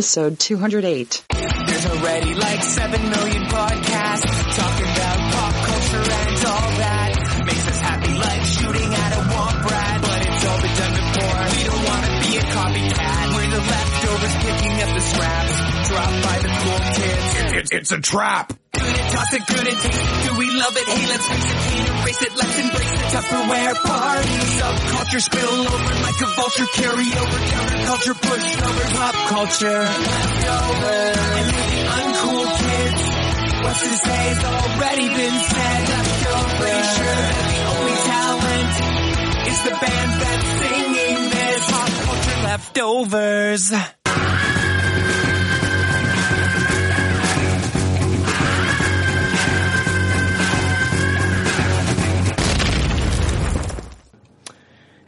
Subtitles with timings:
[0.00, 1.24] episode 208.
[1.28, 7.42] There's already like 7 million podcasts talking about pop culture and all that.
[7.44, 11.40] Makes us happy like shooting at a womp rat, but it's all been done before.
[11.52, 13.34] We don't want to be a copycat.
[13.36, 17.60] We're the leftovers picking up the scraps dropped by the cool kids.
[17.60, 18.54] It's, it's a trap.
[19.10, 20.24] Toss it, good at taste it.
[20.24, 20.86] Do we love it?
[20.86, 22.32] Hey, let's face it, can't erase it.
[22.36, 24.36] Let's embrace the Tupperware party.
[24.60, 26.68] Subculture spill over like a vulture.
[26.74, 29.82] Carry over counterculture, push over pop culture.
[29.82, 31.16] Leftovers.
[31.40, 33.02] And the uncool kids.
[33.60, 35.80] What's to say has already been said.
[35.90, 36.58] Leftovers.
[36.60, 38.74] Pretty sure that the only talent
[39.50, 41.62] is the band that's singing this.
[41.70, 43.99] Pop culture leftovers.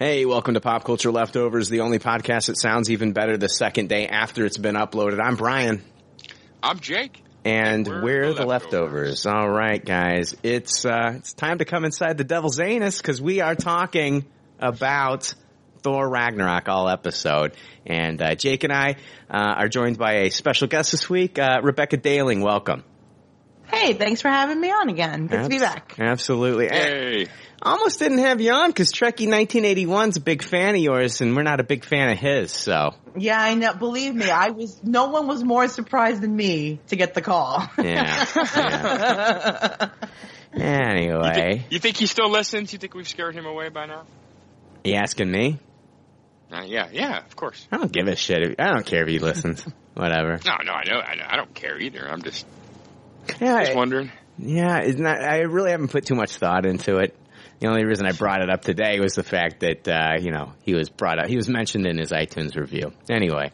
[0.05, 3.89] Hey, welcome to Pop Culture Leftovers, the only podcast that sounds even better the second
[3.89, 5.21] day after it's been uploaded.
[5.23, 5.81] I'm Brian.
[6.61, 7.23] I'm Jake.
[7.45, 9.27] And, And we're, we're the the leftovers.
[9.27, 10.35] All right, guys.
[10.43, 14.27] It's uh it's time to come inside the devil's anus because we are talking
[14.59, 15.33] about
[15.83, 17.53] Thor Ragnarok all episode.
[17.87, 18.97] And uh, Jake and I
[19.31, 22.41] uh, are joined by a special guest this week, uh, Rebecca Daling.
[22.41, 22.83] Welcome.
[23.69, 25.29] Hey, thanks for having me on again.
[25.29, 25.95] Good to be back.
[25.97, 26.69] Absolutely.
[26.69, 27.27] And Hey.
[27.63, 31.43] Almost didn't have you on because Trekkie 1981's a big fan of yours, and we're
[31.43, 32.51] not a big fan of his.
[32.53, 33.75] So Yeah, I know.
[33.75, 34.83] Believe me, I was.
[34.83, 37.69] No one was more surprised than me to get the call.
[37.83, 38.27] yeah.
[38.37, 39.89] yeah.
[40.55, 42.73] Anyway, You think he still listens?
[42.73, 44.05] You think we've scared him away by now?
[44.85, 45.59] you asking me?
[46.53, 47.67] Uh, yeah, yeah, of course.
[47.73, 48.43] I don't give a shit.
[48.43, 49.65] If, I don't care if he listens.
[49.95, 50.39] Whatever.
[50.45, 51.25] No, no, I know, I know.
[51.27, 52.07] I don't care either.
[52.07, 52.45] I'm just,
[53.41, 54.11] Yeah, just wondering.
[54.39, 54.81] yeah.
[54.81, 55.19] It's not.
[55.19, 55.31] that?
[55.31, 57.17] I really haven't put too much thought into it.
[57.63, 60.53] The only reason I brought it up today was the fact that uh, you know
[60.65, 61.29] he was brought up.
[61.29, 62.91] He was mentioned in his iTunes review.
[63.09, 63.53] Anyway,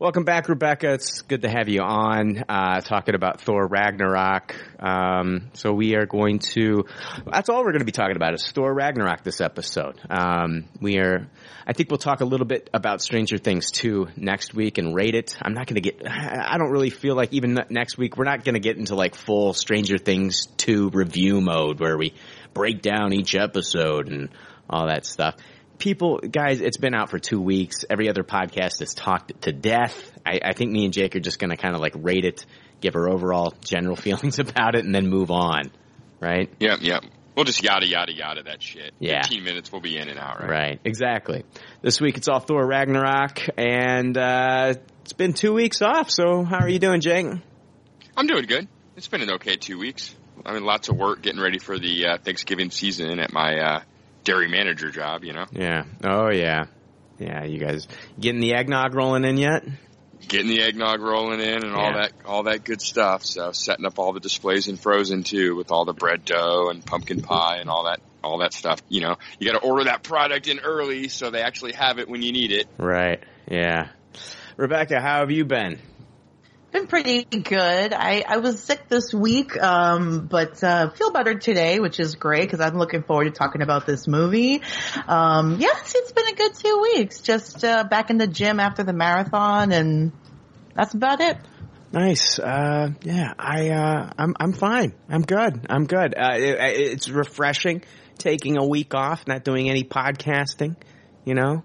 [0.00, 0.94] welcome back, Rebecca.
[0.94, 4.56] It's good to have you on uh, talking about Thor Ragnarok.
[4.80, 6.86] Um, so we are going to.
[7.30, 10.00] That's all we're going to be talking about is Thor Ragnarok this episode.
[10.08, 11.28] Um, we are.
[11.66, 15.14] I think we'll talk a little bit about Stranger Things 2 next week and rate
[15.14, 15.36] it.
[15.42, 18.42] I'm not going to get, I don't really feel like even next week, we're not
[18.42, 22.14] going to get into like full Stranger Things 2 review mode where we
[22.54, 24.30] break down each episode and
[24.70, 25.36] all that stuff.
[25.78, 27.84] People, guys, it's been out for two weeks.
[27.90, 30.12] Every other podcast has talked to death.
[30.24, 32.46] I, I think me and Jake are just going to kind of like rate it,
[32.80, 35.72] give our overall general feelings about it, and then move on.
[36.20, 36.48] Right?
[36.60, 37.04] Yep, yep.
[37.34, 38.94] We'll just yada, yada, yada that shit.
[39.00, 39.22] Yeah.
[39.22, 40.48] 15 minutes, we'll be in and out, right?
[40.48, 41.44] Right, exactly.
[41.82, 46.10] This week it's all Thor Ragnarok, and uh, it's been two weeks off.
[46.10, 47.26] So how are you doing, Jake?
[48.16, 48.68] I'm doing good.
[48.96, 50.14] It's been an okay two weeks.
[50.44, 53.80] I mean, lots of work getting ready for the uh, Thanksgiving season at my uh,
[54.24, 55.46] dairy manager job, you know?
[55.52, 55.84] Yeah.
[56.02, 56.66] Oh yeah.
[57.18, 57.44] Yeah.
[57.44, 57.88] You guys
[58.18, 59.64] getting the eggnog rolling in yet?
[60.26, 63.24] Getting the eggnog rolling in and all that all that good stuff.
[63.24, 66.84] So setting up all the displays in frozen too with all the bread dough and
[66.84, 68.80] pumpkin pie and all that all that stuff.
[68.88, 72.08] You know, you got to order that product in early so they actually have it
[72.08, 72.66] when you need it.
[72.78, 73.22] Right.
[73.50, 73.88] Yeah.
[74.56, 75.78] Rebecca, how have you been?
[76.74, 77.92] Been pretty good.
[77.92, 82.42] I, I was sick this week, um, but uh, feel better today, which is great
[82.42, 84.60] because I'm looking forward to talking about this movie.
[85.06, 87.20] Um, yes, it's been a good two weeks.
[87.20, 90.10] Just uh, back in the gym after the marathon, and
[90.74, 91.38] that's about it.
[91.92, 92.40] Nice.
[92.40, 94.94] Uh, yeah, I, uh, I'm, I'm fine.
[95.08, 95.66] I'm good.
[95.70, 96.16] I'm good.
[96.18, 97.84] Uh, it, it's refreshing
[98.18, 100.74] taking a week off, not doing any podcasting.
[101.24, 101.62] You know,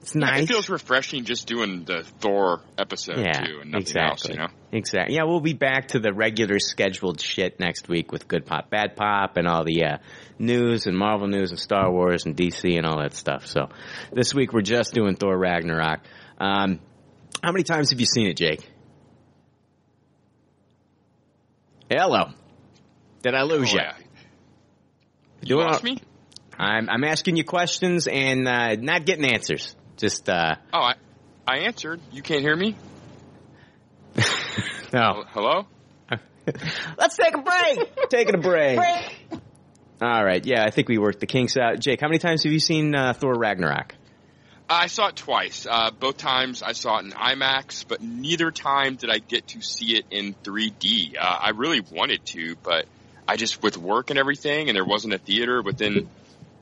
[0.00, 0.42] it's Yeah, nice.
[0.44, 4.08] It feels refreshing just doing the Thor episode yeah, too and nothing exactly.
[4.10, 4.28] else.
[4.28, 4.48] You know.
[4.72, 5.16] Exactly.
[5.16, 8.96] Yeah, we'll be back to the regular scheduled shit next week with Good Pop, Bad
[8.96, 9.98] Pop, and all the uh,
[10.38, 13.46] news and Marvel news and Star Wars and DC and all that stuff.
[13.46, 13.68] So
[14.12, 16.00] this week we're just doing Thor Ragnarok.
[16.38, 16.80] Um,
[17.42, 18.68] how many times have you seen it, Jake?
[21.90, 22.26] Hello.
[23.22, 23.80] Did I lose Oh, you?
[23.82, 23.94] yeah.
[25.42, 25.98] You Doing lost all- me?
[26.58, 29.76] I'm, I'm asking you questions and uh, not getting answers.
[29.98, 30.94] Just uh, Oh, I
[31.46, 32.00] I answered.
[32.12, 32.76] You can't hear me?
[34.92, 35.24] no.
[35.28, 35.66] Hello?
[36.98, 38.08] Let's take a break.
[38.08, 38.78] Taking a break.
[40.00, 40.44] All right.
[40.44, 41.80] Yeah, I think we worked the kinks out.
[41.80, 43.94] Jake, how many times have you seen uh, Thor Ragnarok?
[44.70, 45.66] I saw it twice.
[45.68, 49.62] Uh, both times I saw it in IMAX, but neither time did I get to
[49.62, 51.16] see it in 3D.
[51.18, 52.86] Uh, I really wanted to, but
[53.26, 56.08] I just with work and everything, and there wasn't a theater within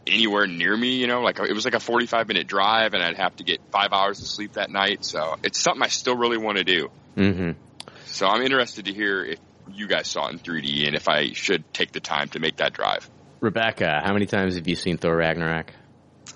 [0.06, 0.96] anywhere near me.
[0.96, 3.60] You know, like it was like a 45 minute drive, and I'd have to get
[3.70, 5.04] five hours of sleep that night.
[5.04, 6.88] So it's something I still really want to do.
[7.16, 7.50] Mm-hmm.
[8.06, 9.38] So I'm interested to hear if
[9.72, 12.56] you guys saw it in 3D and if I should take the time to make
[12.56, 13.08] that drive.
[13.40, 15.72] Rebecca, how many times have you seen Thor Ragnarok?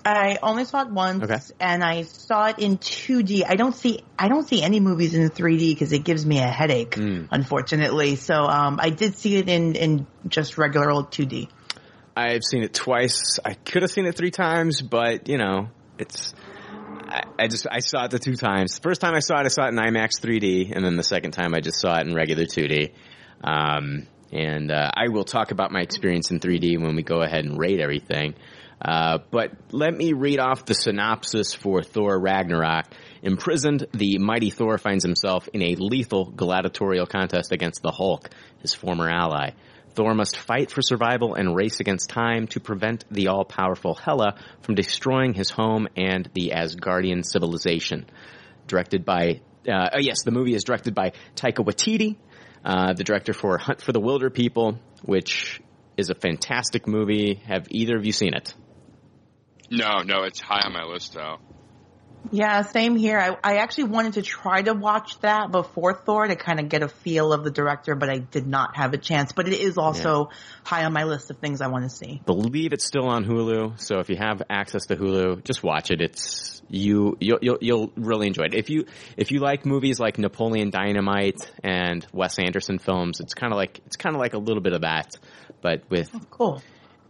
[0.05, 1.37] I only saw it once, Okay.
[1.59, 3.43] and I saw it in 2D.
[3.47, 6.47] I don't see I don't see any movies in 3D because it gives me a
[6.47, 7.25] headache, Hmm.
[7.29, 8.15] unfortunately.
[8.15, 11.49] So um, I did see it in in just regular old 2D.
[12.15, 13.39] I've seen it twice.
[13.43, 16.33] I could have seen it three times, but you know, it's.
[17.07, 18.75] I, I just I saw it the two times.
[18.75, 21.03] The first time I saw it, I saw it in IMAX 3D, and then the
[21.03, 22.91] second time I just saw it in regular 2D.
[23.43, 27.43] Um, and uh, I will talk about my experience in 3D when we go ahead
[27.45, 28.35] and rate everything.
[28.83, 32.85] Uh, but let me read off the synopsis for Thor Ragnarok.
[33.21, 38.29] Imprisoned, the mighty Thor finds himself in a lethal gladiatorial contest against the Hulk,
[38.61, 39.51] his former ally.
[39.93, 44.75] Thor must fight for survival and race against time to prevent the all-powerful Hela from
[44.75, 48.05] destroying his home and the Asgardian civilization.
[48.67, 52.15] Directed by, uh, oh yes, the movie is directed by Taika Waititi,
[52.63, 55.61] uh, the director for Hunt for the Wilderpeople, which
[55.97, 57.35] is a fantastic movie.
[57.47, 58.53] Have either of you seen it?
[59.69, 61.37] No, no, it's high on my list though.
[62.29, 63.17] Yeah, same here.
[63.17, 66.83] I, I actually wanted to try to watch that before Thor to kind of get
[66.83, 69.31] a feel of the director, but I did not have a chance.
[69.31, 70.29] But it is also
[70.63, 72.21] high on my list of things I want to see.
[72.25, 73.79] believe it's still on Hulu.
[73.79, 76.01] So if you have access to Hulu, just watch it.
[76.01, 78.53] It's you you'll you'll, you'll really enjoy it.
[78.53, 78.85] If you
[79.17, 83.81] if you like movies like Napoleon Dynamite and Wes Anderson films, it's kind of like
[83.85, 85.15] it's kind of like a little bit of that,
[85.61, 86.61] but with Cool.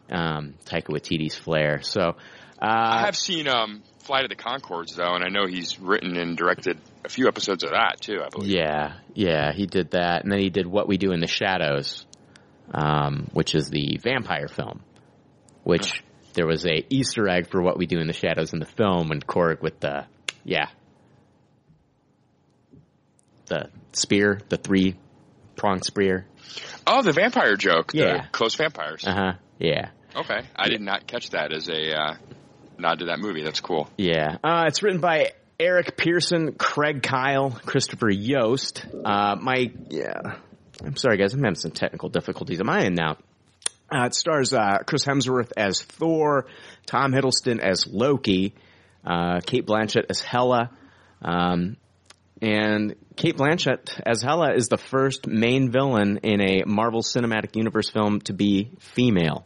[0.10, 1.82] um, Taika Waititi's flair.
[1.82, 2.16] So
[2.60, 6.18] I uh, have seen um, Flight of the Conchords though, and I know he's written
[6.18, 8.22] and directed a few episodes of that too.
[8.24, 8.50] I believe.
[8.50, 12.06] yeah, yeah, he did that, and then he did What We Do in the Shadows,
[12.74, 14.82] um, which is the vampire film,
[15.64, 16.04] which.
[16.34, 19.10] There was a Easter egg for what we do in the shadows in the film
[19.10, 20.06] when Korg with the,
[20.46, 20.70] yeah,
[23.48, 24.96] the spear, the three
[25.58, 26.26] prong spear.
[26.88, 27.92] Oh, the vampire joke.
[27.94, 28.24] Yeah.
[28.24, 29.04] The close vampires.
[29.06, 29.34] Uh huh.
[29.60, 29.90] Yeah.
[30.16, 32.14] Okay, I did not catch that as a uh,
[32.82, 33.44] nod to that movie.
[33.44, 33.90] That's cool.
[33.98, 34.38] Yeah.
[34.44, 38.86] Uh, it's written by Eric Pearson, Craig Kyle, Christopher Yost.
[39.06, 40.38] Uh, my, yeah.
[40.84, 43.18] I'm sorry guys, I'm having some technical difficulties on my end now.
[43.94, 46.48] Uh, it stars, uh, Chris Hemsworth as Thor,
[46.86, 48.56] Tom Hiddleston as Loki,
[49.06, 50.72] uh, Cate Blanchett as Hela,
[51.22, 51.78] um,
[52.42, 57.90] and Cate Blanchett as Hela is the first main villain in a Marvel Cinematic Universe
[57.90, 59.46] film to be female.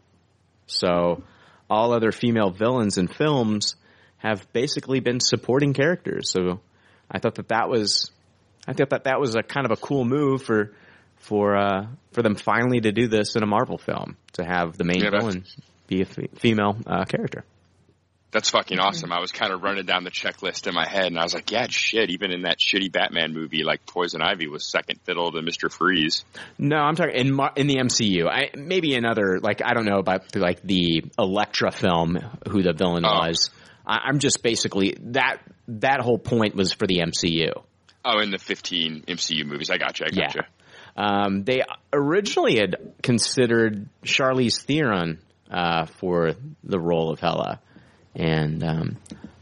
[0.68, 1.24] So
[1.70, 3.76] all other female villains in films
[4.18, 6.32] have basically been supporting characters.
[6.32, 6.60] So
[7.10, 8.12] I thought that that was,
[8.68, 10.74] I thought that that was a kind of a cool move for,
[11.18, 14.84] for, uh, for them finally to do this in a Marvel film to have the
[14.84, 15.46] main Yeah, villain
[15.88, 17.44] be a female uh, character.
[18.36, 19.13] That's fucking awesome.
[19.13, 21.50] I was kind of running down the checklist in my head, and I was like,
[21.51, 22.10] yeah, shit.
[22.10, 26.25] Even in that shitty Batman movie, like Poison Ivy was second fiddle to Mister Freeze.
[26.58, 28.27] No, I'm talking in in the MCU.
[28.27, 33.06] I maybe another like I don't know about like the Elektra film, who the villain
[33.06, 33.20] Oh.
[33.27, 33.51] was.
[33.88, 35.38] I, I'm just basically that
[35.70, 37.54] that whole point was for the MCU.
[38.04, 39.70] Oh, in the fifteen MCU movies.
[39.70, 40.08] I gotcha.
[40.08, 40.27] I Yeah.
[40.27, 40.48] gotcha.
[40.98, 41.62] Um, they
[41.94, 46.34] originally had considered Charlize Theron uh, for
[46.65, 47.62] the role of Hela,
[48.15, 48.98] and um,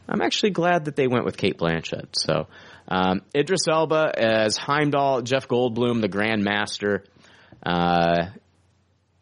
[0.07, 2.09] I'm actually glad that they went with Cate Blanchett.
[2.13, 2.47] So
[2.87, 7.03] um, Idris Elba as Heimdall, Jeff Goldblum, the Grand Master.
[7.65, 8.27] Uh,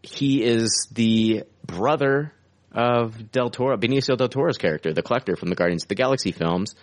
[0.01, 2.33] he is the brother
[2.71, 6.31] of Del Toro, Benicio Del Toro's character, the Collector from the Guardians of the Galaxy
[6.31, 6.73] films.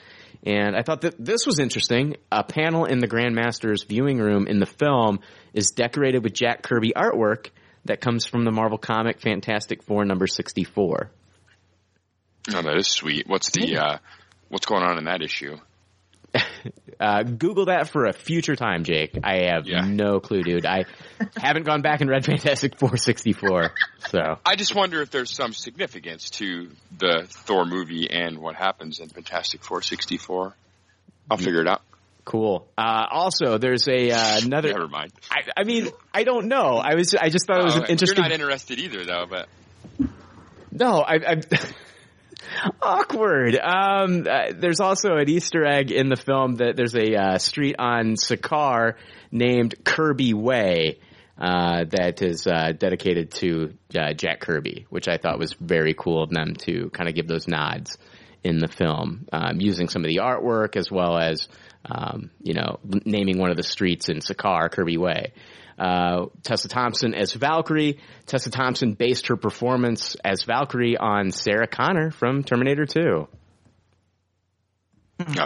[0.44, 2.16] And I thought that this was interesting.
[2.30, 5.20] A panel in the Grandmaster's viewing room in the film
[5.52, 7.48] is decorated with Jack Kirby artwork
[7.87, 11.10] that comes from the Marvel comic Fantastic Four number 64.
[12.55, 13.26] Oh, that is sweet.
[13.28, 13.99] What's the uh,
[14.49, 15.57] what's going on in that issue?
[17.00, 19.17] Uh, Google that for a future time, Jake.
[19.23, 19.83] I have Yeah.
[19.83, 20.67] no clue, dude.
[20.67, 20.85] I
[21.37, 23.73] haven't gone back and read Fantastic Four sixty four.
[24.09, 28.99] So, I just wonder if there's some significance to the Thor movie and what happens
[28.99, 30.57] in Fantastic Four sixty four.
[31.31, 31.83] I'll figure it out.
[32.25, 32.67] cool.
[32.76, 35.12] Uh, also, there's a, uh, another, Never mind.
[35.31, 36.78] I, I mean, I don't know.
[36.78, 38.17] I was, I just thought it was Oh, an interesting.
[38.17, 39.26] You're not interested either, though.
[39.31, 39.49] But
[40.73, 41.40] No, I, I
[42.83, 43.57] awkward.
[43.57, 47.76] Um, uh, there's also an Easter egg in the film that there's a uh, street
[47.78, 48.95] on Sakaar
[49.31, 50.99] named Kirby Way.
[51.40, 56.25] Uh, that is uh, dedicated to uh, Jack Kirby, which I thought was very cool
[56.25, 57.97] of them to kind of give those nods
[58.43, 61.47] in the film, um, using some of the artwork as well as
[61.85, 65.33] um, you know naming one of the streets in Sakaar, Kirby Way.
[65.78, 67.99] Uh, Tessa Thompson as Valkyrie.
[68.26, 73.00] Tessa Thompson based her performance as Valkyrie on Sarah Connor from Terminator 2.
[73.00, 73.26] no,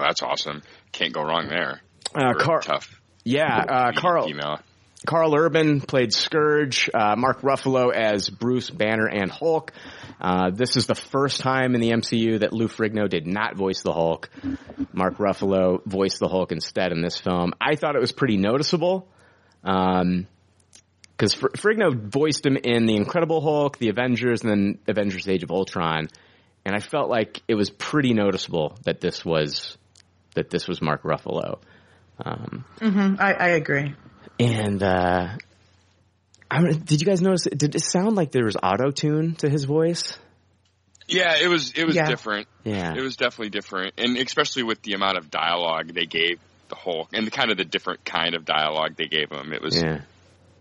[0.00, 0.62] that's awesome.
[0.92, 1.80] Can't go wrong there.
[2.14, 3.00] Uh, Car- tough.
[3.24, 4.26] yeah, uh, Carl.
[4.26, 4.58] Female.
[5.04, 6.88] Karl Urban played Skurge.
[6.94, 9.72] Uh, Mark Ruffalo as Bruce Banner and Hulk.
[10.20, 13.82] Uh, this is the first time in the MCU that Lou Ferrigno did not voice
[13.82, 14.30] the Hulk.
[14.92, 17.52] Mark Ruffalo voiced the Hulk instead in this film.
[17.60, 19.08] I thought it was pretty noticeable.
[19.64, 20.26] Um,
[21.16, 25.42] because Fr- Ferrigno voiced him in the Incredible Hulk, the Avengers, and then Avengers: Age
[25.44, 26.08] of Ultron,
[26.64, 29.76] and I felt like it was pretty noticeable that this was
[30.34, 31.58] that this was Mark Ruffalo.
[32.24, 33.94] Um, hmm I, I agree.
[34.40, 35.28] and uh,
[36.50, 37.44] I mean, did you guys notice?
[37.44, 40.18] Did it sound like there was auto tune to his voice?
[41.08, 42.08] Yeah, it was it was Yeah.
[42.08, 42.48] different.
[42.64, 46.40] Yeah, It was definitely different, and especially with the amount of dialogue they gave
[46.72, 49.52] the Hulk, and the kind of the different kind of dialogue they gave him.
[49.52, 50.00] It was yeah.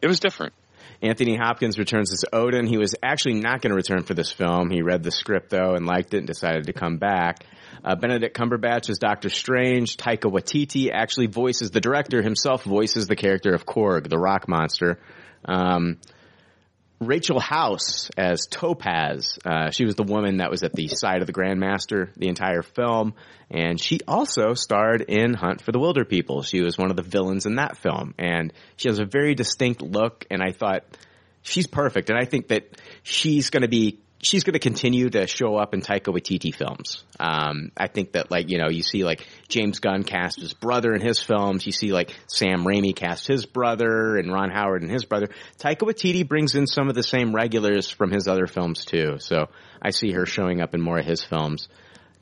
[0.02, 0.54] it was different.
[1.02, 2.68] Anthony Hopkins returns as Odin.
[2.68, 4.70] He was actually not going to return for this film.
[4.70, 7.46] He read the script though and liked it and decided to come back.
[7.84, 9.98] Uh, Benedict Cumberbatch is Doctor Strange.
[9.98, 15.00] Taika Waititi actually voices the director himself voices the character of Korg, the rock monster.
[15.46, 15.98] Um,
[17.02, 19.40] Rachel House as Topaz.
[19.44, 22.62] Uh, she was the woman that was at the side of the Grandmaster the entire
[22.62, 23.16] film,
[23.50, 26.46] and she also starred in Hunt for the Wilderpeople.
[26.46, 29.82] She was one of the villains in that film, and she has a very distinct
[29.82, 30.26] look.
[30.30, 30.84] And I thought
[31.42, 32.70] she's perfect, and I think that
[33.02, 37.04] she's going to be she's going to continue to show up in Taika Waititi films.
[37.20, 40.94] Um, I think that like you know you see like James Gunn cast his brother
[40.94, 41.66] in his films.
[41.66, 45.30] You see like Sam Raimi cast his brother and Ron Howard and his brother.
[45.60, 49.18] Taika Waititi brings in some of the same regulars from his other films too.
[49.20, 49.50] So
[49.82, 51.68] I see her showing up in more of his films.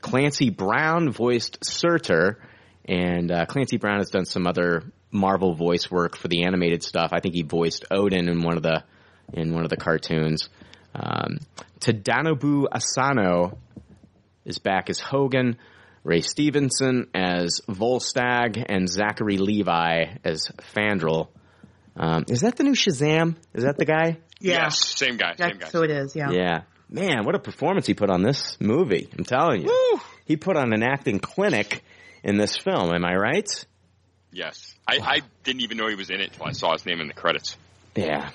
[0.00, 2.38] Clancy Brown voiced Surtur,
[2.86, 7.10] and uh, Clancy Brown has done some other Marvel voice work for the animated stuff.
[7.12, 8.84] I think he voiced Odin in one of the
[9.32, 10.48] in one of the cartoons.
[10.94, 11.38] Um,
[11.80, 13.58] Tadanobu Asano
[14.44, 15.56] is back as Hogun,
[16.02, 21.28] Ray Stevenson as Volstagg, and Zachary Levi as Fandral.
[21.96, 23.36] Um, is that the new Shazam?
[23.54, 24.18] Is that the guy?
[24.40, 24.64] Yeah.
[24.64, 25.56] Yes, same guy, same guy.
[25.58, 26.16] That's who it is.
[26.16, 26.30] Yeah.
[26.30, 26.62] Yeah.
[26.88, 29.08] Man, what a performance he put on this movie.
[29.16, 30.00] I'm telling you.
[30.24, 31.82] He put on an acting clinic
[32.24, 32.92] in this film.
[32.92, 33.48] Am I right?
[34.32, 37.00] Yes, I, I didn't even know he was in it until I saw his name
[37.00, 37.56] in the credits.
[37.96, 38.30] Yeah.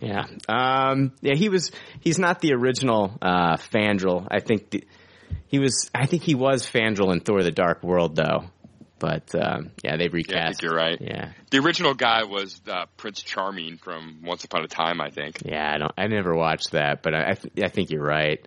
[0.00, 0.26] Yeah.
[0.48, 1.70] Um, yeah, he was,
[2.00, 4.26] he's not the original, uh, Fandral.
[4.30, 4.84] I think the,
[5.48, 8.44] he was, I think he was Fandral in Thor the Dark World though.
[8.98, 10.34] But, um, yeah, they've recast.
[10.34, 10.98] Yeah, I think you're right.
[11.00, 11.32] Yeah.
[11.50, 15.38] The original guy was uh, Prince Charming from Once Upon a Time, I think.
[15.42, 18.46] Yeah, I don't, I never watched that, but I, I, th- I think you're right.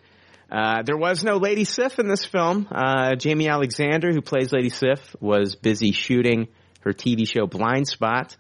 [0.51, 2.67] Uh, there was no Lady Sif in this film.
[2.71, 6.47] Uh, Jaimie Alexander, who plays Lady Sif, was busy shooting
[6.81, 8.37] her TV show Blindspot.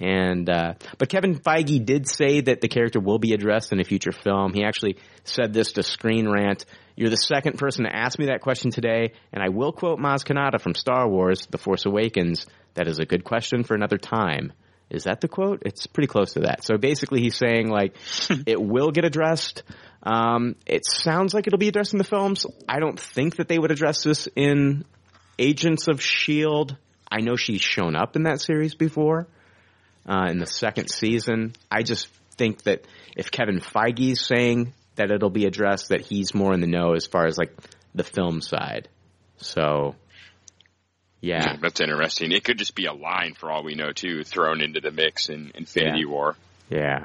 [0.00, 3.84] And, uh, but Kevin Feige did say that the character will be addressed in a
[3.84, 4.52] future film.
[4.54, 6.64] He actually said this to Screen Rant.
[6.94, 10.24] You're the second person to ask me that question today, and I will quote Maz
[10.24, 12.46] Kanata from Star Wars, The Force Awakens.
[12.74, 14.52] That is a good question for another time.
[14.90, 15.62] Is that the quote?
[15.66, 16.64] It's pretty close to that.
[16.64, 17.94] So basically he's saying like,
[18.46, 19.64] it will get addressed.
[20.02, 22.46] Um, it sounds like it'll be addressed in the films.
[22.68, 24.84] I don't think that they would address this in
[25.38, 26.76] Agents of S.H.I.E.L.D.
[27.10, 29.28] I know she's shown up in that series before,
[30.08, 31.52] uh, in the second season.
[31.70, 32.84] I just think that
[33.16, 37.06] if Kevin Feige's saying that it'll be addressed, that he's more in the know as
[37.06, 37.52] far as like
[37.94, 38.88] the film side.
[39.36, 39.94] So,
[41.20, 41.56] yeah.
[41.60, 42.32] That's interesting.
[42.32, 45.28] It could just be a line for all we know, too, thrown into the mix
[45.28, 46.10] in Infinity Yeah.
[46.10, 46.36] War.
[46.70, 47.04] Yeah.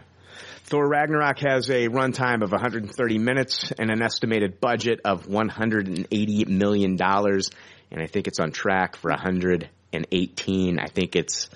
[0.66, 6.96] Thor Ragnarok has a runtime of 130 minutes and an estimated budget of 180 million
[6.96, 7.50] dollars,
[7.92, 10.80] and I think it's on track for 118.
[10.80, 11.50] I think it's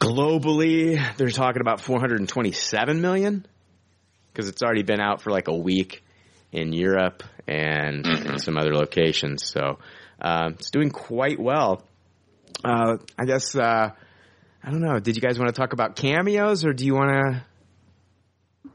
[0.00, 3.46] globally they're talking about 427 million
[4.32, 6.02] because it's already been out for like a week
[6.52, 9.46] in Europe and, and some other locations.
[9.46, 9.78] So
[10.20, 11.84] uh, it's doing quite well.
[12.64, 13.54] Uh, I guess.
[13.54, 13.90] Uh,
[14.62, 14.98] I don't know.
[14.98, 18.70] Did you guys want to talk about cameos or do you want to?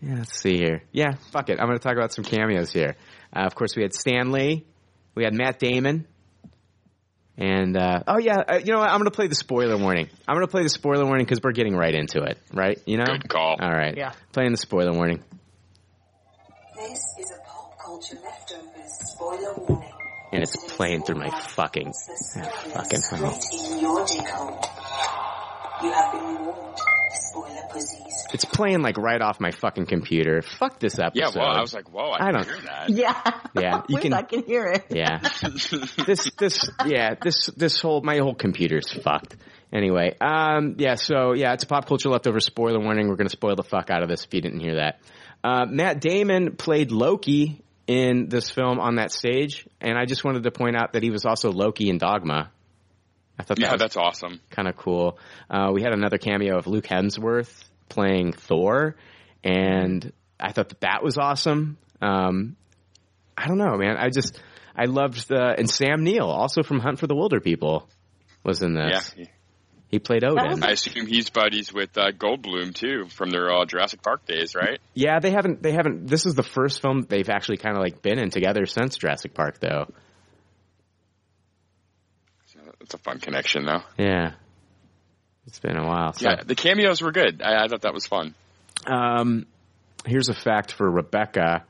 [0.00, 0.82] Yeah, let's see here.
[0.92, 1.58] Yeah, fuck it.
[1.58, 2.96] I'm going to talk about some cameos here.
[3.34, 4.66] Uh, of course, we had Stan Lee.
[5.14, 6.06] We had Matt Damon.
[7.40, 8.88] And, uh, oh yeah, uh, you know what?
[8.90, 10.08] I'm going to play the spoiler warning.
[10.26, 12.80] I'm going to play the spoiler warning because we're getting right into it, right?
[12.84, 13.04] You know?
[13.06, 13.56] Good call.
[13.60, 13.96] All right.
[13.96, 14.12] Yeah.
[14.32, 15.22] Playing the spoiler warning.
[16.76, 19.92] This is a pop culture leftovers spoiler warning.
[20.32, 23.40] And it's playing through my fucking, The spoilers fucking hell.
[23.40, 24.18] straight in your dick.
[25.80, 26.97] You have been warned, spoiler pussies.
[28.32, 30.42] It's playing like right off my fucking computer.
[30.42, 31.18] Fuck this episode.
[31.20, 32.90] Yeah, well, I was like, whoa, I, I didn't don't- hear that.
[32.90, 33.62] Yeah.
[33.62, 34.86] Yeah, you can- I can hear it.
[34.90, 35.18] Yeah.
[36.06, 39.36] this this yeah, this this whole my whole computer's fucked.
[39.72, 43.08] Anyway, um yeah, so yeah, it's a pop culture leftover spoiler warning.
[43.08, 45.00] We're gonna spoil the fuck out of this if you didn't hear that.
[45.44, 50.42] Uh, Matt Damon played Loki in this film on that stage, and I just wanted
[50.42, 52.50] to point out that he was also Loki in Dogma.
[53.38, 54.40] I thought that Yeah, was that's awesome.
[54.50, 55.18] kind of cool.
[55.48, 57.52] Uh, we had another cameo of Luke Hemsworth
[57.88, 58.96] playing Thor,
[59.44, 61.78] and I thought that that was awesome.
[62.02, 62.56] Um,
[63.36, 63.96] I don't know, man.
[63.96, 64.40] I just
[64.76, 67.86] I loved the and Sam Neill, also from Hunt for the Wilderpeople,
[68.44, 69.14] was in this.
[69.16, 69.24] Yeah.
[69.90, 70.62] He played Odin.
[70.62, 74.80] I assume he's buddies with uh, Goldblum too from their uh, Jurassic Park days, right?
[74.92, 76.06] yeah, they haven't they haven't.
[76.08, 79.32] This is the first film they've actually kind of like been in together since Jurassic
[79.32, 79.86] Park, though.
[82.90, 83.82] So it's a fun connection, though.
[83.98, 84.32] Yeah,
[85.46, 86.14] it's been a while.
[86.14, 86.28] So.
[86.28, 87.42] Yeah, the cameos were good.
[87.42, 88.34] I, I thought that was fun.
[88.86, 89.46] Um,
[90.06, 91.64] here's a fact for Rebecca,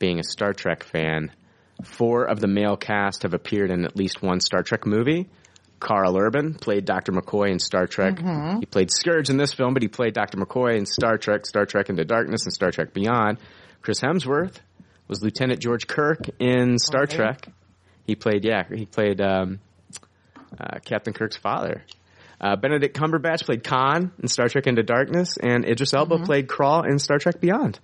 [0.00, 1.30] being a Star Trek fan.
[1.84, 5.28] Four of the male cast have appeared in at least one Star Trek movie.
[5.78, 7.12] Karl Urban played Dr.
[7.12, 8.18] McCoy in Star Trek.
[8.18, 10.36] He played Skurge in this film, but he played Dr.
[10.38, 13.38] McCoy in Star Trek, Star Trek Into Darkness, and Star Trek Beyond.
[13.82, 14.56] Chris Hemsworth
[15.06, 17.16] was Lieutenant George Kirk in Star Okay.
[17.16, 17.46] Trek.
[18.04, 19.60] He played, yeah, he played um,
[20.58, 21.84] uh, Captain Kirk's father.
[22.40, 26.88] Uh, Benedict Cumberbatch played Khan in Star Trek Into Darkness, and Idris Elba played Krall
[26.88, 27.80] in Star Trek Beyond.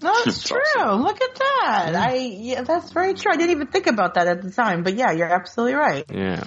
[0.00, 0.58] That's true.
[0.76, 1.92] Look at that.
[1.96, 3.32] I yeah, that's very true.
[3.32, 6.04] I didn't even think about that at the time, but yeah, you're absolutely right.
[6.12, 6.44] Yeah.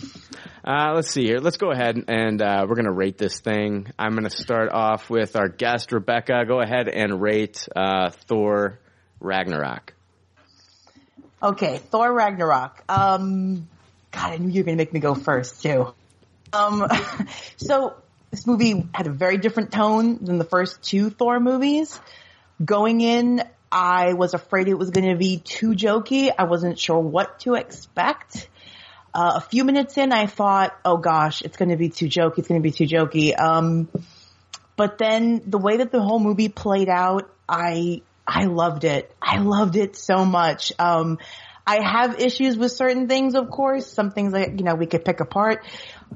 [0.64, 1.40] Uh, let's see here.
[1.40, 3.88] Let's go ahead and uh, we're going to rate this thing.
[3.98, 6.46] I'm going to start off with our guest, Rebecca.
[6.48, 8.80] Go ahead and rate uh, Thor
[9.20, 9.94] Ragnarok.
[11.42, 12.84] Okay, Thor Ragnarok.
[12.88, 13.68] Um,
[14.12, 15.94] God, I knew you were going to make me go first too.
[16.54, 16.88] Um,
[17.58, 17.96] so
[18.30, 22.00] this movie had a very different tone than the first two Thor movies.
[22.64, 26.32] Going in, I was afraid it was going to be too jokey.
[26.38, 28.50] I wasn't sure what to expect.
[29.14, 32.40] Uh, a few minutes in, I thought, oh gosh, it's going to be too jokey.
[32.40, 33.38] It's going to be too jokey.
[33.40, 33.90] Um,
[34.78, 39.14] but then the way that the whole movie played out, I, I loved it.
[39.22, 40.72] I loved it so much.
[40.80, 41.20] Um,
[41.72, 45.06] I have issues with certain things, of course, some things that, you know, we could
[45.06, 45.64] pick apart,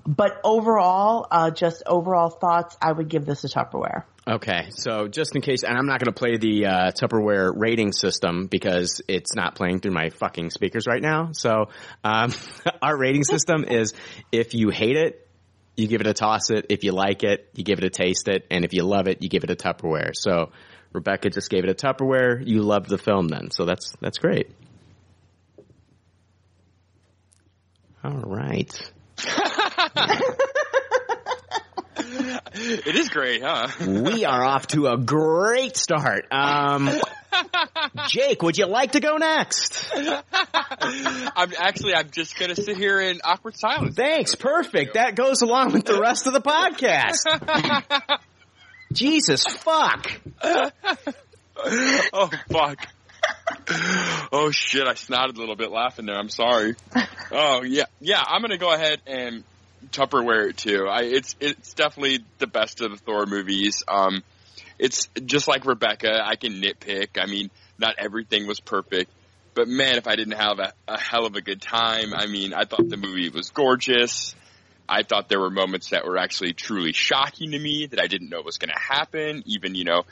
[0.06, 4.04] but overall, uh, just overall thoughts, I would give this a Tupperware.
[4.28, 7.94] Okay, so just in case, and I'm not going to play the uh, Tupperware rating
[7.94, 11.30] system because it's not playing through my fucking speakers right now.
[11.32, 11.70] So
[12.04, 12.34] um,
[12.82, 13.94] our rating system is
[14.34, 15.26] if you hate it,
[15.78, 16.66] you give it a toss it.
[16.70, 19.22] If you like it, you give it a taste it, and if you love it,
[19.22, 20.12] you give it a Tupperware.
[20.16, 20.52] So
[20.92, 22.46] Rebecca just gave it a Tupperware.
[22.46, 24.50] You loved the film then, so that's that's great.
[28.06, 28.92] All right.
[32.58, 33.68] It is great, huh?
[33.86, 36.28] we are off to a great start.
[36.32, 36.90] Um,
[38.08, 39.92] Jake, would you like to go next?
[39.94, 43.96] I'm actually I'm just gonna sit here in awkward silence.
[43.96, 44.94] Thanks, perfect.
[44.94, 47.26] That goes along with the rest of the podcast.
[48.94, 50.10] Jesus fuck.
[50.44, 52.88] oh fuck.
[54.32, 54.86] Oh shit!
[54.86, 56.18] I snotted a little bit laughing there.
[56.18, 56.76] I'm sorry.
[57.32, 58.22] Oh yeah, yeah.
[58.26, 59.44] I'm gonna go ahead and
[59.92, 60.88] Tupperware it too.
[60.88, 63.84] I, it's it's definitely the best of the Thor movies.
[63.88, 64.24] Um,
[64.78, 66.22] it's just like Rebecca.
[66.24, 67.22] I can nitpick.
[67.22, 69.12] I mean, not everything was perfect,
[69.54, 72.14] but man, if I didn't have a, a hell of a good time.
[72.14, 74.36] I mean, I thought the movie was gorgeous.
[74.88, 78.30] I thought there were moments that were actually truly shocking to me that I didn't
[78.30, 79.44] know was going to happen.
[79.46, 80.04] Even you know,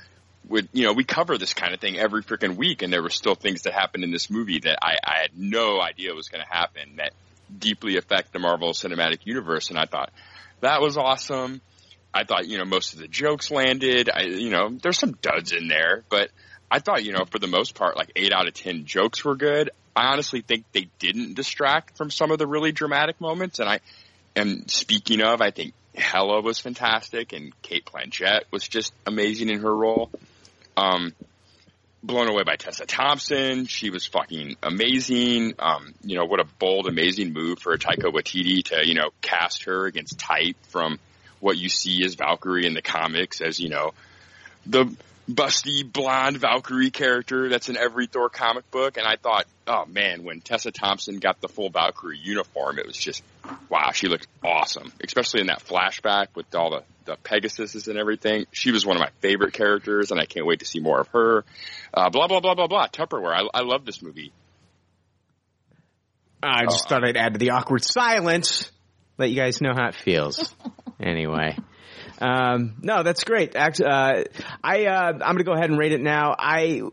[0.47, 3.10] with you know, we cover this kind of thing every freaking week, and there were
[3.10, 6.43] still things that happened in this movie that I, I had no idea was going
[6.43, 7.13] to happen that
[7.58, 9.69] deeply affect the Marvel Cinematic Universe.
[9.69, 10.12] And I thought
[10.62, 11.62] that was awesome.
[12.13, 14.10] I thought you know most of the jokes landed.
[14.13, 16.29] I you know there's some duds in there, but
[16.69, 19.36] I thought you know for the most part like eight out of ten jokes were
[19.36, 19.71] good.
[19.95, 23.79] I honestly think they didn't distract from some of the really dramatic moments, and I
[24.36, 29.60] and speaking of, I think Hela was fantastic, and Cate Blanchett was just amazing in
[29.60, 30.10] her role.
[30.75, 31.13] Um,
[32.03, 33.65] blown away by Tessa Thompson.
[33.65, 35.53] She was fucking amazing.
[35.57, 39.63] Um, you know, what a bold, amazing move for Taika Waititi to, you know, cast
[39.63, 40.99] her against type from
[41.39, 43.93] what you see as Valkyrie in the comics as, you know,
[44.65, 44.93] the
[45.29, 48.97] busty blonde Valkyrie character that's in every Thor comic book.
[48.97, 52.97] And I thought, oh man, when Tessa Thompson got the full Valkyrie uniform, it was
[52.97, 53.23] just,
[53.69, 58.45] wow, she looked awesome, especially in that flashback with all the, the Pegasuses and everything.
[58.51, 61.07] She was one of my favorite characters and I can't wait to see more of
[61.09, 61.45] her.
[61.93, 62.88] Uh, blah, blah, blah, blah, blah.
[62.88, 63.33] Tupperware.
[63.33, 64.33] I, I love this movie.
[66.41, 68.69] I just thought I'd add to the awkward silence.
[69.17, 70.53] Let you guys know how it feels.
[70.99, 71.57] anyway.
[72.23, 73.53] Um, no, that's great.
[73.57, 74.23] Actually, uh,
[74.63, 76.33] I, uh, I'm gonna go ahead and rate it now.
[76.39, 76.83] I,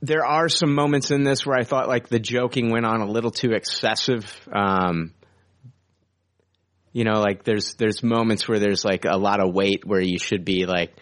[0.00, 3.06] there are some moments in this where I thought like the joking went on a
[3.06, 4.24] little too excessive.
[4.50, 5.12] Um,
[6.92, 10.18] you know, like there's, there's moments where there's like a lot of weight where you
[10.18, 10.96] should be like,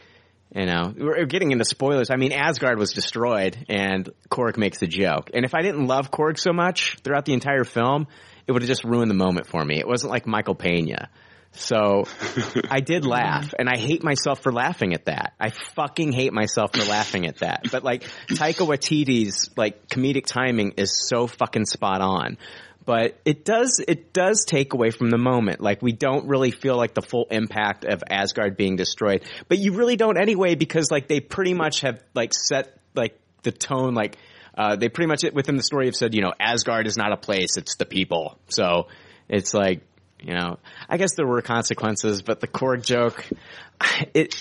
[0.52, 2.10] you know, we're getting into spoilers.
[2.10, 5.30] I mean, Asgard was destroyed and Korg makes a joke.
[5.32, 8.08] And if I didn't love Korg so much throughout the entire film,
[8.48, 9.78] it would have just ruined the moment for me.
[9.78, 11.08] It wasn't like Michael Pena.
[11.52, 12.04] So
[12.70, 15.34] I did laugh and I hate myself for laughing at that.
[15.38, 17.66] I fucking hate myself for laughing at that.
[17.70, 22.38] But like Taika Waititi's like comedic timing is so fucking spot on.
[22.84, 25.60] But it does, it does take away from the moment.
[25.60, 29.22] Like we don't really feel like the full impact of Asgard being destroyed.
[29.48, 33.52] But you really don't anyway because like they pretty much have like set like the
[33.52, 34.16] tone like
[34.56, 37.16] uh, they pretty much within the story have said, you know, Asgard is not a
[37.16, 38.38] place, it's the people.
[38.48, 38.88] So
[39.28, 39.80] it's like,
[40.22, 40.58] you know,
[40.88, 43.24] I guess there were consequences, but the Korg joke,
[44.14, 44.34] it,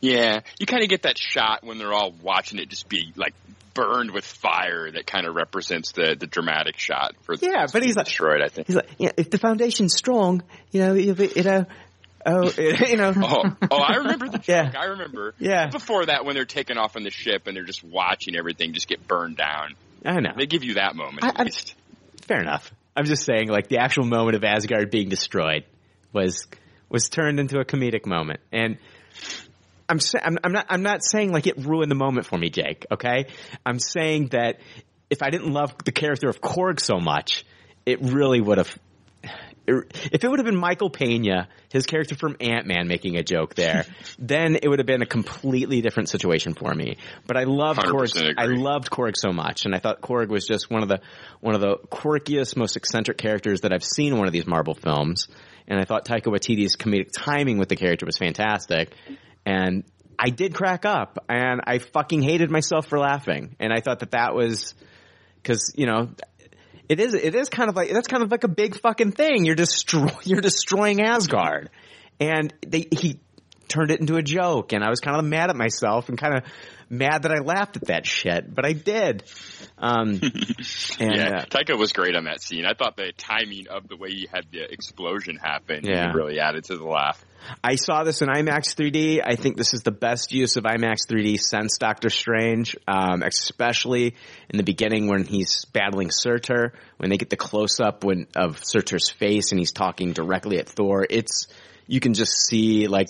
[0.00, 3.34] Yeah, you kind of get that shot when they're all watching it just be like
[3.74, 7.96] burned with fire that kind of represents the the dramatic shot for Yeah, but he's
[7.96, 8.40] like- destroyed.
[8.42, 8.66] I think.
[8.68, 11.66] he's like, yeah, if the foundation's strong, you know, you, you know,
[12.24, 14.46] oh, you know, Oh, oh, I remember the joke.
[14.48, 14.72] Yeah.
[14.78, 15.34] I remember.
[15.38, 15.68] Yeah.
[15.68, 18.88] Before that, when they're taking off on the ship and they're just watching everything just
[18.88, 20.32] get burned down, I know.
[20.36, 21.74] they give you that moment I- at I- least.
[22.26, 22.72] Fair enough.
[22.96, 25.64] I'm just saying, like the actual moment of Asgard being destroyed
[26.12, 26.46] was
[26.88, 28.78] was turned into a comedic moment, and
[29.88, 32.48] I'm sa- I'm, I'm not I'm not saying like it ruined the moment for me,
[32.48, 32.86] Jake.
[32.90, 33.26] Okay,
[33.64, 34.60] I'm saying that
[35.10, 37.44] if I didn't love the character of Korg so much,
[37.84, 38.76] it really would have.
[39.68, 43.22] Er, if it would have been Michael Pena, his character from Ant Man, making a
[43.22, 43.84] joke there,
[44.18, 46.96] then it would have been a completely different situation for me.
[47.26, 48.34] But I loved 100% Korg.
[48.38, 51.00] I loved Korg so much, and I thought Korg was just one of the
[51.40, 54.74] one of the quirkiest, most eccentric characters that I've seen in one of these Marvel
[54.74, 55.28] films.
[55.68, 58.94] And I thought Taika Waititi's comedic timing with the character was fantastic.
[59.44, 59.84] And
[60.18, 63.56] I did crack up, and I fucking hated myself for laughing.
[63.58, 64.74] And I thought that that was
[65.42, 66.10] because you know
[66.88, 69.44] it is it is kind of like that's kind of like a big fucking thing.
[69.44, 71.70] You're destroy you're destroying Asgard,
[72.20, 73.20] and they he
[73.68, 76.36] turned it into a joke, and I was kind of mad at myself and kind
[76.38, 76.44] of
[76.88, 79.24] mad that I laughed at that shit, but I did.
[79.78, 80.08] Um,
[81.00, 82.64] and, yeah, uh, Taika was great on that scene.
[82.64, 86.12] I thought the timing of the way he had the explosion happen Yeah.
[86.12, 87.22] really added to the laugh.
[87.62, 89.20] I saw this in IMAX 3D.
[89.24, 94.14] I think this is the best use of IMAX 3D since Doctor Strange, um, especially
[94.48, 98.64] in the beginning when he's battling Surtur, when they get the close up when of
[98.64, 101.06] Surtur's face and he's talking directly at Thor.
[101.08, 101.46] It's
[101.86, 103.08] you can just see like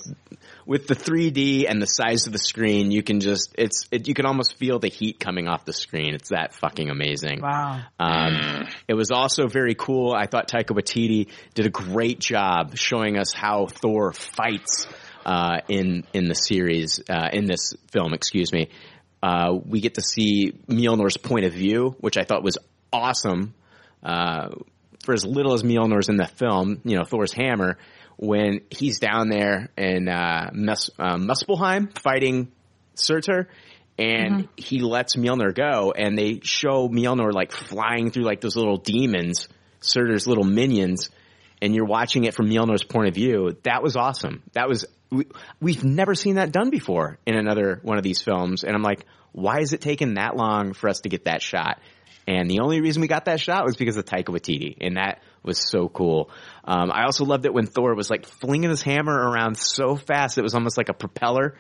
[0.66, 4.14] with the 3D and the size of the screen, you can just it's it, you
[4.14, 6.14] can almost feel the heat coming off the screen.
[6.14, 7.40] It's that fucking amazing.
[7.40, 7.82] Wow.
[8.00, 10.12] Um, it was also very cool.
[10.12, 14.88] I thought Taika Waititi did a great job showing us how Thor fights
[15.24, 18.12] uh, in in the series uh, in this film.
[18.12, 18.68] Excuse me.
[19.22, 22.58] Uh, we get to see Mjolnir's point of view, which I thought was
[22.92, 23.54] awesome.
[24.02, 24.50] Uh,
[25.04, 27.78] for as little as Mjolnir's in the film, you know, Thor's hammer,
[28.16, 32.50] when he's down there in uh, Mus- uh, Muspelheim fighting
[32.94, 33.48] Surtur,
[33.98, 38.76] and he lets Mjolnir go, and they show Mjolnir like flying through like those little
[38.76, 39.48] demons,
[39.80, 41.10] Surtur's little minions,
[41.62, 43.56] and you're watching it from Mjolnir's point of view.
[43.62, 44.42] That was awesome.
[44.52, 45.26] That was we,
[45.60, 49.04] we've never seen that done before in another one of these films, and I'm like,
[49.32, 51.80] why is it taking that long for us to get that shot?
[52.26, 55.22] And the only reason we got that shot was because of Taika Waititi, and that
[55.42, 56.30] was so cool.
[56.66, 60.36] Um, I also loved it when Thor was like flinging his hammer around so fast
[60.36, 61.56] it was almost like a propeller,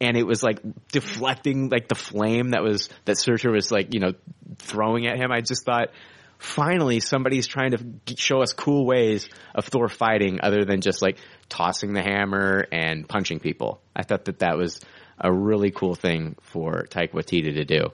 [0.00, 0.60] and it was like
[0.92, 4.12] deflecting like the flame that was that Surtur was like you know
[4.58, 5.32] throwing at him.
[5.32, 5.90] I just thought
[6.38, 11.18] finally somebody's trying to show us cool ways of Thor fighting other than just like
[11.48, 13.80] tossing the hammer and punching people.
[13.96, 14.80] I thought that that was
[15.18, 17.92] a really cool thing for Taika Waititi to do.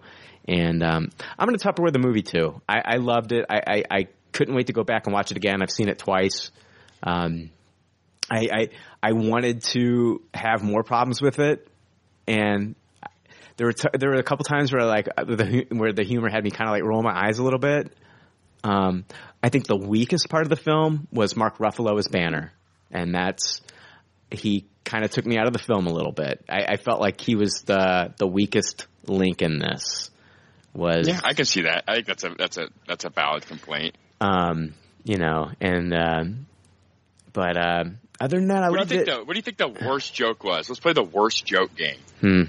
[0.48, 2.60] And um, I'm going to Tupperware the movie too.
[2.68, 3.44] I, I loved it.
[3.48, 5.62] I, I, I couldn't wait to go back and watch it again.
[5.62, 6.50] I've seen it twice.
[7.02, 7.50] Um,
[8.30, 8.68] I, I
[9.02, 11.66] I wanted to have more problems with it,
[12.26, 12.74] and
[13.56, 16.30] there were t- there were a couple times where like uh, the where the humor
[16.30, 17.92] had me kind of like roll my eyes a little bit.
[18.62, 19.04] Um,
[19.42, 22.52] I think the weakest part of the film was Mark Ruffalo as Banner,
[22.90, 23.62] and that's
[24.30, 26.44] he kind of took me out of the film a little bit.
[26.48, 30.10] I, I felt like he was the the weakest link in this.
[30.72, 31.84] Was Yeah, I can see that.
[31.88, 33.96] I think that's a that's a that's a valid complaint.
[34.20, 36.46] Um, you know, and um,
[37.32, 39.18] but um, other than that, I What do you think it.
[39.18, 40.68] the What do you think the worst joke was?
[40.68, 41.98] Let's play the worst joke game.
[42.20, 42.42] Hmm.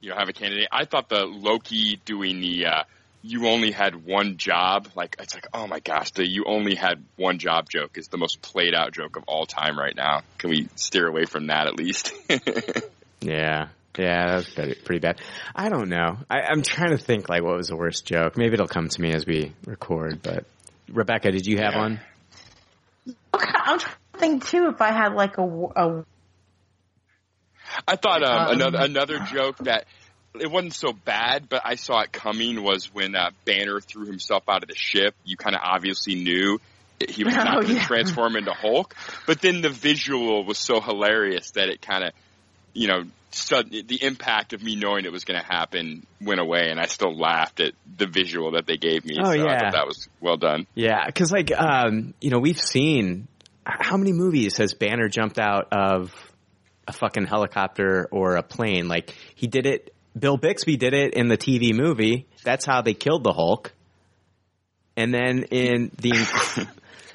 [0.00, 0.68] You know, have a candidate.
[0.70, 2.82] I thought the Loki doing the uh,
[3.22, 7.02] "you only had one job," like it's like, oh my gosh, the "you only had
[7.16, 10.22] one job" joke is the most played out joke of all time right now.
[10.38, 12.12] Can we steer away from that at least?
[13.20, 13.68] Yeah.
[13.98, 15.20] Yeah, that was pretty, pretty bad.
[15.54, 16.18] I don't know.
[16.30, 18.36] I, I'm trying to think like what was the worst joke.
[18.36, 20.20] Maybe it'll come to me as we record.
[20.22, 20.44] But
[20.88, 21.78] Rebecca, did you have Yeah.
[21.80, 22.00] one?
[23.34, 26.04] Okay, I'm trying to think too if I had like a, a
[27.86, 29.86] I thought um, Um, another another joke that
[30.38, 32.62] it wasn't so bad, but I saw it coming.
[32.62, 35.14] Was when uh, Banner threw himself out of the ship.
[35.24, 36.60] You kind of obviously knew
[37.08, 37.86] he was not Oh, going to yeah.
[37.86, 38.94] transform into Hulk.
[39.26, 42.12] But then the visual was so hilarious that it kind of,
[42.76, 46.70] you know, sud- the impact of me knowing it was going to happen went away,
[46.70, 49.16] and I still laughed at the visual that they gave me.
[49.18, 49.58] Oh, so I yeah.
[49.58, 50.66] thought that was well done.
[50.74, 53.28] Yeah, because like um, you know, we've seen
[53.64, 56.14] how many movies has Banner jumped out of
[56.86, 58.88] a fucking helicopter or a plane?
[58.88, 59.92] Like he did it.
[60.18, 62.26] Bill Bixby did it in the TV movie.
[62.42, 63.72] That's how they killed the Hulk.
[64.96, 66.66] And then in the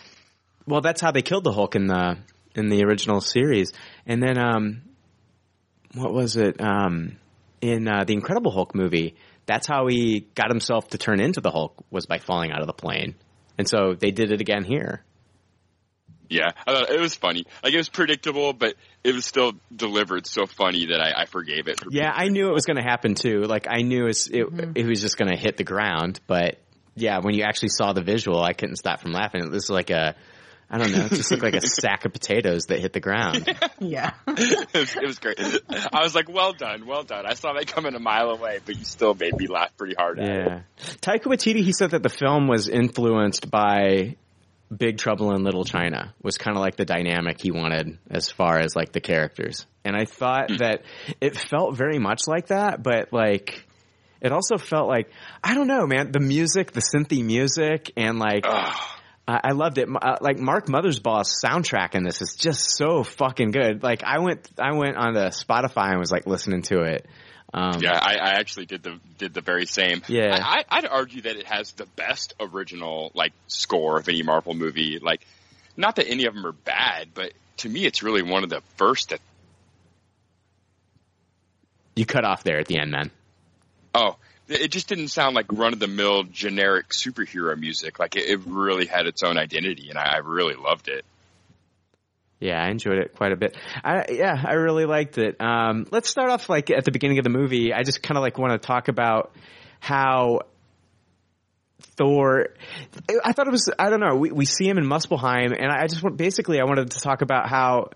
[0.67, 2.17] well, that's how they killed the Hulk in the
[2.53, 3.73] in the original series.
[4.05, 4.81] And then um,
[5.93, 6.61] what was it?
[6.61, 7.17] Um,
[7.61, 11.51] in uh, the Incredible Hulk movie, that's how he got himself to turn into the
[11.51, 13.15] Hulk was by falling out of the plane.
[13.57, 15.03] And so they did it again here.
[16.29, 17.45] Yeah, I thought it was funny.
[17.61, 21.67] Like it was predictable, but it was still delivered so funny that I, I forgave
[21.67, 21.81] it.
[21.81, 23.41] For Yeah, I knew it was going to happen too.
[23.41, 24.71] Like I knew it's, it, Mm-hmm.
[24.75, 26.21] it was just going to hit the ground.
[26.27, 26.57] But
[26.95, 29.43] yeah, when you actually saw the visual, I couldn't stop from laughing.
[29.43, 30.15] It was like a,
[30.73, 33.45] I don't know, it just looked like a sack of potatoes that hit the ground.
[33.79, 34.11] Yeah.
[34.27, 35.37] it, was, it was great.
[35.91, 38.77] I was like, "Well done, well done." I saw that coming a mile away, but
[38.77, 40.19] you still made me laugh pretty hard.
[40.19, 40.27] At.
[40.27, 40.61] Yeah.
[41.01, 44.15] Taika Waititi, he said that the film was influenced by
[44.75, 48.59] Big Trouble in Little China was kind of like the dynamic he wanted as far
[48.59, 49.65] as like the characters.
[49.83, 50.57] And I thought hmm.
[50.57, 50.83] that
[51.19, 53.65] it felt very much like that, but like
[54.21, 55.09] it also felt like
[55.43, 58.75] I don't know, man, the music, the synthy music and like Ugh.
[59.43, 59.87] I loved it.
[59.89, 63.83] Uh, like Mark Mothersbaugh's soundtrack in this is just so fucking good.
[63.83, 67.05] Like I went, I went on the Spotify and was like listening to it.
[67.53, 70.01] Um, Yeah, I, I actually did the did the very same.
[70.07, 70.39] Yeah.
[70.41, 74.99] I, I'd argue that it has the best original like score of any Marvel movie.
[75.01, 75.25] Like,
[75.75, 78.61] not that any of them are bad, but to me, it's really one of the
[78.77, 79.19] first that.
[81.95, 83.11] You cut off there at the end, man.
[83.93, 84.15] Oh,
[84.53, 87.99] it just didn't sound like run of the mill generic superhero music.
[87.99, 91.05] Like it, it really had its own identity, and I, I really loved it.
[92.39, 93.55] Yeah, I enjoyed it quite a bit.
[93.83, 95.39] I, yeah, I really liked it.
[95.39, 97.71] Um, let's start off like at the beginning of the movie.
[97.71, 99.31] I just kind of like want to talk about
[99.79, 100.41] how
[101.97, 102.49] Thor.
[103.23, 103.69] I thought it was.
[103.77, 104.15] I don't know.
[104.15, 107.21] We we see him in Muspelheim, and I just want basically I wanted to talk
[107.21, 107.89] about how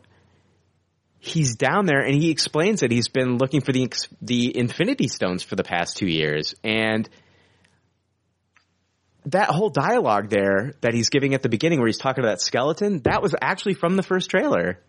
[1.26, 5.44] he's down there, and he explains that he's been looking for the the Infinity Stones
[5.44, 7.10] for the past two years, and
[9.26, 12.42] that whole dialogue there that he's giving at the beginning where he's talking to that
[12.42, 14.80] skeleton, that was actually from the first trailer.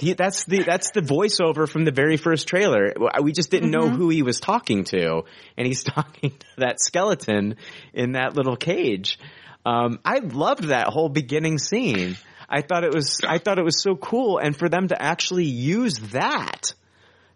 [0.00, 2.92] He, that's the that's the voiceover from the very first trailer.
[3.20, 5.24] We just didn't know who he was talking to,
[5.56, 7.56] and he's talking to that skeleton
[7.92, 9.18] in that little cage.
[9.66, 12.16] Um, I loved that whole beginning scene.
[12.48, 15.44] I thought it was I thought it was so cool, and for them to actually
[15.46, 16.72] use that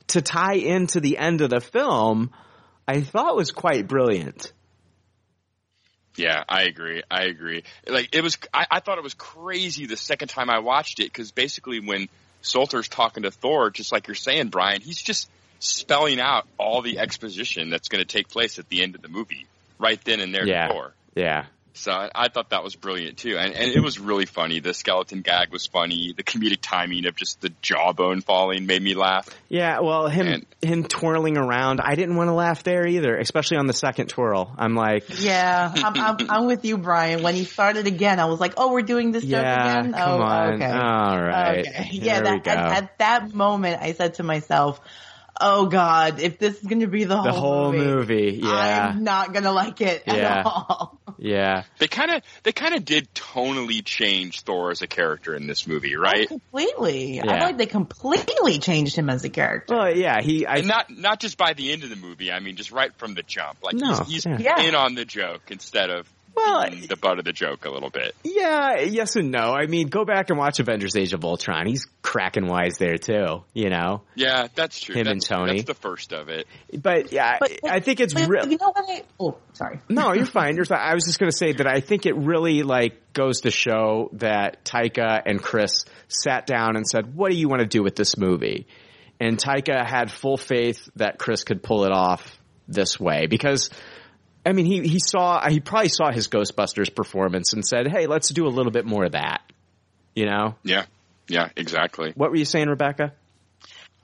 [0.09, 2.31] to tie into the end of the film,
[2.89, 4.53] I thought was quite brilliant.
[6.17, 7.03] Yeah, I agree.
[7.11, 7.65] I agree.
[7.87, 11.05] Like it was, I, I thought it was crazy the second time I watched it
[11.05, 12.09] because basically when
[12.43, 16.99] Surtur's talking to Thor, just like you're saying, Brian, he's just spelling out all the
[16.99, 19.47] exposition that's going to take place at the end of the movie
[19.79, 20.67] right then and there Yeah.
[20.67, 20.95] to Thor.
[21.15, 21.47] Yeah.
[21.75, 24.61] So I, I thought that was brilliant too, and, and it was really funny.
[24.61, 26.13] The skeleton gag was funny.
[26.15, 29.29] The comedic timing of just the jawbone falling made me laugh.
[29.49, 33.57] Yeah, well, him And- him twirling around, I didn't want to laugh there either, especially
[33.57, 34.55] on the second twirl.
[34.57, 37.23] I'm like, Yeah, I'm, I'm, I'm with you, Brian.
[37.23, 40.21] When he started again, I was like, "Oh, we're doing this joke yeah, again." come
[40.21, 40.71] oh, on, okay.
[40.71, 41.89] all right, Okay.
[41.93, 44.81] Yeah, there that, at, at that moment, I said to myself,
[45.41, 49.05] "Oh God, if this is going to be the whole, the whole movie, yeah, I'm
[49.05, 50.13] not going to like it Yeah.
[50.41, 54.87] at all." yeah, They kind of they kind of did tonally change Thor as a
[54.87, 56.27] character in this movie, Oh, right?
[56.29, 57.21] completely.
[57.21, 57.33] I Yeah.
[57.39, 59.75] feel like they completely changed him as a character.
[59.75, 62.33] well, yeah, he, I, not not just by the end of the movie.
[62.33, 63.63] I mean, just right from the jump.
[63.63, 64.39] Like No, he's, he's yeah.
[64.41, 64.63] Yeah.
[64.63, 68.15] in on the joke instead of Well, the butt of the joke a little bit.
[68.25, 69.53] yeah, yes and no.
[69.53, 71.67] I mean, go back and watch Avengers: Age of Ultron.
[71.67, 74.03] He's cracking wise there too, you know.
[74.15, 74.95] Yeah, that's true.
[74.95, 75.53] Him and Tony.
[75.59, 76.47] That's the first of it.
[76.73, 78.47] But yeah, But- I think it's But real.
[78.49, 78.85] You know what?
[78.89, 79.81] I, oh, sorry.
[79.89, 80.57] No, you're fine.
[80.57, 80.81] You're fine.
[80.81, 84.09] I was just going to say that I think it really like goes to show
[84.15, 87.95] that Taika and Chris sat down and said, "What do you want to do with
[87.97, 88.67] this movie?"
[89.21, 93.71] And Taika had full faith that Chris could pull it off this way because
[94.45, 98.29] I mean, he he saw he probably saw his Ghostbusters performance and said, "Hey, let's
[98.29, 99.43] do a little bit more of that."
[100.15, 100.57] You know?
[100.63, 100.85] Yeah,
[101.29, 102.13] yeah, exactly.
[102.15, 103.13] What were you saying, Rebecca?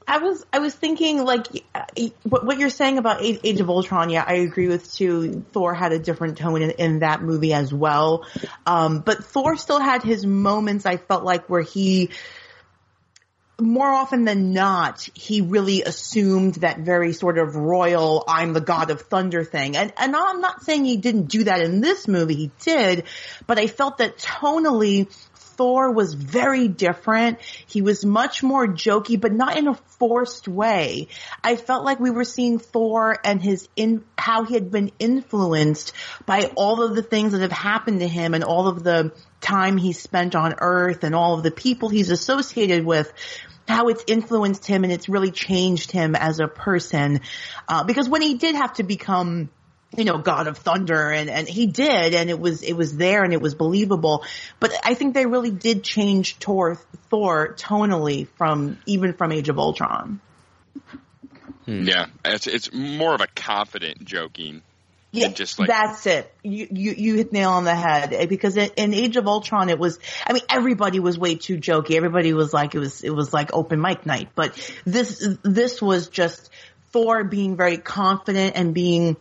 [0.08, 1.84] I was I was thinking like uh,
[2.22, 4.08] what what you're saying about Age, Age of Ultron.
[4.08, 5.44] Yeah, I agree with too.
[5.52, 8.24] Thor had a different tone in, in that movie as well,
[8.64, 10.86] um, but Thor still had his moments.
[10.86, 12.10] I felt like where he
[13.60, 18.90] more often than not, he really assumed that very sort of royal, I'm the god
[18.90, 19.76] of thunder thing.
[19.76, 23.04] And, and I'm not saying he didn't do that in this movie, he did,
[23.46, 27.40] but I felt that tonally, Thor was very different.
[27.66, 31.08] He was much more jokey, but not in a forced way.
[31.42, 35.94] I felt like we were seeing Thor and his in, how he had been influenced
[36.26, 39.76] by all of the things that have happened to him and all of the time
[39.76, 43.12] he spent on earth and all of the people he's associated with
[43.68, 47.20] how it's influenced him and it's really changed him as a person.
[47.68, 49.50] Uh, because when he did have to become
[49.96, 53.24] you know, God of Thunder and, and he did and it was, it was there
[53.24, 54.24] and it was believable.
[54.60, 56.74] But I think they really did change Thor,
[57.08, 60.20] Thor tonally from, even from Age of Ultron.
[61.66, 64.62] Yeah, it's it's more of a confident joking.
[65.10, 66.30] Yeah, just like that's it.
[66.42, 69.70] You, you, you hit nail on the head eh, because in, in Age of Ultron,
[69.70, 71.92] it was, I mean, everybody was way too jokey.
[71.92, 76.08] Everybody was like, it was, it was like open mic night, but this, this was
[76.08, 76.50] just
[76.92, 79.16] Thor being very confident and being,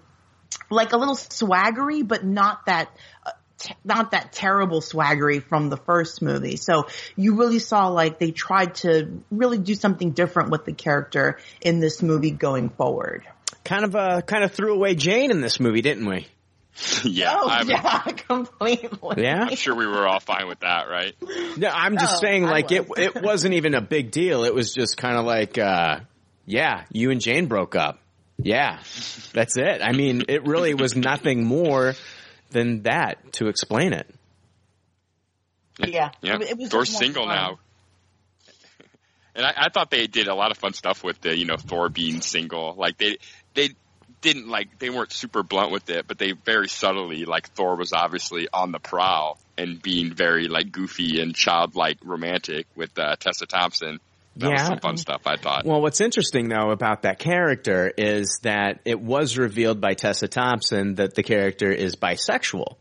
[0.69, 2.89] like a little swaggery, but not that,
[3.25, 6.57] uh, t- not that terrible swaggery from the first movie.
[6.57, 11.39] So you really saw like they tried to really do something different with the character
[11.61, 13.25] in this movie going forward.
[13.67, 16.25] Kind of uh, kind of threw away Jane in this movie, didn't we?
[17.03, 19.23] yeah, Oh I'm, yeah, completely.
[19.23, 19.43] Yeah.
[19.49, 21.13] I'm sure we were all fine with that, right?
[21.57, 22.87] No, I'm just Oh, saying, like it.
[22.87, 22.97] was.
[22.99, 24.43] It wasn't even a big deal.
[24.43, 25.99] It was just kind of like, uh,
[26.45, 27.99] yeah, you and Jane broke up.
[28.37, 28.79] Yeah,
[29.33, 29.81] that's it.
[29.81, 31.95] I mean, it really was nothing more
[32.51, 34.07] than that to explain it.
[35.85, 36.11] Yeah.
[36.21, 37.35] Yeah, It, it was Thor's just single fun.
[37.35, 37.59] now.
[39.35, 41.57] And I, I thought they did a lot of fun stuff with the, you know,
[41.57, 42.73] Thor being single.
[42.75, 43.17] Like they,
[43.57, 43.69] they
[44.21, 47.91] didn't like, they weren't super blunt with it, but they very subtly, like Thor was
[47.91, 53.45] obviously on the prowl and being very like goofy and childlike romantic with uh, Tessa
[53.45, 53.99] Thompson.
[54.37, 54.67] That was Yeah.
[54.67, 55.65] some fun stuff, I thought.
[55.65, 60.95] Well, what's interesting though about that character is that it was revealed by Tessa Thompson
[60.95, 62.75] that the character is bisexual.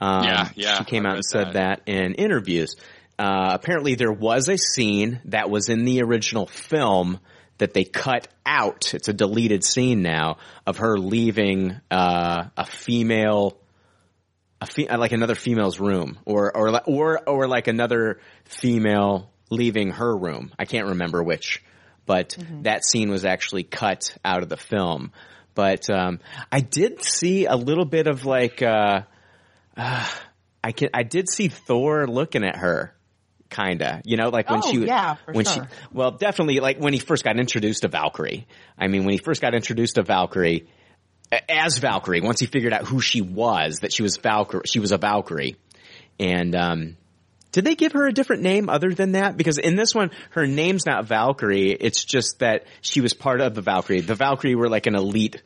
[0.00, 1.84] Um, Yeah, yeah, She came I out and said that.
[1.86, 1.92] that.
[1.92, 2.76] in interviews.
[3.18, 7.20] Uh, apparently there was a scene that was in the original film
[7.62, 8.92] that they cut out.
[8.92, 13.56] It's a deleted scene now of her leaving, uh, a female,
[14.60, 19.90] a fe- uh, like another female's room or, or, or, or like another female leaving
[19.90, 20.52] her room.
[20.58, 21.62] I can't remember which,
[22.04, 25.12] but that scene was actually cut out of the film.
[25.54, 26.18] But, um,
[26.50, 29.02] I did see a little bit of like, uh,
[30.64, 32.94] I can I did see Thor looking at her
[33.52, 34.02] kinda.
[34.04, 35.68] You know, like when Oh, she was yeah, for when sure.
[35.70, 38.46] she well, definitely like when he first got introduced to Valkyrie.
[38.78, 40.66] I mean, when he first got introduced to Valkyrie
[41.48, 44.92] as Valkyrie, once he figured out who she was, that she was Valkyrie, she was
[44.92, 45.56] a Valkyrie.
[46.18, 46.96] And um
[47.52, 49.36] did they give her a different name other than that?
[49.36, 51.70] Because in this one, her name's not Valkyrie.
[51.72, 54.00] It's just that she was part of the Valkyrie.
[54.00, 55.42] The Valkyrie were like an elite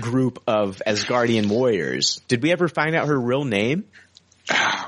[0.00, 2.20] group of Asgardian warriors.
[2.26, 3.84] Did we ever find out her real name?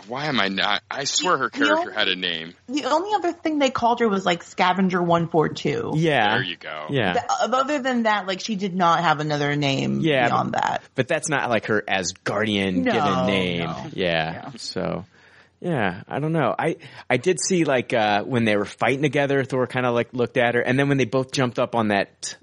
[0.06, 0.82] Why am I not?
[0.90, 2.54] I swear her You know- character had a name.
[2.68, 5.92] The only other thing they called her was like Scavenger 142.
[5.96, 6.34] Yeah.
[6.34, 6.86] There you go.
[6.90, 7.12] Yeah.
[7.14, 10.82] Th- Other than that, like she did not have another name Yeah, beyond that.
[10.94, 13.60] But that's not like her Asgardian No, given name.
[13.66, 13.86] no.
[13.92, 14.32] Yeah.
[14.32, 14.50] Yeah.
[14.56, 15.04] So
[15.60, 16.54] yeah, I don't know.
[16.56, 16.76] I
[17.10, 20.36] I did see like uh when they were fighting together, Thor kind of like looked
[20.36, 22.36] at her and then when they both jumped up on that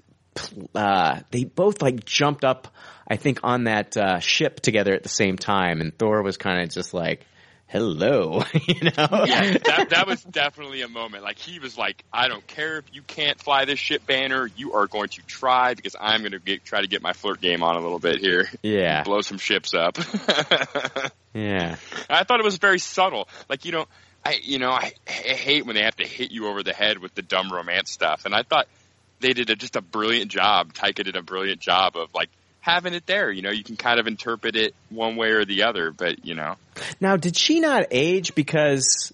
[0.74, 2.68] uh they both like jumped up
[3.08, 6.62] I think on that uh ship together at the same time and Thor was kind
[6.62, 7.26] of just like
[7.68, 9.24] hello, you know.
[9.26, 11.24] Yeah, that that was definitely a moment.
[11.24, 14.74] Like he was like, I don't care if you can't fly this ship banner, you
[14.74, 17.76] are going to try because I'm going to try to get my flirt game on
[17.76, 18.48] a little bit here.
[18.62, 19.02] Yeah.
[19.02, 19.98] blow some ships up.
[21.36, 21.76] Yeah.
[22.08, 23.28] I thought it was very subtle.
[23.46, 23.86] Like you know,
[24.24, 26.98] I you know I, I hate when they have to hit you over the head
[26.98, 28.68] with the dumb romance stuff, and I thought
[29.20, 30.72] they did a, just a brilliant job.
[30.72, 32.30] Taika did a brilliant job of like
[32.66, 33.30] having it there.
[33.30, 36.34] You know, you can kind of interpret it one way or the other, but you
[36.34, 36.56] know,
[37.00, 39.12] Now, did she not age because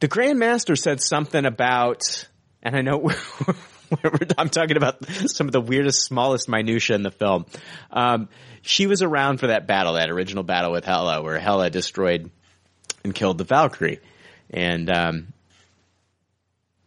[0.00, 2.28] the Grandmaster said something about,
[2.62, 3.10] and I know
[4.38, 7.44] I'm talking about some of the weirdest, smallest minutia in the film.
[7.90, 8.30] Um,
[8.62, 12.30] she was around for that battle, that original battle with Hela, where Hela destroyed
[13.04, 14.00] and killed the Valkyrie,
[14.50, 15.32] and um,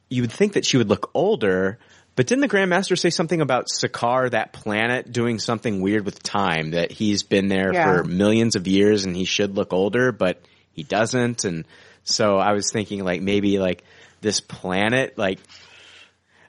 [0.09, 1.77] you would think that she would look older.
[2.19, 6.71] But didn't the Grandmaster say something about Sakaar, that planet, doing something weird with time?
[6.71, 7.85] That he's been there Yeah.
[7.85, 10.41] for millions of years and he should look older, but
[10.73, 11.45] he doesn't.
[11.45, 11.63] And
[12.03, 13.85] so I was thinking like maybe like
[14.19, 15.39] this planet like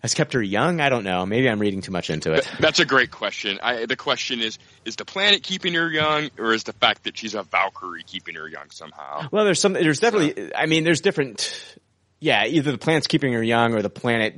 [0.03, 0.81] has kept her young.
[0.81, 1.25] I don't know.
[1.25, 2.51] Maybe I'm reading too much into it.
[2.59, 3.61] That's a great question.
[3.63, 7.17] I, the question is: Is the planet keeping her young, or is the fact that
[7.17, 9.29] she's a Valkyrie keeping her young somehow?
[9.31, 9.75] Well, there's some.
[9.75, 10.53] There's definitely.
[10.53, 11.77] I mean, there's different.
[12.19, 14.35] yeah, either the planet's keeping her young or the planet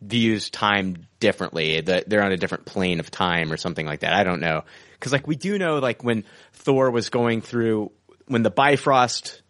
[0.00, 1.80] views time differently.
[1.80, 4.12] That they're on a different plane of time or something like that.
[4.12, 4.64] I don't know.
[4.98, 7.90] Cause like we do know like when Thor was going through,
[8.26, 9.42] when the Bifrost,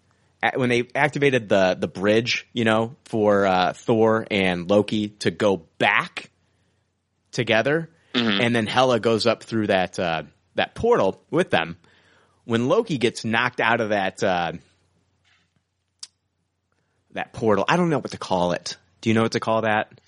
[0.54, 5.56] when they activated the, the bridge, you know, for, uh, Thor and Loki to go
[5.78, 6.30] back
[7.32, 7.90] together
[8.40, 10.22] and then Hela goes up through that, uh,
[10.54, 11.76] that portal with them.
[12.44, 14.52] When Loki gets knocked out of that, uh,
[17.12, 18.76] that portal, I don't know what to call it.
[19.00, 19.99] Do you know what to call that?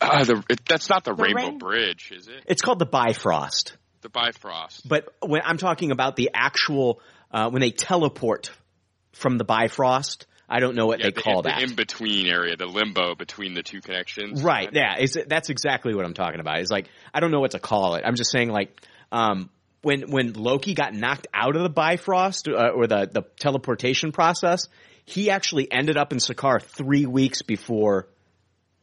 [0.00, 2.44] Uh, the, it, that's not the, Rainbow rain- Bridge, is it?
[2.46, 3.76] It's called the Bifrost.
[4.02, 4.88] The Bifrost.
[4.88, 7.00] But when I'm talking about the actual,
[7.32, 8.52] uh, when they teleport
[9.12, 11.62] from the Bifrost, I don't know what yeah, they the, call the that.
[11.62, 14.42] in between area, the limbo between the two connections.
[14.42, 14.68] right.
[14.72, 14.94] Yeah.
[14.98, 16.60] It's, that's exactly what I'm talking about.
[16.60, 18.04] It's like, I don't know what to call it.
[18.06, 18.80] I'm just saying like,
[19.10, 19.50] um,
[19.82, 24.68] when, when Loki got knocked out of the Bifrost, uh, or the, the teleportation process,
[25.04, 28.08] he actually ended up in Sakaar three weeks before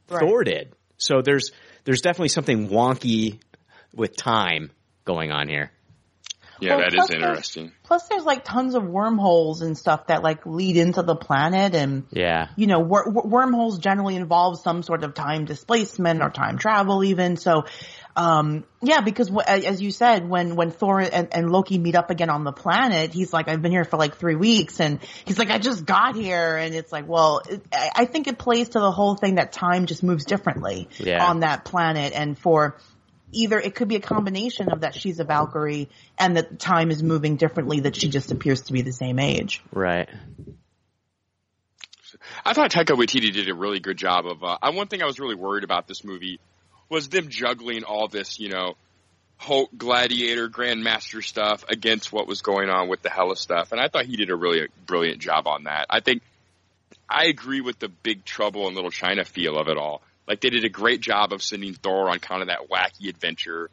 [0.07, 0.20] Right.
[0.20, 0.72] Thor did.
[0.97, 1.51] So there's,
[1.83, 3.39] there's definitely something wonky
[3.93, 4.71] with time
[5.05, 5.71] going on here.
[6.61, 7.71] Yeah, Well, that plus is there's- interesting.
[7.83, 12.05] Plus, there's like tons of wormholes and stuff that like lead into the planet, and
[12.11, 12.47] Yeah.
[12.55, 17.03] you know, wor- wor- wormholes generally involve some sort of time displacement or time travel,
[17.03, 17.35] even.
[17.35, 17.65] So,
[18.16, 22.09] um, yeah, because w- as you said, when when Thor and, and Loki meet up
[22.09, 25.38] again on the planet, he's like, "I've been here for like three weeks," and he's
[25.38, 28.70] like, "I just got here," and it's like, well, it, I I think it plays
[28.70, 31.26] to the whole thing that time just moves differently Yeah.
[31.26, 32.78] on that planet, and for
[33.34, 37.03] either it could be a combination of that she's a Valkyrie and that time is
[37.03, 39.61] moving differently, that she just appears to be the same age.
[39.74, 40.07] Right.
[42.45, 44.41] I thought Taika Waititi did a really good job of.
[44.41, 46.39] Uh, one thing I was really worried about this movie
[46.89, 48.75] was them juggling all this, you know,
[49.38, 53.88] Hulk, Gladiator, Grandmaster stuff against what was going on with the Hela stuff, and I
[53.88, 55.88] thought he did a really brilliant job on that.
[55.89, 56.21] I think
[57.09, 60.01] I agree with the Big Trouble in Little China feel of it all.
[60.27, 63.69] Like they did a great job of sending Thor on kind of that wacky adventure,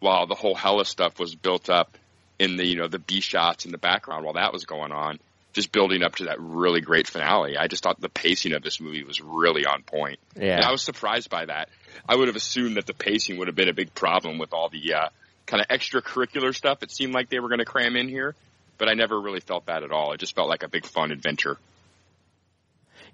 [0.00, 1.96] while the whole Hela stuff was built up
[2.38, 5.20] in the you know the B shots in the background while that was going on,
[5.52, 7.56] just building up to that really great finale.
[7.56, 10.18] I just thought the pacing of this movie was really on point.
[10.34, 10.56] Yeah.
[10.56, 11.68] And I was surprised by that.
[12.08, 14.68] I would have assumed that the pacing would have been a big problem with all
[14.68, 15.08] the uh,
[15.46, 18.34] kind of extracurricular stuff it seemed like they were going to cram in here,
[18.78, 20.12] but I never really felt that at all.
[20.12, 21.58] It just felt like a big fun adventure.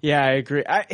[0.01, 0.63] Yeah, I agree.
[0.67, 0.85] I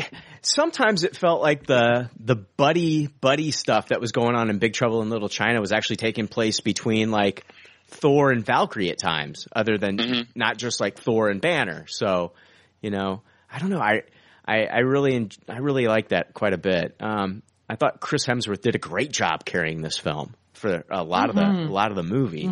[0.42, 4.74] sometimes it felt like the the buddy buddy stuff that was going on in Big
[4.74, 7.46] Trouble in Little China was actually taking place between like
[7.88, 11.86] Thor and Valkyrie at times, other than not just like Thor and Banner.
[11.88, 12.34] So,
[12.82, 13.80] you know, I don't know.
[13.80, 14.04] I
[14.46, 16.96] I, I really I really like that quite a bit.
[17.00, 21.30] Um, I thought Chris Hemsworth did a great job carrying this film for a lot
[21.30, 22.50] of the a lot of the movie.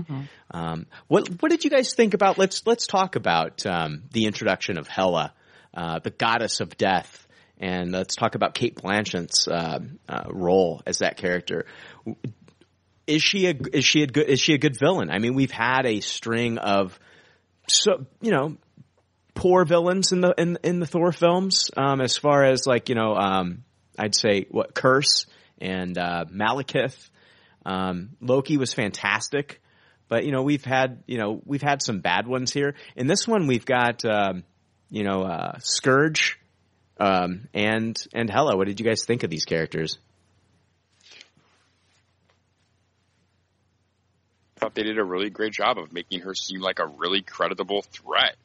[0.52, 2.38] Um, what what did you guys think about?
[2.38, 5.34] Let's let's talk about um, the introduction of Hela,
[5.74, 7.28] uh, the goddess of death,
[7.60, 11.66] and let's talk about Cate Blanchett's uh, uh, role as that character.
[13.08, 15.10] Is she a is she a good is she a good villain?
[15.10, 17.00] I mean, we've had a string of
[17.68, 18.58] so you know
[19.34, 21.70] poor villains in the in in the Thor films.
[21.78, 23.65] Um, as far as like you know, um,
[23.98, 25.26] I'd say what Kurse
[25.60, 27.10] and uh, Malekith.
[27.66, 29.62] Um, Loki was fantastic,
[30.08, 32.76] but you know we've had you know we've had some bad ones here.
[32.96, 34.44] In this one, we've got um,
[34.90, 36.36] you know uh, Skurge
[37.00, 38.56] um, and and Hela.
[38.56, 39.98] What did you guys think of these characters?
[44.56, 47.22] I thought they did a really great job of making her seem like a really
[47.22, 48.36] creditable threat.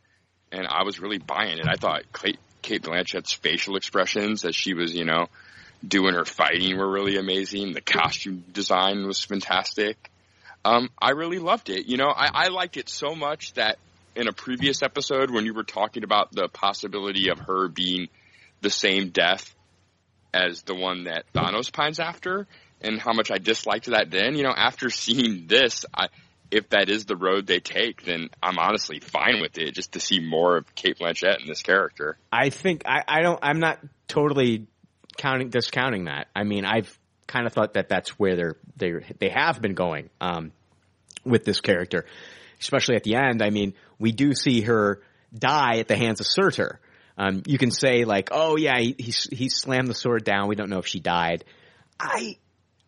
[0.51, 1.66] And I was really buying it.
[1.68, 5.26] I thought Cate, Cate Blanchett's facial expressions as she was, you know,
[5.86, 7.72] doing her fighting were really amazing.
[7.72, 10.11] The costume design was fantastic.
[10.64, 11.86] Um, I really loved it.
[11.86, 13.78] You know, I, I liked it so much that
[14.14, 18.08] in a previous episode when you were talking about the possibility of her being
[18.61, 19.54] the same death
[20.34, 22.46] as the one that Thanos pines after
[22.80, 26.08] and how much I disliked that then, you know, after seeing this, I,
[26.51, 30.01] if that is the road they take, then I'm honestly fine with it just to
[30.01, 32.18] see more of Cate Blanchett in this character.
[32.32, 33.38] I think I, I don't.
[33.42, 33.78] I'm not
[34.09, 34.66] totally
[35.16, 36.28] counting discounting that.
[36.34, 40.11] I mean, I've kind of thought that that's where they're they they have been going
[40.20, 40.53] um,
[41.24, 42.07] with this character,
[42.61, 43.42] especially at the end.
[43.42, 45.01] I mean, we do see her
[45.36, 46.80] die at the hands of Surtur.
[47.16, 50.48] Um, you can say like, oh yeah, he, he he slammed the sword down.
[50.48, 51.44] We don't know if she died.
[51.98, 52.38] I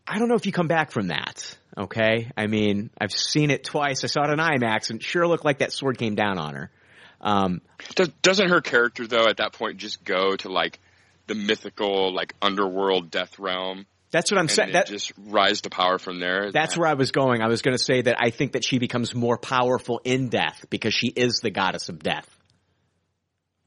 [0.07, 1.57] I don't know if you come back from that.
[1.77, 4.05] Okay, I mean, I've seen it twice.
[4.05, 6.55] I saw it in IMAX, and it sure looked like that sword came down on
[6.55, 6.71] her.
[7.21, 7.61] Um,
[7.95, 10.81] Does, doesn't her character though at that point just go to like
[11.29, 14.73] the mythical like underworld death realm that's what I'm saying.
[14.75, 16.53] That, just rise to power from there?
[16.53, 17.41] That's where I was going.
[17.41, 20.67] I was going to say that I think that she becomes more powerful in death
[20.69, 22.29] because she is the goddess of death.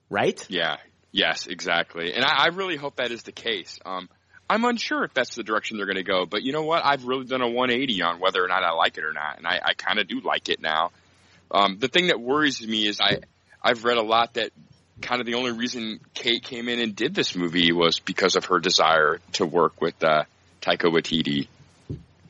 [0.07, 0.45] Right?
[0.47, 0.77] Yeah.
[1.11, 2.13] Yes, exactly.
[2.13, 3.79] And I, I really hope that is the case.
[3.86, 4.07] Um,
[4.49, 6.85] I'm unsure if that's the direction they're going to go, but you know what?
[6.85, 9.47] I've really done a 180 on whether or not I like it or not, and
[9.47, 10.91] I, I kind of do like it now.
[11.49, 13.19] Um, the thing that worries me is I
[13.61, 14.51] I've read a lot that
[15.01, 18.45] kind of the only reason Cate came in and did this movie was because of
[18.45, 20.23] her desire to work with uh,
[20.61, 21.47] Taika Waititi,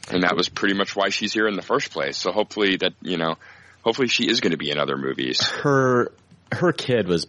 [0.09, 2.17] and that was pretty much why she's here in the first place.
[2.17, 3.35] So hopefully that you know,
[3.83, 5.41] hopefully she is going to be in other movies.
[5.41, 6.11] Her
[6.51, 7.27] her kid was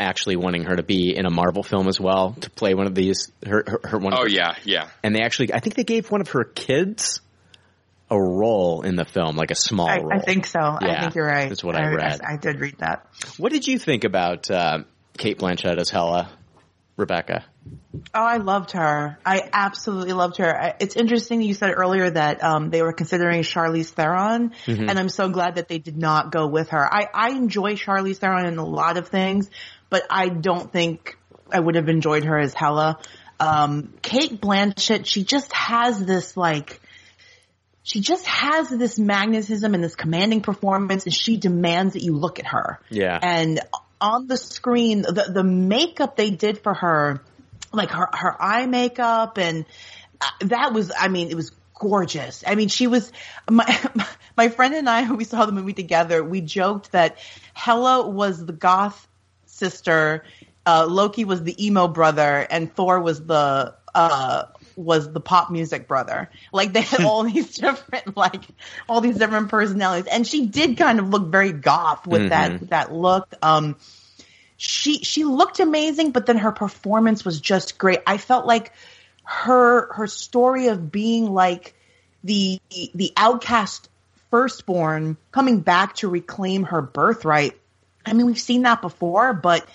[0.00, 2.94] actually wanting her to be in a Marvel film as well to play one of
[2.94, 3.30] these.
[3.46, 4.12] Her her, her one.
[4.14, 4.88] Oh of her, yeah, yeah.
[5.02, 7.20] and they actually I think they gave one of her kids
[8.10, 10.12] a role in the film, like a small I, role.
[10.12, 10.60] I think so.
[10.60, 11.48] I think you're right.
[11.48, 12.20] that's what I read.
[12.22, 13.06] I, did read that.
[13.38, 14.80] What did you think about uh,
[15.16, 16.28] Cate Blanchett as Hela,
[16.96, 17.44] Rebecca?
[18.14, 19.18] Oh, I loved her.
[19.24, 20.60] I absolutely loved her.
[20.60, 25.08] I, it's interesting you said earlier that um, they were considering Charlize Theron, and I'm
[25.08, 26.82] so glad that they did not go with her.
[26.82, 29.50] I, I enjoy Charlize Theron in a lot of things,
[29.90, 31.18] but I don't think
[31.52, 32.98] I would have enjoyed her as Hela.
[33.38, 36.80] Um, Cate Blanchett, she just has this like,
[37.82, 42.38] she just has this magnetism and this commanding performance, and she demands that you look
[42.38, 42.80] at her.
[42.90, 43.18] Yeah.
[43.20, 43.60] And
[44.00, 47.22] on the screen, the the makeup they did for her,
[47.72, 49.64] like her her eye makeup, and
[50.20, 52.44] uh, that was, I mean, it was gorgeous.
[52.46, 53.10] I mean, she was
[53.50, 53.66] my
[54.36, 55.10] my friend and I.
[55.20, 56.22] We saw the movie together.
[56.22, 57.18] We joked that
[57.54, 59.06] Hela was the goth
[59.60, 60.24] sister,
[60.66, 64.44] uh, Loki was the emo brother, and Thor was the uh
[64.76, 66.30] was the pop music brother.
[66.52, 68.42] Like they had all these different like
[68.88, 70.10] all these different personalities.
[70.10, 73.32] And she did kind of look very goth with that that look.
[73.42, 73.76] Um
[74.56, 78.00] she she looked amazing, but then her performance was just great.
[78.06, 78.72] I felt like
[79.24, 81.74] her her story of being like
[82.24, 82.60] the
[82.94, 83.88] the outcast
[84.30, 87.59] firstborn coming back to reclaim her birthright.
[88.04, 89.66] I mean, we've seen that before, but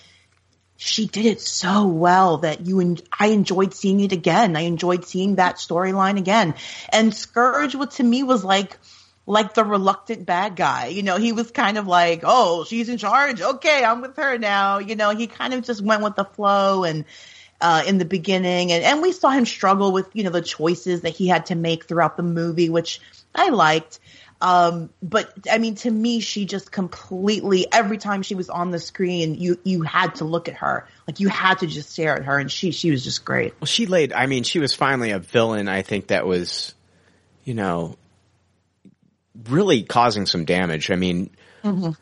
[0.76, 4.56] she did it so well that you and I enjoyed seeing it again.
[4.56, 6.54] I enjoyed seeing that storyline again.
[6.90, 8.76] And Skurge, what to me was like,
[9.26, 10.86] like the reluctant bad guy.
[10.88, 13.40] You know, he was kind of like, oh, she's in charge.
[13.40, 14.78] Okay, I'm with her now.
[14.78, 17.04] You know, he kind of just went with the flow and,
[17.58, 21.00] uh, in the beginning and, and we saw him struggle with, you know, the choices
[21.00, 23.00] that he had to make throughout the movie, which
[23.34, 23.98] I liked.
[24.40, 28.78] Um, but I mean, to me, she just completely, every time she was on the
[28.78, 30.86] screen, you, you had to look at her.
[31.08, 33.54] Like you had to just stare at her and she, she was just great.
[33.60, 34.12] Well, she laid.
[34.12, 35.68] I mean, she was finally a villain.
[35.68, 36.74] I think that was,
[37.44, 37.96] you know,
[39.48, 40.90] really causing some damage.
[40.90, 41.30] I mean,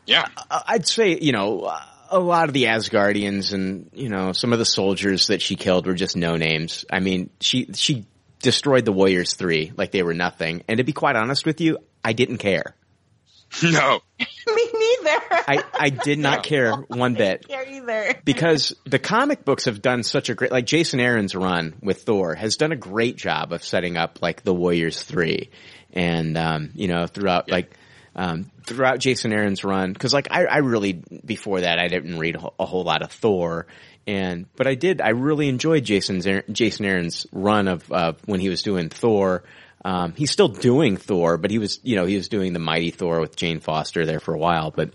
[0.05, 0.27] Yeah.
[0.51, 1.73] I- I'd say you know
[2.11, 5.87] a lot of the Asgardians and you know some of the soldiers that she killed
[5.87, 6.85] were just no names.
[6.91, 8.05] I mean, she she
[8.41, 10.63] destroyed the Warriors three like they were nothing.
[10.67, 12.75] And to be quite honest with you, I didn't care.
[13.63, 14.01] No.
[14.19, 14.25] me
[14.73, 15.19] neither.
[15.31, 17.47] I I did not care one bit.
[17.47, 18.15] care either.
[18.25, 22.35] because the comic books have done such a great like Jason Aaron's run with Thor
[22.35, 25.51] has done a great job of setting up like the Warriors three,
[25.93, 27.71] and um, you know throughout like
[28.15, 32.37] um, throughout Jason Aaron's run because like I, I really before that I didn't read
[32.59, 33.67] a whole lot of Thor.
[34.07, 35.01] And but I did.
[35.01, 39.43] I really enjoyed Jason's Jason Aaron's run of uh, when he was doing Thor.
[39.83, 42.89] Um, he's still doing Thor, but he was, you know, he was doing the Mighty
[42.91, 44.71] Thor with Jane Foster there for a while.
[44.71, 44.91] But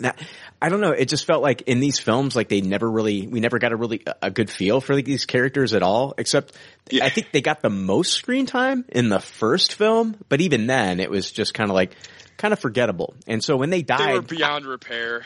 [0.00, 0.18] that,
[0.60, 0.92] I don't know.
[0.92, 3.76] It just felt like in these films, like they never really, we never got a
[3.76, 6.14] really a good feel for like, these characters at all.
[6.16, 6.54] Except,
[7.02, 11.00] I think they got the most screen time in the first film, but even then,
[11.00, 11.94] it was just kind of like
[12.38, 13.14] kind of forgettable.
[13.26, 15.24] And so when they They were died, beyond repair.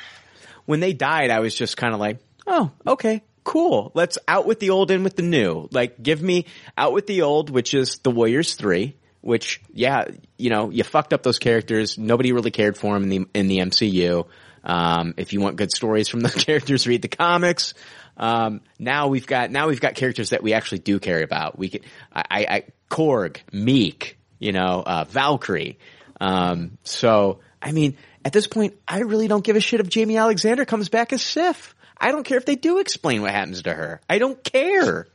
[0.66, 2.18] when they died, I was just kind of like,
[2.51, 3.92] oh, okay, cool.
[3.94, 5.68] Let's out with the old, in with the new.
[5.70, 6.46] Like, give me
[6.76, 8.96] out with the old, which is the Warriors three.
[9.22, 10.07] Which, yeah,
[10.38, 11.98] you know, you fucked up those characters.
[11.98, 14.26] Nobody really cared for them in the in the MCU.
[14.64, 17.74] Um, if you want good stories from those characters, read the comics.
[18.16, 21.59] Um, now we've got now we've got characters that we actually do care about.
[21.59, 21.82] We can,
[22.12, 25.78] I, I, I Korg, Miek, you know, uh, Valkyrie.
[26.18, 30.18] Um, so I mean, at this point, I really don't give a shit if Jaimie
[30.18, 31.74] Alexander comes back as Sif.
[32.01, 34.01] I don't care if they do explain what happens to her.
[34.09, 35.07] I don't care.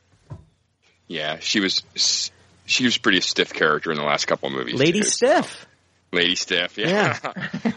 [1.08, 1.84] Yeah, she was
[2.66, 4.76] she was pretty stiff character in the last couple of movies.
[4.76, 5.06] Lady too.
[5.08, 5.66] Stiff.
[6.12, 7.18] Lady Stiff, yeah.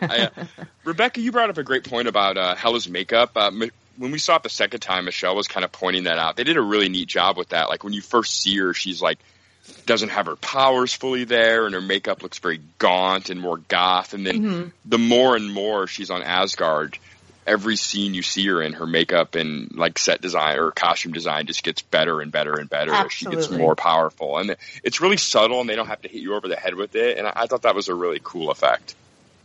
[0.00, 0.44] I, uh,
[0.84, 3.32] Rebecca, you brought up a great point about uh, Hela's makeup.
[3.36, 6.18] Uh, M- when we saw it the second time, Michelle was kind of pointing that
[6.18, 6.36] out.
[6.36, 7.68] They did a really neat job with that.
[7.68, 9.18] Like when you first see her, she's like
[9.86, 14.14] doesn't have her powers fully there, and her makeup looks very gaunt and more goth.
[14.14, 16.96] And then the more and more she's on Asgard,
[17.49, 21.46] every scene you see her in, her makeup and like set design or costume design
[21.46, 24.38] just gets better and better and better as she gets more powerful.
[24.38, 26.94] And it's really subtle, and they don't have to hit you over the head with
[26.94, 27.18] it.
[27.18, 28.94] And I, I thought that was a really cool effect.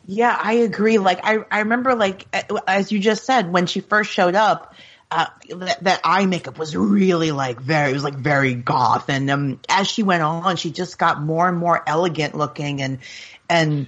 [0.05, 0.97] Yeah, I agree.
[0.97, 2.27] Like I, I remember like
[2.67, 4.75] as you just said, when she first showed up,
[5.09, 9.09] uh, that, that eye makeup was really like very, it was like very goth.
[9.09, 12.99] And, um, as she went on, she just got more and more elegant looking and,
[13.47, 13.87] and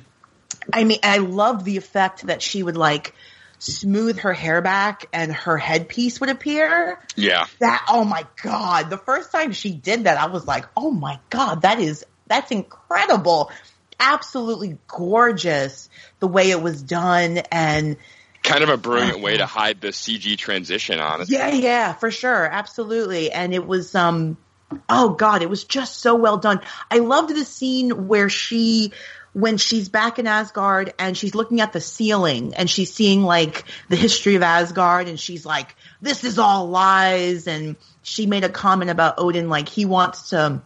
[0.72, 3.14] I mean, I loved the effect that she would like
[3.60, 7.00] smooth her hair back and her headpiece would appear.
[7.16, 7.46] Yeah.
[7.60, 8.90] That, oh my God.
[8.90, 12.52] The first time she did that, I was like, oh my God, that is, that's
[12.52, 13.52] incredible.
[14.00, 15.90] Absolutely gorgeous
[16.20, 17.98] the way it was done and,
[18.44, 21.36] Kind of a brilliant way to hide the CG transition, honestly.
[21.36, 22.46] Yeah, yeah, for sure.
[22.46, 23.32] Absolutely.
[23.32, 24.38] And it was, um,
[24.88, 26.62] oh God, it was just so well done.
[26.92, 28.92] I loved the scene where she,
[29.36, 33.66] when she's back in Asgard and she's looking at the ceiling and she's seeing like
[33.90, 37.46] the history of Asgard and she's like, this is all lies.
[37.46, 40.62] And she made a comment about Odin, like he wants to,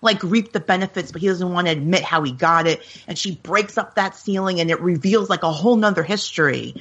[0.00, 2.82] like reap the benefits, but he doesn't want to admit how he got it.
[3.06, 6.74] And she breaks up that ceiling and it reveals like a whole nother history,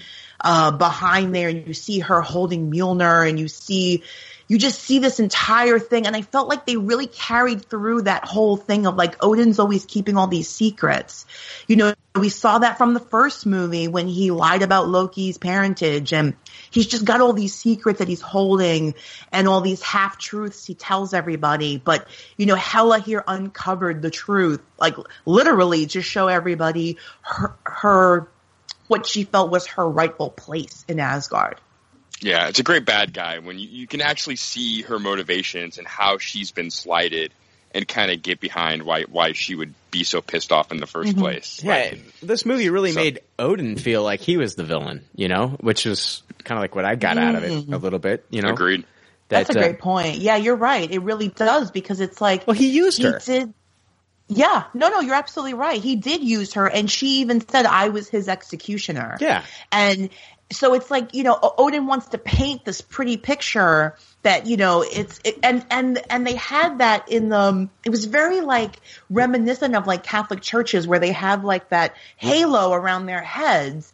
[0.44, 1.50] uh, behind there.
[1.50, 4.02] And you see her holding Mjolnir and you see,
[4.52, 6.06] you just see this entire thing.
[6.06, 9.86] And I felt like they really carried through that whole thing of like Odin's always
[9.86, 11.26] keeping all these secrets.
[11.70, 16.12] You know, we saw that from the first movie when he lied about Loki's parentage
[16.12, 16.36] and
[16.70, 18.94] he's just got all these secrets that he's holding
[19.32, 21.78] and all these half truths he tells everybody.
[21.78, 28.28] But, you know, Hela here uncovered the truth, like literally to show everybody her, her,
[28.90, 31.62] what she felt was her rightful place in Asgard.
[32.22, 35.88] Yeah, it's a great bad guy when you, you can actually see her motivations and
[35.88, 37.34] how she's been slighted
[37.74, 40.86] and kind of get behind why why she would be so pissed off in the
[40.86, 41.62] 1st place.
[41.64, 45.28] Yeah, Like, this movie really So- made Odin feel like he was the villain, you
[45.30, 48.26] know, which is kind of like what I got out of it a little bit,
[48.30, 48.50] you know.
[48.50, 48.86] agreed.
[49.30, 50.18] That's a uh, great point.
[50.18, 50.90] Yeah, you're right.
[50.92, 53.20] It really does because it's like Well, he used he her.
[53.26, 53.54] did.
[54.28, 55.82] Yeah, no, no, you're absolutely right.
[55.82, 59.18] He did use her, and she even said I was his executioner.
[59.20, 59.44] Yeah.
[59.72, 60.10] and
[60.52, 64.84] so it's like you know Odin wants to paint this pretty picture that you know
[64.84, 68.76] it's it, and and and they had that in the it was very like
[69.10, 73.92] reminiscent of like Catholic churches where they have like that halo around their heads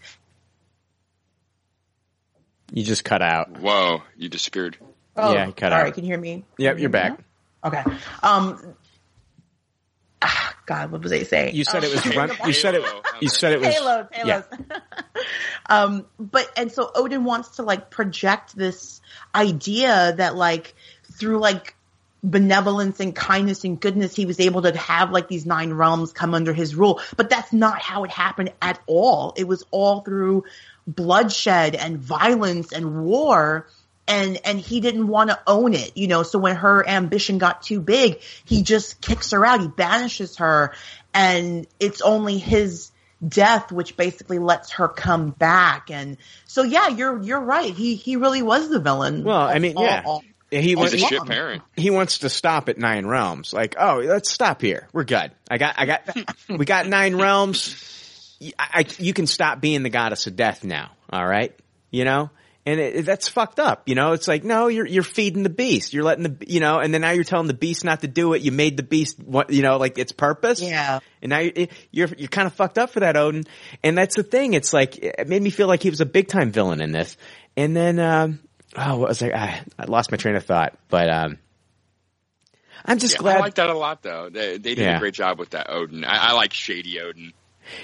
[2.74, 3.60] You just cut out.
[3.62, 4.78] Whoa, you disappeared.
[5.16, 5.84] Oh, Yeah, cut all out.
[5.86, 6.44] right, can you hear me?
[6.58, 7.18] Yep, you're back.
[7.64, 7.84] Okay.
[8.22, 8.76] Um.
[10.68, 11.56] God, what was I saying?
[11.56, 12.30] You said it was run.
[12.46, 12.84] You said it.
[13.22, 13.74] You said it was.
[13.74, 14.42] Halos, Yeah.
[15.70, 19.02] um, but and so Odin wants to like project this
[19.34, 20.76] idea that like
[21.14, 21.76] through like
[22.22, 26.34] benevolence and kindness and goodness he was able to have like these nine realms come
[26.34, 30.44] under his rule but that's not how it happened at all it was all through
[30.88, 33.68] bloodshed and violence and war
[34.08, 37.62] and and he didn't want to own it you know so when her ambition got
[37.62, 40.74] too big he just kicks her out he banishes her
[41.14, 42.92] and it's only his
[43.28, 48.16] death which basically lets her come back and so yeah you're you're right he he
[48.16, 50.04] really was the villain Well, I mean, all- yeah.
[50.06, 50.94] all- He He's wants.
[50.94, 51.62] a shit parent.
[51.76, 53.52] He wants to stop at nine realms.
[53.54, 54.88] Like, oh, let's stop here.
[54.94, 55.32] We're good.
[55.52, 55.76] I got.
[55.78, 56.08] I got.
[56.48, 57.76] we got nine realms.
[58.40, 60.92] Y- I, I- you can stop being the goddess of death now.
[61.12, 61.54] All right.
[61.92, 62.30] You know.
[62.68, 64.12] And it, that's fucked up, you know.
[64.12, 65.94] It's like no, you're you're feeding the beast.
[65.94, 68.34] You're letting the you know, and then now you're telling the beast not to do
[68.34, 68.42] it.
[68.42, 70.62] You made the beast what you know, like its purpose.
[70.62, 71.00] Yeah.
[71.22, 73.46] And now you're you're, you're kind of fucked up for that, Odin.
[73.86, 74.54] And that's the thing.
[74.54, 77.16] It's like it made me feel like he was a big time villain in this.
[77.56, 78.40] And then, um,
[78.76, 79.30] oh, what was I?
[79.30, 80.78] I, I lost my train of thought.
[80.90, 81.38] But um,
[82.86, 84.30] I'm just Yeah, glad I like that a lot, though.
[84.30, 84.98] They, they did Yeah.
[84.98, 86.04] a great job with that Odin.
[86.04, 87.32] I, I like Shady Odin.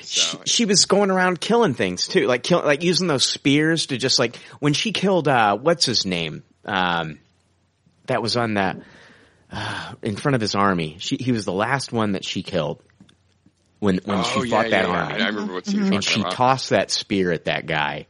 [0.01, 3.87] She, So, she was going around killing things too, like kill, like using those spears
[3.87, 6.43] to just like when she killed uh, what's his name?
[6.65, 7.19] Um,
[8.07, 8.77] that was on that
[9.51, 10.97] uh, in front of his army.
[10.99, 12.81] She he was the last one that she killed
[13.79, 15.03] when when oh, she yeah, fought yeah, that yeah.
[15.03, 15.21] army.
[15.21, 16.31] I remember what talking and she about.
[16.33, 18.07] tossed that spear at that guy,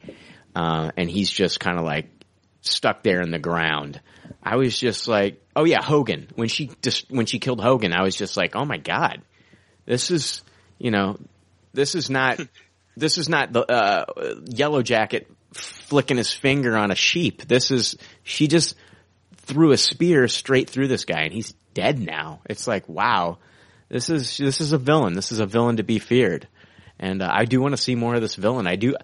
[0.56, 2.08] uh, and he's just kind of like
[2.62, 4.00] stuck there in the ground.
[4.42, 6.28] I was just like, oh yeah, Hogun.
[6.36, 9.22] When she just when she killed Hogun, I was just like, oh my god,
[9.86, 10.44] this is
[10.78, 11.18] you know,
[11.74, 12.40] this is not
[12.98, 14.06] this is not the uh,
[14.46, 17.48] Yellow Jacket flicking his finger on a sheep.
[17.48, 18.76] This is she just
[19.38, 22.42] threw a spear straight through this guy, and he's dead now.
[22.46, 23.38] It's like wow.
[23.90, 25.14] This is this is a villain.
[25.14, 26.48] This is a villain to be feared,
[27.00, 28.66] and uh, I do want to see more of this villain.
[28.68, 28.96] I do.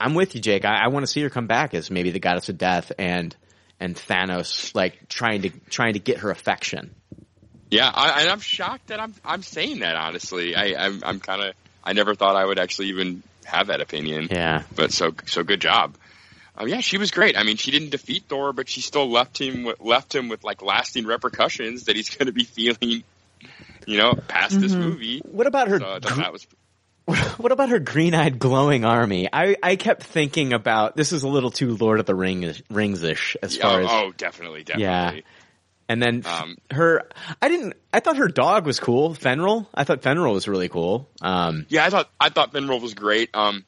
[0.00, 0.64] I'm with you, Jake.
[0.64, 3.34] I, I want to see her come back as maybe the goddess of death and
[3.80, 6.94] and Thanos like trying to trying to get her affection.
[7.70, 10.54] Yeah, I, and I'm shocked that I'm I'm saying that honestly.
[10.54, 11.54] I I'm, I'm kind of
[11.84, 14.28] I never thought I would actually even have that opinion.
[14.30, 14.62] Yeah.
[14.74, 15.94] But so so good job.
[16.56, 17.36] Um, yeah, she was great.
[17.36, 20.44] I mean, she didn't defeat Thor, but she still left him with, left him with
[20.44, 23.04] like lasting repercussions that he's going to be feeling.
[23.86, 25.20] You know, past this movie.
[25.20, 25.78] What about her?
[25.78, 26.46] So I thought that was
[27.36, 29.28] what about her green-eyed glowing army?
[29.30, 33.36] I, I kept thinking about this is a little too Lord of the Ring Rings-ish
[33.42, 34.84] as far oh, as oh, definitely, definitely.
[35.18, 35.20] Yeah.
[35.88, 37.08] And then Um, her
[37.42, 39.66] I didn't I thought her dog was cool, Fenril.
[39.74, 41.08] I thought Fenril was really cool.
[41.20, 43.30] Um Yeah, I thought I thought Finrol was great.
[43.34, 43.64] Um,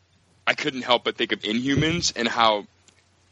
[0.46, 2.66] I couldn't help but think of Inhumans and how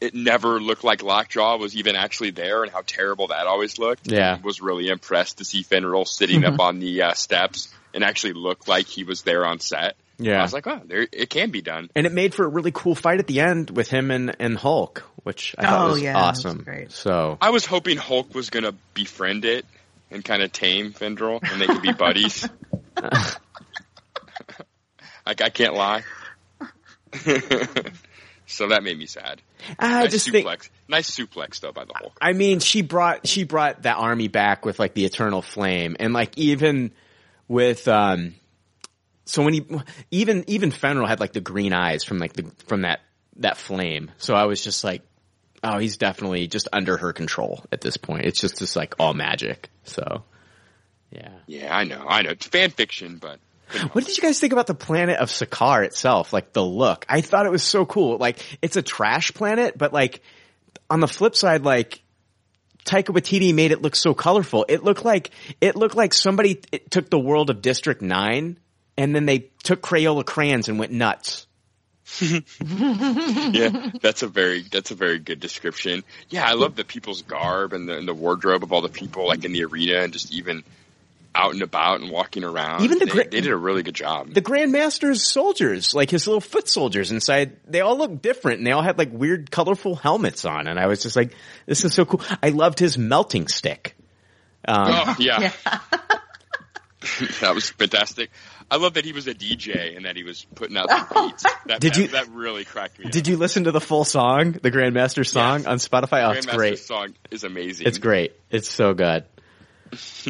[0.01, 4.11] it never looked like Lockjaw was even actually there, and how terrible that always looked.
[4.11, 4.37] Yeah.
[4.39, 8.35] I was really impressed to see Finrol sitting up on the uh, steps and actually
[8.35, 9.97] look like he was there on set.
[10.19, 10.39] Yeah.
[10.39, 11.91] I was like, oh, there it can be done.
[11.97, 14.57] and it made for a really cool fight at the end with him and, and
[14.57, 16.59] Hulk, which I thought Oh, was yeah, that was awesome.
[16.63, 16.93] great.
[16.93, 19.67] So I was hoping Hulk was gonna befriend it
[20.11, 22.49] and kind of tame Fendril, and they could be buddies.
[25.27, 26.03] like I can't lie.
[28.47, 29.41] so that made me sad.
[29.79, 32.17] I nice just suplex, think nice suplex though by the Hulk.
[32.21, 36.13] I mean, she brought she brought that army back with like the eternal flame, and
[36.13, 36.93] like even
[37.49, 38.35] with um,
[39.25, 39.67] so when he
[40.11, 43.01] even even Fenril had like the green eyes from like the from that
[43.37, 44.11] that flame.
[44.19, 45.03] So I was just like,
[45.63, 48.27] oh, he's definitely just under her control at this point.
[48.27, 49.71] It's just just like all magic.
[49.85, 50.25] So
[51.11, 51.31] yeah.
[51.47, 52.31] Yeah, I know, I know.
[52.31, 53.39] It's fan fiction, but
[53.93, 56.33] What did you guys think about the planet of Sakaar itself?
[56.33, 58.19] Like the look, I thought it was so cool.
[58.19, 60.21] Like it's a trash planet, but like
[60.91, 62.03] on the flip side, like
[62.85, 64.67] Taika Waititi made it look so colorful.
[64.69, 68.59] It looked like it looked like somebody it took the world of District Nine
[68.97, 71.47] and then they took Crayola crayons and went nuts.
[72.21, 76.05] yeah, that's a very that's a very good description.
[76.29, 79.27] Yeah, I love the people's garb and the, and the wardrobe of all the people
[79.27, 80.65] like in the arena and just even
[81.35, 82.83] out and about and walking around.
[82.83, 84.33] Even the they, gra- they did a really good job.
[84.33, 88.73] The Grandmaster's soldiers, like his little foot soldiers inside, they all look different and they
[88.73, 90.69] all had like weird colorful helmets on.
[90.69, 91.35] And I was just like,
[91.67, 92.21] this is so cool.
[92.43, 93.97] I loved his melting stick.
[94.67, 95.53] Um, oh yeah,
[97.41, 98.31] that was fantastic.
[98.71, 101.43] I love that he was a DJ and that he was putting out the beats.
[101.67, 103.11] That, Did that, you- That really cracked me.
[103.11, 105.67] Did you listen to the full song, the Grandmaster song Yes.
[105.67, 106.27] on Spotify?
[106.29, 106.79] Oh, it's great.
[106.79, 107.87] song is amazing.
[107.87, 108.33] It's great.
[108.51, 109.25] It's so good.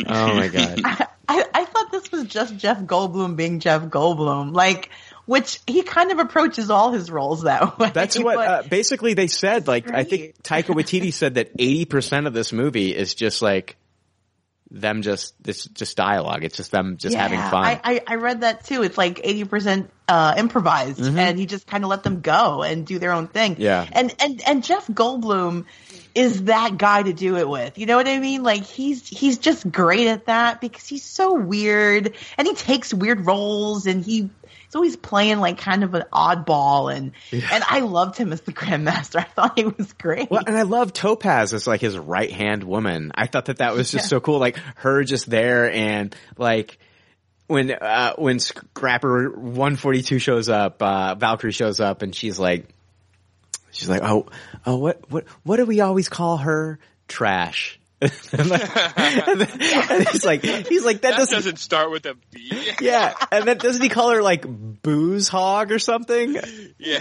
[0.06, 0.80] Oh my god.
[1.26, 4.90] I, I thought this was just Jeff Goldblum being Jeff Goldblum, like,
[5.24, 7.90] which he kind of approaches all his roles that way.
[7.94, 9.66] That's what uh, basically they said.
[9.66, 13.76] Like I think Taika Waititi said that eighty percent of this movie is just like
[14.74, 16.42] them just it's just dialogue.
[16.42, 17.64] It's just them just having fun.
[17.64, 18.82] I, I, I read that too.
[18.82, 22.98] It's like 80% uh, improvised and he just kind of let them go and do
[22.98, 23.52] their own thing.
[23.52, 23.62] Mm-hmm.
[23.62, 23.86] Yeah.
[23.90, 25.66] And, and, and Jeff Goldblum
[26.14, 27.78] is that guy to do it with.
[27.78, 28.42] You know what I mean?
[28.42, 33.24] Like he's, he's just great at that because he's so weird and he takes weird
[33.24, 34.28] roles and he,
[34.82, 39.20] he's playing like kind of an oddball and, and I loved him as the Grandmaster.
[39.20, 40.30] I thought he was great.
[40.30, 43.12] Well, and I love Topaz as like his right hand woman.
[43.14, 44.38] I thought that that was just so cool.
[44.38, 46.78] Like her just there and like
[47.46, 52.68] when uh when Scrapper 142 shows up, uh Valkyrie shows up and she's like
[53.74, 54.26] she's like, "Oh,
[54.64, 56.78] oh what what what do we always call her?
[57.08, 57.78] Trash."
[58.32, 62.06] And, like, and, then- and he's like he's like that, that doesn't, doesn't start with
[62.06, 62.50] a B.
[62.80, 64.44] yeah and then doesn't he call her like
[64.82, 66.36] booze hog or something
[66.78, 67.00] yeah.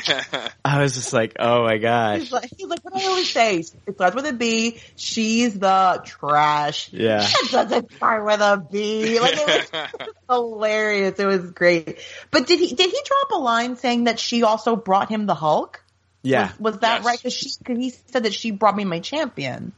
[0.64, 3.30] i was just like oh my gosh He's like, he's like, what do I always
[3.30, 3.58] say?
[3.58, 4.78] It starts with a B.
[4.96, 6.90] She's the trash.
[6.94, 7.22] Yeah.
[7.28, 9.20] It doesn't start with a B.
[9.20, 11.20] Like it was hilarious.
[11.20, 12.00] It was great.
[12.32, 15.36] But did he did he drop a line saying that she also brought him the
[15.36, 15.84] Hulk?
[16.22, 17.06] yeah Was, was that Yes.
[17.06, 17.18] right?
[17.20, 19.74] Because she cause he said that she brought me my champion.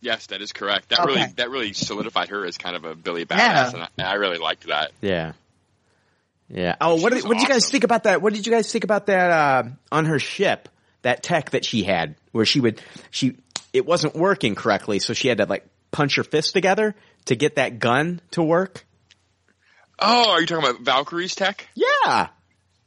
[0.00, 0.90] Yes, that is correct.
[0.90, 1.14] That Okay.
[1.14, 3.70] really that really solidified her as kind of a Billy Badass, Yeah.
[3.74, 4.92] and I, I really liked that.
[5.00, 5.32] Yeah.
[6.48, 6.76] Yeah.
[6.80, 8.22] Oh, what She did, was what did you guys think about that?
[8.22, 10.68] What did you guys think about that uh, on her ship?
[11.02, 12.80] That tech that she had, where she would
[13.10, 13.36] she
[13.72, 16.94] it wasn't working correctly, so she had to like punch her fist together
[17.26, 18.84] to get that gun to work.
[19.98, 21.68] Oh, are you talking about Valkyrie's tech?
[21.74, 22.28] Yeah.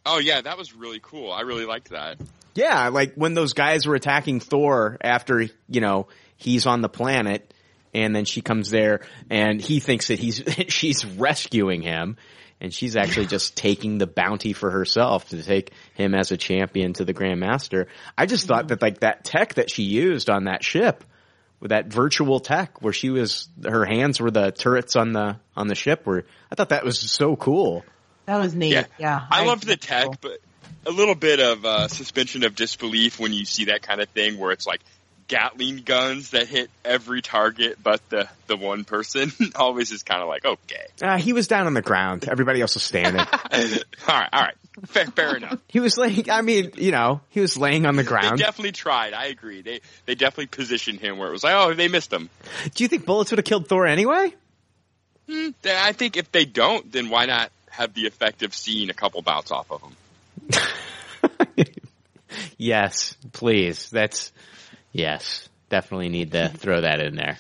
[0.05, 1.32] Oh yeah, that was really cool.
[1.32, 2.18] I really liked that.
[2.55, 6.07] Yeah, like when those guys were attacking Thor after, you know,
[6.42, 7.54] he's on the planet
[7.94, 12.18] and then she comes there and he thinks that he's she's rescuing him
[12.60, 16.94] and she's actually just taking the bounty for herself to take him as a champion
[16.94, 17.88] to the Grandmaster.
[18.18, 21.04] I just thought that like that tech that she used on that ship
[21.60, 25.68] with that virtual tech where she was her hands were the turrets on the on
[25.68, 27.84] the ship were I thought that was so cool.
[28.26, 28.74] That was neat.
[28.74, 29.22] Yeah, Yeah.
[29.30, 30.39] I, loved the tech, but
[30.86, 34.38] a little bit of uh, suspension of disbelief when you see that kind of thing
[34.38, 34.82] where it's like
[35.28, 39.32] Gatling guns that hit every target but the the one person.
[39.56, 42.28] Always is kind of like okay, Uh, he was down on the ground.
[42.28, 43.20] Everybody else was standing.
[43.22, 43.28] all
[44.10, 44.56] right, all right,
[44.88, 45.60] fair, fair enough.
[45.68, 48.40] He was laying, I mean, you know, he was laying on the They ground.
[48.40, 49.14] definitely tried.
[49.14, 49.62] I agree.
[49.62, 52.30] They they definitely positioned him where it was like, oh, they missed him.
[52.76, 54.34] Do you think bullets would have killed Thor anyway?
[55.30, 58.94] Hmm, I think if they don't, then why not have the effect of seeing a
[58.94, 59.96] couple bounce off of him.
[62.58, 63.90] yes, please.
[63.90, 64.32] That's
[64.92, 65.48] yes.
[65.70, 67.38] Definitely need to throw that in there.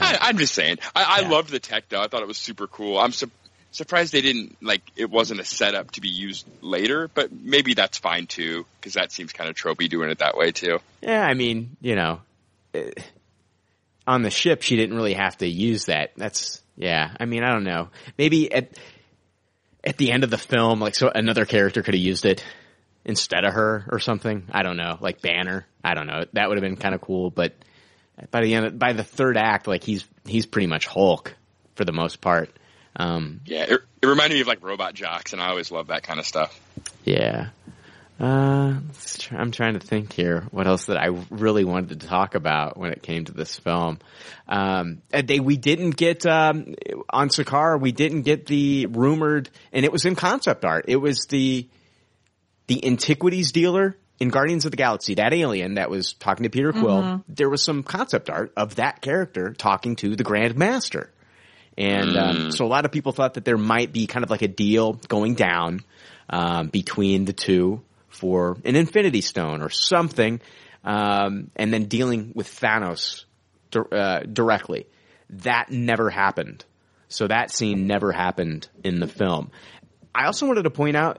[0.00, 0.78] I, I'm just saying.
[0.94, 1.26] I, Yeah.
[1.26, 2.00] I loved the tech though.
[2.00, 2.98] I thought it was super cool.
[2.98, 3.30] I'm su-
[3.70, 7.98] surprised they didn't like it wasn't a setup to be used later, but maybe that's
[7.98, 10.78] fine too because that seems kind of tropey doing it that way too.
[11.02, 12.20] Yeah, I mean, you know,
[12.74, 12.90] eh,
[14.06, 16.12] on the ship, she didn't really have to use that.
[16.16, 17.14] That's yeah.
[17.20, 17.90] I mean, I don't know.
[18.18, 18.70] Maybe at
[19.84, 22.44] at the end of the film, like so another character could have used it
[23.04, 24.44] instead of her or something.
[24.50, 25.66] I don't know, like Banner.
[25.82, 26.24] I don't know.
[26.32, 27.30] That would have been kind of cool.
[27.30, 27.54] But
[28.30, 31.34] by the end, of, by the third act, like he's he's pretty much Hulk
[31.74, 32.50] for the most part.
[32.96, 36.02] Um, Yeah, it, it reminded me of like Robot Jox, and I always love that
[36.04, 36.58] kind of stuff.
[37.04, 37.48] Yeah.
[38.20, 38.74] Uh,
[39.18, 40.46] try- I'm trying to think here.
[40.52, 43.98] What else that I really wanted to talk about when it came to this film?
[44.46, 46.76] Um, they we didn't get um,
[47.10, 47.80] on Sakaar.
[47.80, 50.84] We didn't get the rumored, and it was in concept art.
[50.86, 51.66] It was the
[52.66, 55.14] the antiquities dealer in Guardians of the Galaxy.
[55.14, 57.24] That alien that was talking to Peter Quill.
[57.28, 61.10] There was some concept art of that character talking to the Grand Master.
[61.76, 64.42] And um, so a lot of people thought that there might be kind of like
[64.42, 65.80] a deal going down
[66.30, 70.40] um, between the two for an Infinity Stone or something,
[70.84, 73.24] um, and then dealing with Thanos
[73.72, 74.86] dir- uh, directly.
[75.30, 76.64] That never happened.
[77.08, 79.50] So that scene never happened in the film.
[80.14, 81.18] I also wanted to point out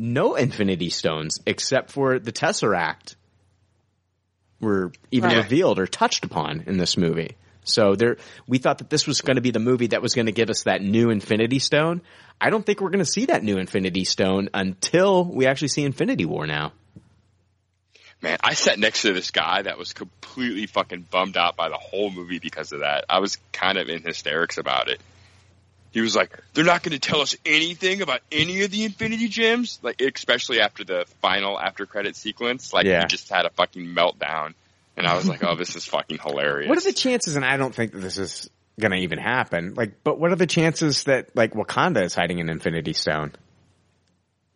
[0.00, 3.16] no Infinity Stones except for the Tesseract
[4.60, 5.36] were even Right.
[5.38, 7.36] revealed or touched upon in this movie.
[7.64, 10.26] So there, we thought that this was going to be the movie that was going
[10.26, 12.00] to give us that new Infinity Stone.
[12.40, 15.84] I don't think we're going to see that new Infinity Stone until we actually see
[15.84, 16.72] Infinity War now.
[18.22, 21.78] Man, I sat next to this guy that was completely fucking bummed out by the
[21.78, 23.04] whole movie because of that.
[23.08, 25.00] I was kind of in hysterics about it.
[25.92, 29.28] He was like, "They're not going to tell us anything about any of the Infinity
[29.28, 32.72] Gems," like especially after the final after credit sequence.
[32.72, 33.02] Like Yeah.
[33.02, 34.54] he just had a fucking meltdown,
[34.96, 37.34] and I was like, "Oh, this is fucking hilarious." What are the chances?
[37.36, 39.74] And I don't think that this is going to even happen.
[39.74, 43.32] Like, but what are the chances that like Wakanda is hiding an Infinity Stone?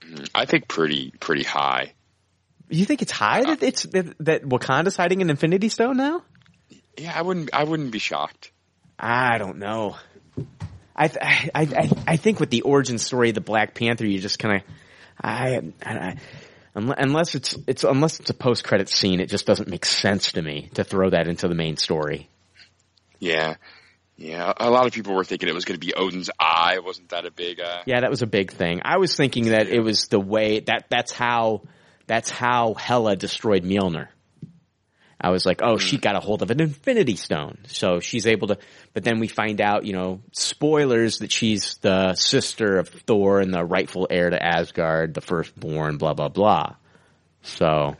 [0.03, 1.93] Mm, I think pretty pretty high.
[2.71, 6.23] You think it's high that it's that, that Wakanda's hiding an Infinity Stone now?
[6.97, 8.53] Yeah, I wouldn't I wouldn't be shocked.
[8.99, 9.97] I don't know.
[10.97, 14.39] I I I I think with the origin story of the Black Panther, you just
[14.39, 14.63] kind of
[15.23, 16.17] I, I,
[16.75, 20.43] unless it's it's unless it's a post credit scene, it just doesn't make sense to
[20.43, 22.29] me to throw that into the main story.
[23.19, 23.57] Yeah.
[24.17, 26.79] Yeah, a lot of people were thinking it was going to be Odin's eye.
[26.79, 27.59] Wasn't that a big?
[27.59, 28.81] Uh, Yeah, that was a big thing.
[28.85, 31.63] I was thinking that it was the way that that's how
[32.07, 34.09] that's how Hela destroyed Mjolnir.
[35.21, 36.01] I was like, oh, she hmm.
[36.01, 38.59] got a hold of an Infinity Stone, so she's able to.
[38.93, 43.53] But then we find out, you know, spoilers that she's the sister of Thor and
[43.53, 46.75] the rightful heir to Asgard, the firstborn, blah blah blah.
[47.43, 47.97] So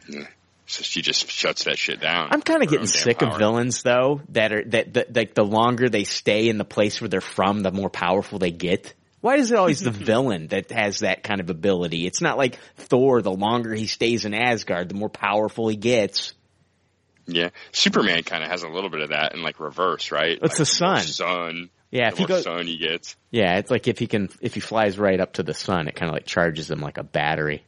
[0.67, 2.29] so she just shuts that shit down.
[2.31, 5.89] I'm kind of getting sick of villains though that are that, that like the longer
[5.89, 8.95] they stay in the place where they're from, the more powerful they get.
[9.21, 12.07] Why is it always the villain that has that kind of ability?
[12.07, 13.21] It's not like Thor.
[13.23, 16.35] The longer he stays in Asgard, the more powerful he gets.
[17.27, 20.39] Yeah, Superman kind of has a little bit of that in like reverse, right?
[20.43, 21.03] It's like, the more sun.
[21.03, 21.71] Sun.
[21.91, 23.17] Yeah, the if he goes, sun he gets.
[23.31, 25.95] yeah, it's like if he can, if he flies right up to the sun, it
[25.95, 27.65] kind of like charges him like a battery.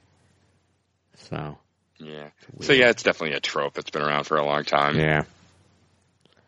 [1.31, 1.59] So
[1.99, 2.29] Yeah.
[2.61, 4.99] So yeah, it's definitely a trope that's been around for a long time.
[4.99, 5.23] yeah,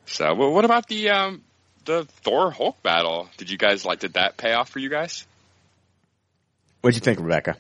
[0.07, 1.43] So, well, what about the um
[1.85, 3.29] the Thor Hulk battle?
[3.39, 4.01] Did you guys like?
[4.01, 5.27] Did that pay off for you guys?
[6.81, 7.57] what'd you think, Rebecca?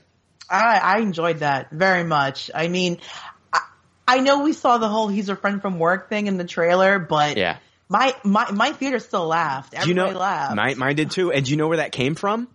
[0.50, 2.50] I, I enjoyed that very much.
[2.54, 2.98] I mean,
[4.08, 6.44] I, I know we saw the whole "he's a friend from work" thing in the
[6.44, 9.72] trailer, but Yeah, my my my theater still laughed.
[9.72, 10.18] do you Everybody know?
[10.20, 10.56] laughed.
[10.56, 11.32] Mine, mine did too.
[11.32, 12.48] And do you know where that came from?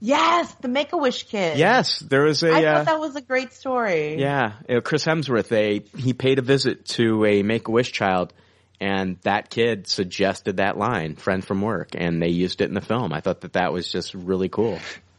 [0.00, 1.58] yes, the Make a Wish kid.
[1.58, 2.50] Yes, there was a.
[2.50, 4.20] I uh, thought that was a great story.
[4.20, 8.32] Yeah, uh, Chris Hemsworth, they he paid a visit to a Make a Wish child,
[8.80, 12.80] and that kid suggested that line, "Friend from work," and they used it in the
[12.80, 13.12] film.
[13.12, 14.78] I thought that that was just really cool.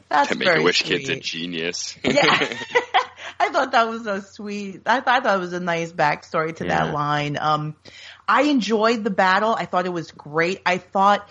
[0.10, 1.00] that's That Make a Wish sweet.
[1.06, 1.96] kid's a genius.
[2.04, 2.38] Yeah.
[3.40, 4.82] I thought that was so sweet.
[4.86, 6.86] I thought that was a nice backstory to Yeah.
[6.86, 7.38] that line.
[7.40, 7.76] Um,
[8.28, 9.56] I enjoyed the battle.
[9.58, 10.62] I thought it was great.
[10.66, 11.28] I thought,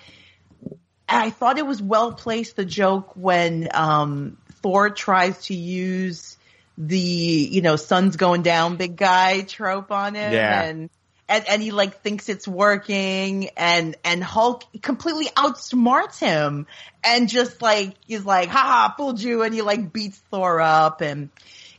[1.09, 2.57] I thought it was well placed.
[2.57, 6.37] The joke when um, Thor tries to use
[6.79, 10.63] the you know sun's going down, big guy trope on him, Yeah.
[10.63, 10.91] and
[11.29, 16.67] and and he like thinks it's working, and and Hulk completely outsmarts him,
[17.03, 21.31] and just like he's like, haha, fooled you, and he like beats Thor up, and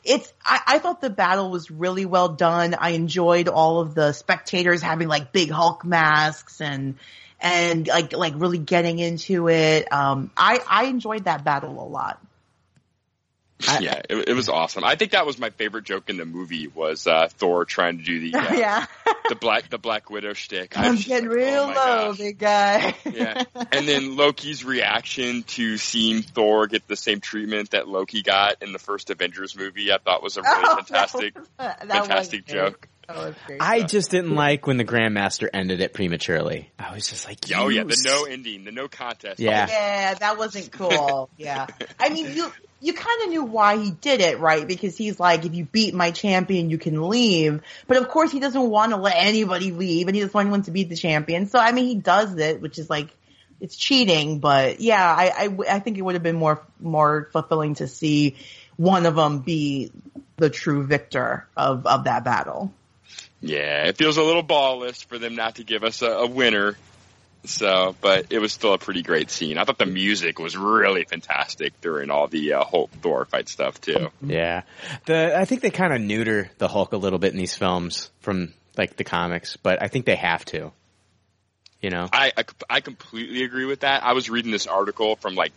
[0.08, 2.74] it's I, I thought the battle was really well done.
[2.74, 6.96] I enjoyed all of the spectators having like big Hulk masks and
[7.40, 9.92] and like like really getting into it.
[9.92, 12.22] Um, I I enjoyed that battle a lot.
[13.80, 14.84] Yeah, it, it, was awesome.
[14.84, 18.04] I think that was my favorite joke in the movie was uh, Thor trying to
[18.04, 18.86] do the uh, yeah
[19.30, 20.78] the black the Black Widow shtick.
[20.78, 22.18] I'm getting like, real oh low, gosh.
[22.18, 22.96] big guy.
[23.06, 28.62] yeah, and then Loki's reaction to seeing Thor get the same treatment that Loki got
[28.62, 31.90] in the first Avengers movie, I thought was a really oh, fantastic that was, that
[31.90, 32.88] fantastic joke.
[33.10, 36.70] Oh, I just didn't like when the Grandmaster ended it prematurely.
[36.78, 39.40] I was just like, oh yeah, the no ending, the no contest.
[39.40, 39.72] Yeah, oh.
[39.72, 41.30] yeah, that wasn't cool.
[41.38, 42.52] yeah, I mean, you
[42.82, 44.68] you kind of knew why he did it, right?
[44.68, 47.62] Because he's like, if you beat my champion, you can leave.
[47.88, 50.64] But of course, he doesn't want to let anybody leave, and he doesn't want anyone
[50.64, 51.48] to beat the champion.
[51.48, 53.08] So I mean, he does it, which is like
[53.62, 54.40] it's cheating.
[54.40, 58.36] But yeah, I I, I think it would have been more more fulfilling to see
[58.76, 59.92] one of them be
[60.36, 62.74] the true victor of of that battle.
[63.42, 66.78] Yeah, it feels a little ballless for them not to give us a, a winner.
[67.46, 69.58] So, but it was still a pretty great scene.
[69.58, 73.80] I thought the music was really fantastic during all the uh, Hulk Thor fight stuff
[73.80, 74.10] too.
[74.22, 74.64] Yeah,
[75.06, 78.10] the I think they kind of neuter the Hulk a little bit in these films
[78.20, 80.72] from like the comics, but I think they have to.
[81.82, 84.04] You know, I, I, I completely agree with that.
[84.04, 85.54] I was reading this article from like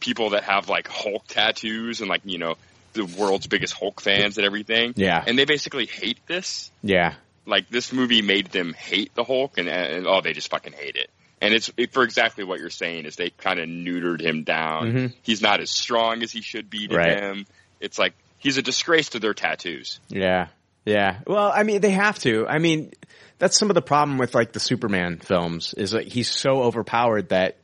[0.00, 2.54] people that have like Hulk tattoos and like you know
[2.94, 4.94] the world's biggest Hulk fans and everything.
[4.96, 6.70] Yeah, and they basically hate this.
[6.82, 7.14] Yeah,
[7.46, 10.96] like this movie made them hate the Hulk, and, and oh, they just fucking hate
[10.96, 11.10] it.
[11.40, 14.86] And it's it, for exactly what you're saying is they kind of neutered him down.
[14.86, 15.06] Mm-hmm.
[15.22, 17.20] He's not as strong as he should be to right.
[17.20, 17.46] them.
[17.80, 20.00] It's like he's a disgrace to their tattoos.
[20.08, 20.48] Yeah,
[20.84, 21.20] yeah.
[21.26, 22.46] Well, I mean, they have to.
[22.46, 22.92] I mean,
[23.38, 27.28] that's some of the problem with like the Superman films is that he's so overpowered
[27.30, 27.58] that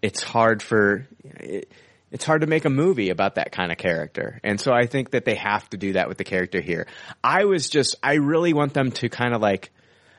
[0.00, 1.06] it's hard for.
[1.22, 1.70] It,
[2.12, 4.38] it's hard to make a movie about that kind of character.
[4.44, 6.86] And so I think that they have to do that with the character here.
[7.24, 9.70] I was just, I really want them to kind of like,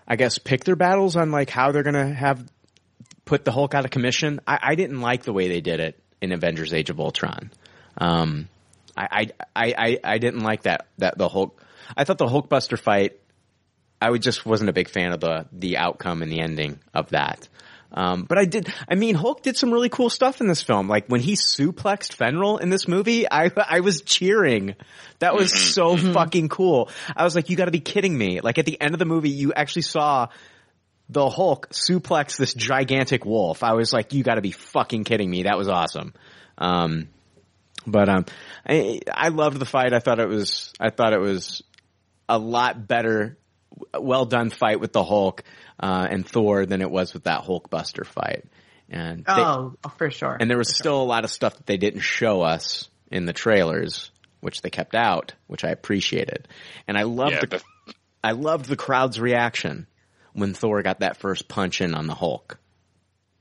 [0.08, 2.44] I guess pick their battles on like how they're going to have
[3.26, 4.42] put the Hulk out of commission.
[4.48, 7.52] I, I, didn't like the way they did it in Avengers Age of Ultron.
[7.98, 8.50] Um,
[8.98, 11.64] I, I, I, I didn't like that, that the Hulk,
[11.96, 13.20] I thought the Hulkbuster fight,
[14.02, 17.48] I just wasn't a big fan of the, the outcome and the ending of that.
[17.94, 20.88] Um, but I did, I mean, Hulk did some really cool stuff in this film.
[20.88, 24.76] Like when he suplexed Fenrir in this movie, I, I was cheering.
[25.20, 25.70] That was mm-hmm.
[25.70, 26.14] so mm-hmm.
[26.14, 26.90] fucking cool.
[27.16, 28.42] I was like, you gotta be kidding me.
[28.42, 30.30] Like at the end of the movie, you actually saw
[31.10, 33.64] the Hulk suplex this gigantic wolf.
[33.64, 35.44] I was like, you gotta be fucking kidding me.
[35.44, 36.14] That was awesome.
[36.58, 37.10] Um,
[37.86, 38.26] but, um,
[38.68, 39.94] I, I loved the fight.
[39.94, 41.62] I thought it was, I thought it was
[42.30, 43.38] a lot better,
[43.94, 45.44] well done fight with the Hulk
[45.80, 48.46] uh, and Thor than it was with that Hulkbuster fight.
[48.90, 50.38] And they, oh, for sure.
[50.40, 53.34] And there was still a lot of stuff that they didn't show us in the
[53.34, 54.12] trailers,
[54.42, 56.48] which they kept out, which I appreciated.
[56.88, 57.94] And I loved yeah, the, the,
[58.24, 59.88] I loved the crowd's reaction
[60.34, 62.58] when Thor got that first punch in on the Hulk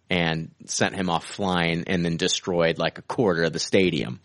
[0.09, 4.21] and sent him off flying and then destroyed like a quarter of the stadium.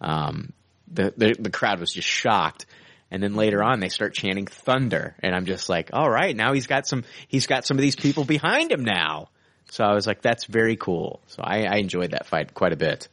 [0.00, 0.52] Um,
[0.92, 2.66] the, the, the crowd was just shocked
[3.10, 6.52] and then later on they start chanting thunder and I'm just like, all right, now
[6.52, 9.28] he's got some, he's got some of these people behind him now.
[9.70, 11.20] So I was like, that's very cool.
[11.28, 13.08] So I, I enjoyed that fight quite a bit.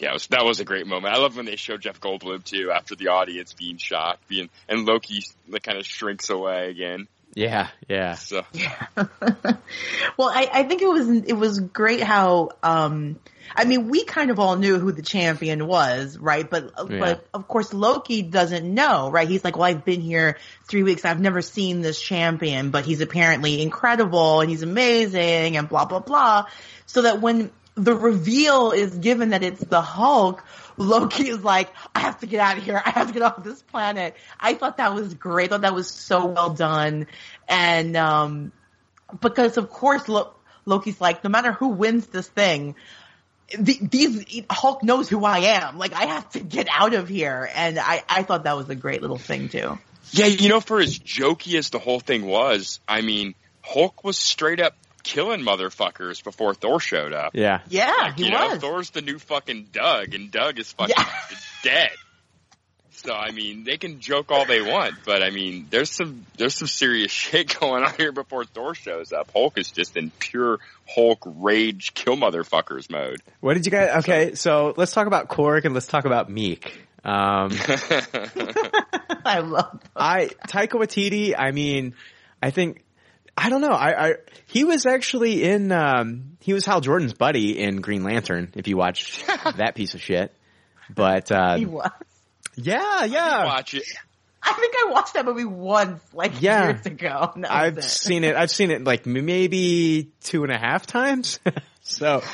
[0.00, 1.14] Yeah, was, that was a great moment.
[1.14, 4.86] I love when they show Jeff Goldblum too after the audience being shocked, being and
[4.86, 7.08] Loki like, kind of shrinks away again.
[7.34, 8.14] Yeah, yeah.
[8.14, 8.44] So.
[8.52, 8.86] Yeah.
[8.96, 13.18] well, I, I think it was it was great how um
[13.54, 16.48] I mean, we kind of all knew who the champion was, right?
[16.48, 16.98] But yeah.
[16.98, 19.28] but of course Loki doesn't know, right?
[19.28, 21.04] He's like, "Well, I've been here 3 weeks.
[21.04, 26.00] I've never seen this champion, but he's apparently incredible and he's amazing and blah blah
[26.00, 26.46] blah."
[26.86, 30.44] So that when the reveal is given that it's the Hulk,
[30.82, 32.80] Loki is like, I have to get out of here.
[32.84, 34.16] I have to get off this planet.
[34.38, 35.46] I thought that was great.
[35.46, 37.06] I thought that was so well done.
[37.48, 38.52] And, um,
[39.20, 40.32] because of course, Lo-
[40.64, 42.74] Loki's like, no matter who wins this thing,
[43.58, 45.78] the, these Hulk knows who I am.
[45.78, 47.48] Like I have to get out of here.
[47.54, 49.78] And I, I thought that was a great little thing too.
[50.10, 54.18] Yeah, you know, for as jokey as the whole thing was, I mean, Hulk was
[54.18, 57.34] straight up killing motherfuckers before Thor showed up.
[57.34, 57.60] Yeah.
[57.68, 58.54] Yeah, like, he you was.
[58.54, 61.36] know, Thor's the new fucking Doug, and Doug is fucking yeah.
[61.62, 61.90] dead.
[63.04, 66.54] So I mean, they can joke all they want, but I mean, there's some there's
[66.54, 69.30] some serious shit going on here before Thor shows up.
[69.32, 73.20] Hulk is just in pure Hulk rage, kill motherfuckers mode.
[73.40, 74.04] What did you guys?
[74.04, 76.70] Okay, so, so let's talk about Korg and let's talk about Miek.
[77.04, 77.50] Um,
[79.24, 79.80] I love.
[79.96, 81.34] I Taika Waititi.
[81.36, 81.94] I mean,
[82.40, 82.81] I think
[83.36, 83.70] I don't know.
[83.72, 84.14] I, I
[84.46, 88.52] he was actually in um he was Hal Jordan's buddy in Green Lantern.
[88.54, 89.24] If you watch
[89.56, 90.34] that piece of shit,
[90.94, 91.90] but uh, he was.
[92.56, 93.44] Yeah, yeah.
[93.46, 93.84] watch it.
[94.42, 96.70] I think I watched that movie once, like Yeah.
[96.72, 97.30] years ago.
[97.34, 97.84] and that was I've it.
[97.84, 98.34] seen it.
[98.36, 101.38] I've seen it like maybe two and a half times.
[101.84, 102.20] so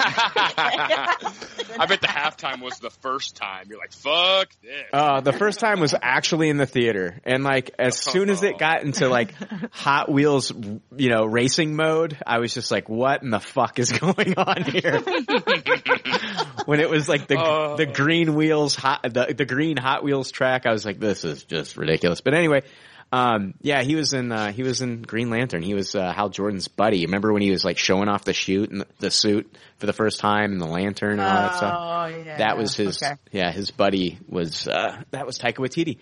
[0.81, 3.67] I bet the halftime was the first time.
[3.69, 4.85] You're like, fuck this.
[4.93, 8.59] uh, the first time was actually in the theater, and like as soon as it
[8.59, 9.33] got into like
[9.73, 10.53] Hot Wheels,
[10.97, 14.63] you know, racing mode, I was just like, "What in the fuck is going on
[14.65, 15.01] here?"
[16.67, 17.77] when it was like the Oh.
[17.77, 21.45] the green wheels hot the the green Hot Wheels track, I was like, "This is
[21.45, 22.63] just ridiculous." But anyway.
[23.11, 25.63] Um, yeah, he was in, uh, he was in Green Lantern.
[25.63, 27.07] He was, uh, Hal Jordan's buddy.
[27.07, 30.21] Remember when he was like showing off the shoot and the, suit for the first
[30.21, 31.75] time and the lantern and all that stuff?
[31.79, 32.37] Oh, yeah.
[32.39, 33.15] that was his Okay.
[33.33, 35.99] yeah his buddy was uh that was Taika Waititi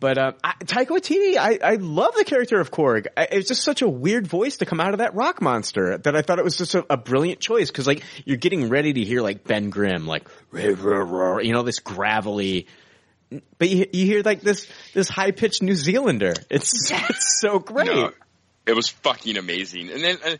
[0.00, 3.48] but uh I, Taika Waititi I I love the character of Korg I, it was
[3.48, 6.38] just such a weird voice to come out of that rock monster that I thought
[6.38, 9.44] it was just a, a brilliant choice because like you're getting ready to hear like
[9.44, 12.66] Ben Grimm like you know this gravelly
[13.58, 17.86] but you, you hear like this this high pitched New Zealander it's it's so great
[17.86, 18.12] No,
[18.66, 19.90] it was fucking amazing.
[19.90, 20.36] And then uh,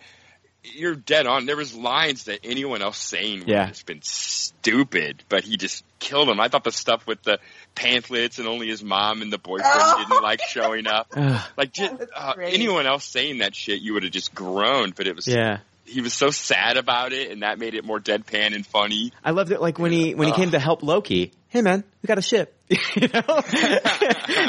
[0.65, 1.47] you're dead on.
[1.47, 3.61] There was lines that anyone else saying would Yeah.
[3.61, 6.41] have just been stupid, but he just killed them.
[6.41, 7.39] I thought the stuff with the
[7.75, 10.05] pamphlets and only his mom and the boyfriend Oh.
[10.09, 11.13] didn't like showing up.
[11.57, 14.95] Like just, uh, anyone else saying that shit, you would have just groaned.
[14.95, 17.99] But it was yeah he was so sad about it, and that made it more
[17.99, 19.11] deadpan and funny.
[19.25, 21.33] I loved it like when he when he came to help Loki.
[21.51, 22.55] Hey man, we got a ship.
[22.69, 23.23] you know,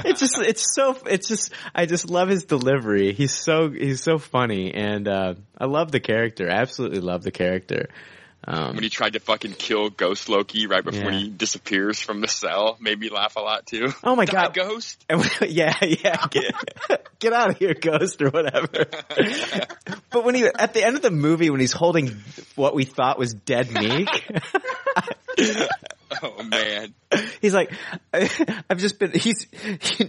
[0.06, 3.14] it's just it's so it's just I just love his delivery.
[3.14, 6.50] He's so he's so funny, and uh, I love the character.
[6.50, 7.88] Absolutely love the character.
[8.46, 11.20] Um, When he tried to fucking kill Ghost Loki right before Yeah.
[11.20, 13.94] he disappears from the cell, made me laugh a lot too.
[14.04, 14.54] Oh my Die, God.
[14.54, 15.06] Ghost!
[15.10, 16.54] And yeah, yeah, get,
[17.20, 18.86] get out of here, Ghost, or whatever.
[20.10, 22.18] but when he, at the end of the movie, when he's holding
[22.56, 24.08] what we thought was dead Miek,
[26.24, 26.94] Oh man.
[27.42, 27.72] he's like,
[28.14, 29.46] I've just been, he's,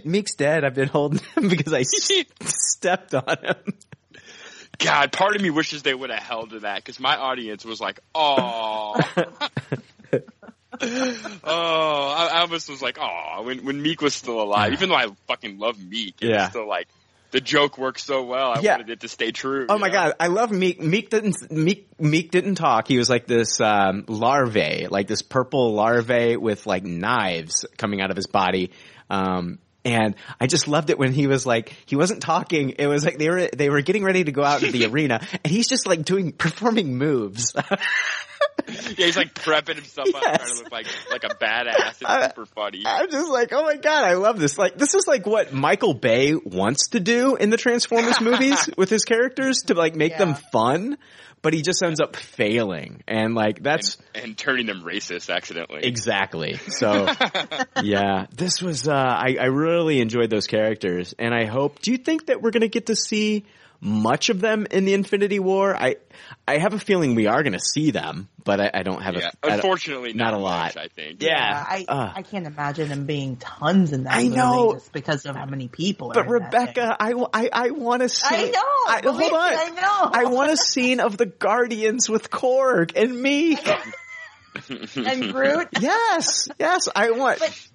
[0.05, 3.73] Miek's dead, I've been holding him because I stepped on him.
[4.79, 7.79] God, part of me wishes they would have held to that because my audience was
[7.79, 8.99] like, "Oh,
[11.43, 14.73] oh." I, I almost was like, "Oh," when when Miek was still alive.
[14.73, 16.41] Even though I fucking love Miek, it Yeah.
[16.43, 16.87] was still like
[17.31, 18.51] the joke worked so well.
[18.51, 18.73] I Yeah.
[18.73, 19.65] wanted it to stay true.
[19.69, 19.93] Oh my know?
[19.93, 20.79] god, I love Miek.
[20.79, 22.87] Miek didn't Miek Miek didn't talk.
[22.87, 28.11] He was like this um larvae, like this purple larvae with like knives coming out
[28.11, 28.71] of his body.
[29.09, 32.71] Um and I just loved it when he was like he wasn't talking.
[32.77, 35.25] It was like they were they were getting ready to go out into the arena
[35.43, 37.53] and he's just like doing performing moves.
[38.67, 41.89] Yeah, he's like prepping himself up, trying to look like like a badass.
[41.89, 42.83] It's I- super funny.
[42.85, 45.93] I'm just like, "Oh my god, I love this." Like this is like what Michael
[45.93, 50.35] Bay wants to do in the Transformers movies with his characters to like make them
[50.51, 50.97] fun,
[51.41, 53.03] but he just ends up failing.
[53.07, 55.81] And like that's and turning them racist accidentally.
[55.83, 56.55] Exactly.
[56.55, 57.07] So,
[57.81, 61.97] yeah, this was, uh, I, I really enjoyed those characters and I hope, do you
[61.97, 63.45] think that we're going to get to see
[63.81, 65.75] much of them in the Infinity War?
[65.75, 65.95] I,
[66.47, 69.15] I have a feeling we are going to see them, but I, I don't have
[69.15, 70.75] yeah, a, I don't- unfortunately, not not, a lot.
[70.75, 71.21] much, I think.
[71.23, 71.65] yeah.
[71.67, 74.73] I, uh, I can't imagine them being tons in that I know.
[74.75, 76.59] just because of how many people are but in that thing.
[76.61, 78.35] Rebecca, I, I, I want to see.
[78.35, 78.51] I know.
[78.87, 79.33] I, hold on.
[79.33, 80.09] I know.
[80.13, 83.57] I want a scene of the Guardians with Korg and me.
[84.95, 85.69] and Groot.
[85.79, 87.39] yes, yes, I want.
[87.39, 87.67] But-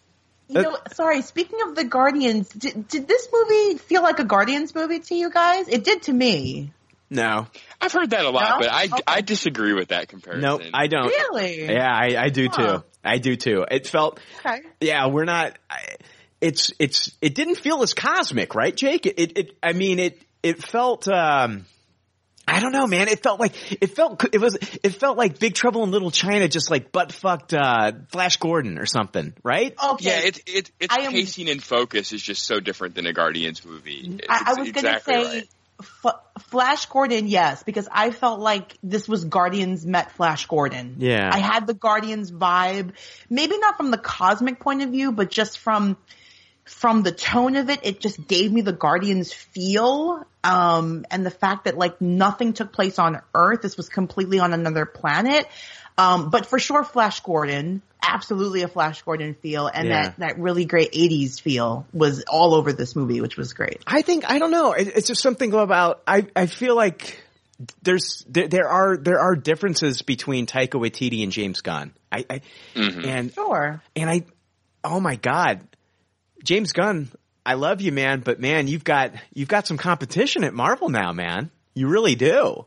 [0.49, 4.75] You know, sorry, speaking of the Guardians, did, did this movie feel like a Guardians
[4.75, 5.67] movie to you guys?
[5.69, 6.71] It did to me.
[7.11, 7.47] no,
[7.81, 8.59] I've heard that a lot, No?
[8.61, 9.03] but I Okay.
[9.07, 10.43] I disagree with that comparison.
[10.43, 11.07] no, I don't.
[11.09, 11.67] Really?
[11.67, 12.83] Yeah, I, I do too.
[13.05, 13.65] I do too.
[13.71, 14.63] It felt, Okay.
[14.81, 15.57] yeah, we're not.
[15.71, 15.81] I,
[16.41, 19.07] it's it's it didn't feel as cosmic, right, Jake?
[19.07, 21.09] It it, it I mean it it felt.
[21.09, 21.67] um
[22.49, 23.09] I don't know, man.
[23.09, 26.47] It felt like it felt it was it felt like Big Trouble in Little China,
[26.49, 29.75] just like butt fucked uh, Flash Gordon or something, right?
[29.83, 30.07] Okay.
[30.07, 33.13] Yeah, it's it, its I am- pacing and focus is just so different than a
[33.13, 34.21] Guardians movie.
[34.29, 35.49] I, I was exactly gonna say right.
[35.79, 40.97] F- Flash Gordon, yes, because I felt like this was Guardians met Flash Gordon.
[40.99, 41.29] Yeah.
[41.31, 42.93] I had the Guardians vibe,
[43.29, 45.99] maybe not from the cosmic point of view, but just from
[46.67, 50.27] from the tone of it, it just gave me the Guardians feel.
[50.45, 54.53] Um, and the fact that like nothing took place on Earth, this was completely on
[54.53, 55.47] another planet.
[55.99, 60.03] Um, but for sure, Flash Gordon, absolutely a Flash Gordon feel, and Yeah.
[60.03, 63.83] that that really great '80s feel was all over this movie, which was great.
[63.87, 64.73] I think I don't know.
[64.73, 66.27] It, it's just something about I.
[66.37, 67.23] I feel like
[67.83, 71.95] there's there, there are there are differences between Taika Waititi and James Gunn.
[72.13, 72.41] I, I
[72.75, 73.81] and Sure.
[73.97, 74.25] and I
[74.85, 75.63] oh my god,
[76.47, 77.11] James Gunn,
[77.45, 81.13] I love you, man, but man, you've got you've got some competition at Marvel now,
[81.13, 81.51] man.
[81.75, 82.65] You really do.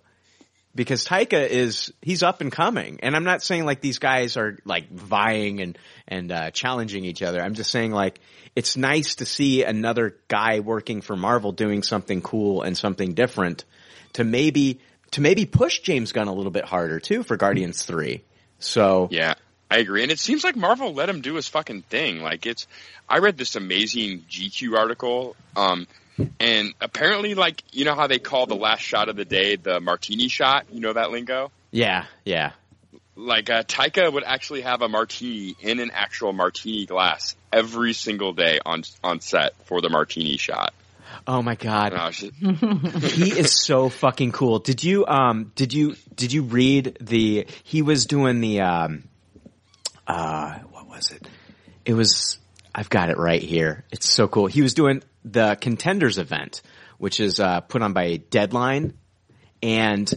[0.75, 4.57] because Taika is he's up and coming, and I'm not saying like these guys are
[4.65, 5.77] like vying and
[6.07, 7.41] and uh, challenging each other.
[7.41, 8.19] I'm just saying like
[8.55, 13.65] it's nice to see another guy working for Marvel doing something cool and something different
[14.13, 14.79] to maybe
[15.11, 18.23] to maybe push James Gunn a little bit harder too for Guardians Three.
[18.59, 19.35] So Yeah,
[19.71, 20.03] I agree.
[20.03, 22.21] And it seems like Marvel let him do his fucking thing.
[22.21, 22.67] Like it's,
[23.07, 25.87] I read this amazing GQ article, um,
[26.39, 29.79] and apparently like, you know how they call the last shot of the day the
[29.79, 30.65] martini shot?
[30.71, 31.51] You know that lingo?
[31.71, 32.51] yeah, yeah.
[33.15, 38.31] Like, uh, Taika would actually have a martini in an actual martini glass every single
[38.31, 40.73] day on, on set for the martini shot.
[41.27, 41.93] Oh my god.
[42.13, 44.59] He is so fucking cool.
[44.59, 49.03] Did you um did you did you read the he was doing the um
[50.09, 51.27] uh what was it?
[51.85, 52.37] It was
[52.75, 53.85] I've got it right here.
[53.91, 54.47] It's so cool.
[54.47, 56.61] He was doing the contenders event,
[56.97, 58.93] which is uh put on by Deadline
[59.61, 60.11] and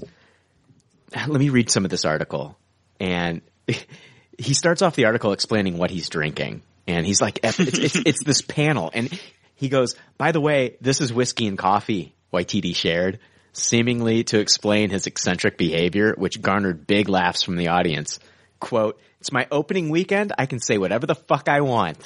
[1.15, 2.57] let me read some of this article.
[3.01, 3.43] And
[4.39, 6.63] he starts off the article explaining what he's drinking.
[6.87, 8.91] And he's like, it's, it's, it's this panel.
[8.93, 9.19] And
[9.55, 13.21] he goes, by the way, this is whiskey and coffee, Waititi shared,
[13.53, 18.19] seemingly to explain his eccentric behavior, which garnered big laughs from the audience.
[18.63, 20.33] Quote, it's my opening weekend.
[20.39, 21.99] I can say whatever the fuck I want.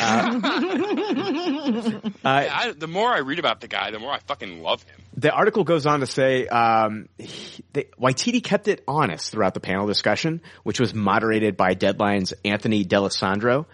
[0.00, 0.40] Uh,
[2.04, 5.00] uh, I, the more I read about the guy, the more I fucking love him.
[5.16, 7.64] the article goes on to say um, he,
[8.00, 13.66] Waititi kept it honest throughout the panel discussion, which was moderated by Deadline's Anthony D'Alessandro.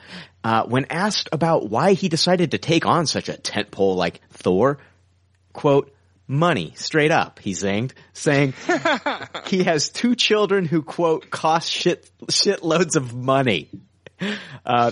[0.43, 4.79] Uh, when asked about why he decided to take on such a tentpole like Thor,
[5.53, 5.93] quote,
[6.33, 8.55] money, straight up, he zinged, saying
[9.47, 13.69] he has two children who, quote, cost shit, shitloads of money.
[14.65, 14.91] Uh,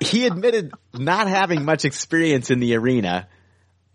[0.00, 3.28] he admitted not having much experience in the arena.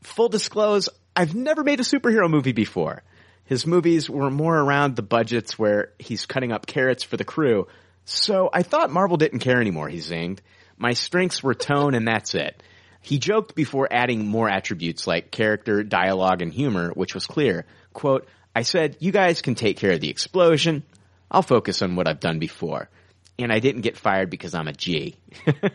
[0.03, 3.03] Full disclose, I've never made a superhero movie before.
[3.43, 7.67] His movies were more around the budgets where he's cutting up carrots for the crew.
[8.05, 10.39] So I thought Marvel didn't care anymore, he zinged.
[10.77, 12.63] My strengths were tone and that's it.
[13.01, 17.65] He joked before adding more attributes like character, dialogue, and humor, which was clear.
[17.93, 20.83] Quote, I said, you guys can take care of the explosion.
[21.29, 22.89] I'll focus on what I've done before.
[23.39, 25.15] And I didn't get fired because I'm a G.
[25.51, 25.69] That's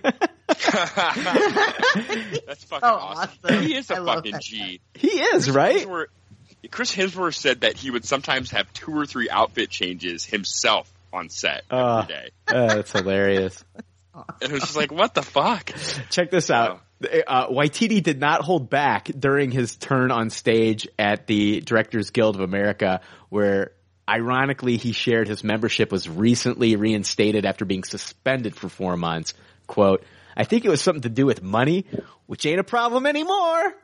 [2.65, 3.31] fucking Oh, awesome.
[3.45, 3.63] awesome.
[3.63, 4.81] He is a I fucking that G.
[4.95, 5.87] He is, right?
[5.87, 6.07] Hemsworth-
[6.71, 11.29] Chris Hemsworth said that he would sometimes have two or three outfit changes himself on
[11.29, 11.99] set Uh.
[12.03, 12.31] every day.
[12.49, 13.63] Uh, that's hilarious.
[14.41, 15.71] And it was just like, what the fuck?
[16.09, 16.81] Check this out.
[17.03, 22.37] Uh, Waititi did not hold back during his turn on stage at the Directors Guild
[22.37, 23.73] of America, where
[24.09, 29.35] ironically he shared his membership was recently reinstated after being suspended for four months.
[29.67, 30.05] Quote,
[30.37, 31.87] I think it was something to do with money,
[32.27, 33.33] which ain't a problem anymore.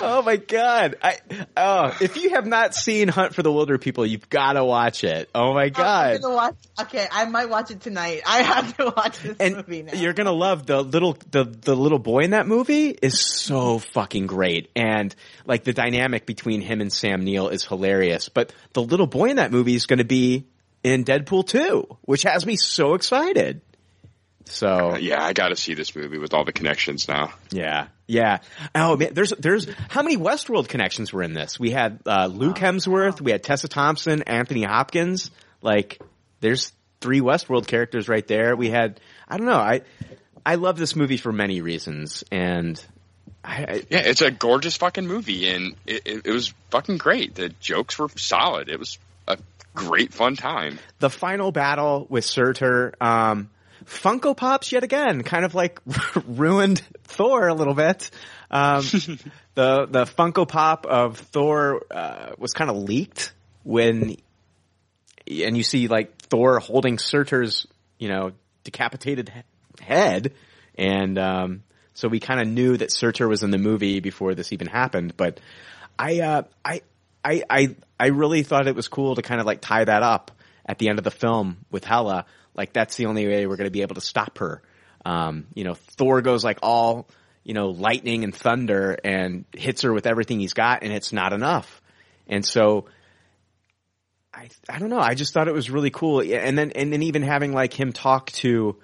[0.00, 0.96] oh my god.
[1.02, 1.18] I
[1.56, 5.30] oh, if you have not seen Hunt for the Wilderpeople, you've got to watch it.
[5.34, 6.20] Oh my oh, I'm god.
[6.22, 6.54] watch.
[6.82, 8.20] Okay, I might watch it tonight.
[8.26, 9.94] I have to watch this and movie now.
[9.94, 14.26] you're gonna love the little the the little boy in that movie is so fucking
[14.26, 15.14] great and
[15.46, 19.36] like the dynamic between him and Sam Neill is hilarious but the little boy in
[19.36, 20.46] that movie is gonna be
[20.86, 23.60] in Deadpool 2 which has me so excited
[24.48, 27.32] so Yeah, I got to see this movie with all the connections now.
[27.50, 28.38] yeah yeah
[28.74, 32.56] oh man there's there's how many Westworld connections were in this we had uh, Luke
[32.56, 35.30] Hemsworth we had Tessa Thompson Anthony Hopkins
[35.60, 36.00] like
[36.40, 39.80] there's three Westworld characters right there we had I don't know I
[40.44, 42.80] I love this movie for many reasons and
[43.42, 47.36] I, I Yeah, it's a gorgeous fucking movie, and it, it, it was fucking great.
[47.36, 48.68] The jokes were solid.
[48.68, 48.98] It was
[49.76, 50.78] great fun time.
[50.98, 53.50] the final battle with Surtur, um,
[53.84, 55.80] Funko Pops yet again, kind of like
[56.26, 58.10] ruined Thor a little bit.
[58.50, 58.82] Um,
[59.54, 63.32] the the Funko Pop of Thor uh, was kind of leaked
[63.62, 64.16] when,
[65.28, 67.66] and you see like Thor holding Surtur's
[67.98, 68.32] you know
[68.64, 70.32] decapitated he- head,
[70.76, 71.62] and um,
[71.94, 75.16] so we kind of knew that Surtur was in the movie before this even happened.
[75.16, 75.40] But
[75.98, 76.82] I uh, I
[77.26, 80.30] I I I really thought it was cool to kind of like tie that up
[80.64, 82.26] at the end of the film with Hela.
[82.54, 84.62] Like that's the only way we're going to be able to stop her.
[85.04, 87.08] Um, you know, Thor goes like all
[87.42, 91.32] you know lightning and thunder and hits her with everything he's got, and it's not
[91.32, 91.82] enough.
[92.28, 92.86] And so.
[94.38, 95.00] I, I don't know.
[95.00, 96.20] I just thought it was really cool.
[96.20, 98.76] And then, and then even having like him talk to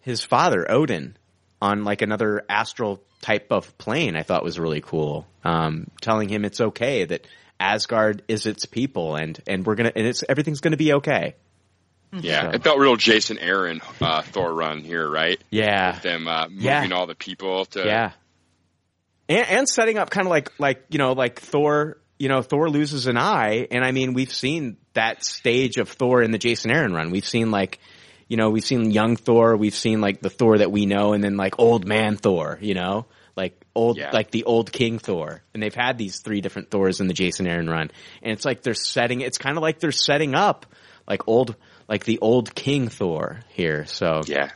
[0.00, 1.16] his father, Odin,
[1.64, 5.26] on like another astral type of plane, I thought was really cool.
[5.44, 7.26] Um, telling him it's okay that
[7.58, 11.34] Asgard is its people and, and we're gonna, and it's, everything's gonna be okay.
[12.12, 15.40] Yeah, So- it felt real Jason Aaron uh, Thor run here, right?
[15.50, 15.98] Yeah.
[15.98, 16.88] Them uh, moving Yeah.
[16.92, 18.12] all the people to Yeah.
[19.28, 21.98] and, and setting up kind of like like you know like Thor.
[22.16, 26.22] You know, Thor loses an eye, and I mean, we've seen that stage of Thor
[26.22, 27.10] in the Jason Aaron run.
[27.10, 27.80] We've seen like,
[28.34, 31.22] you know, we've seen young Thor, we've seen like the Thor that we know, and
[31.22, 32.58] then like old man Thor.
[32.60, 33.06] You know,
[33.36, 34.10] like old, Yeah.
[34.12, 37.46] like the old King Thor, and they've had these three different Thors in the Jason
[37.46, 37.92] Aaron run,
[38.24, 39.20] and it's like they're setting.
[39.20, 40.66] It's kind of like they're setting up
[41.06, 41.54] like old,
[41.88, 43.86] like the old King Thor here.
[43.86, 44.50] So Yeah.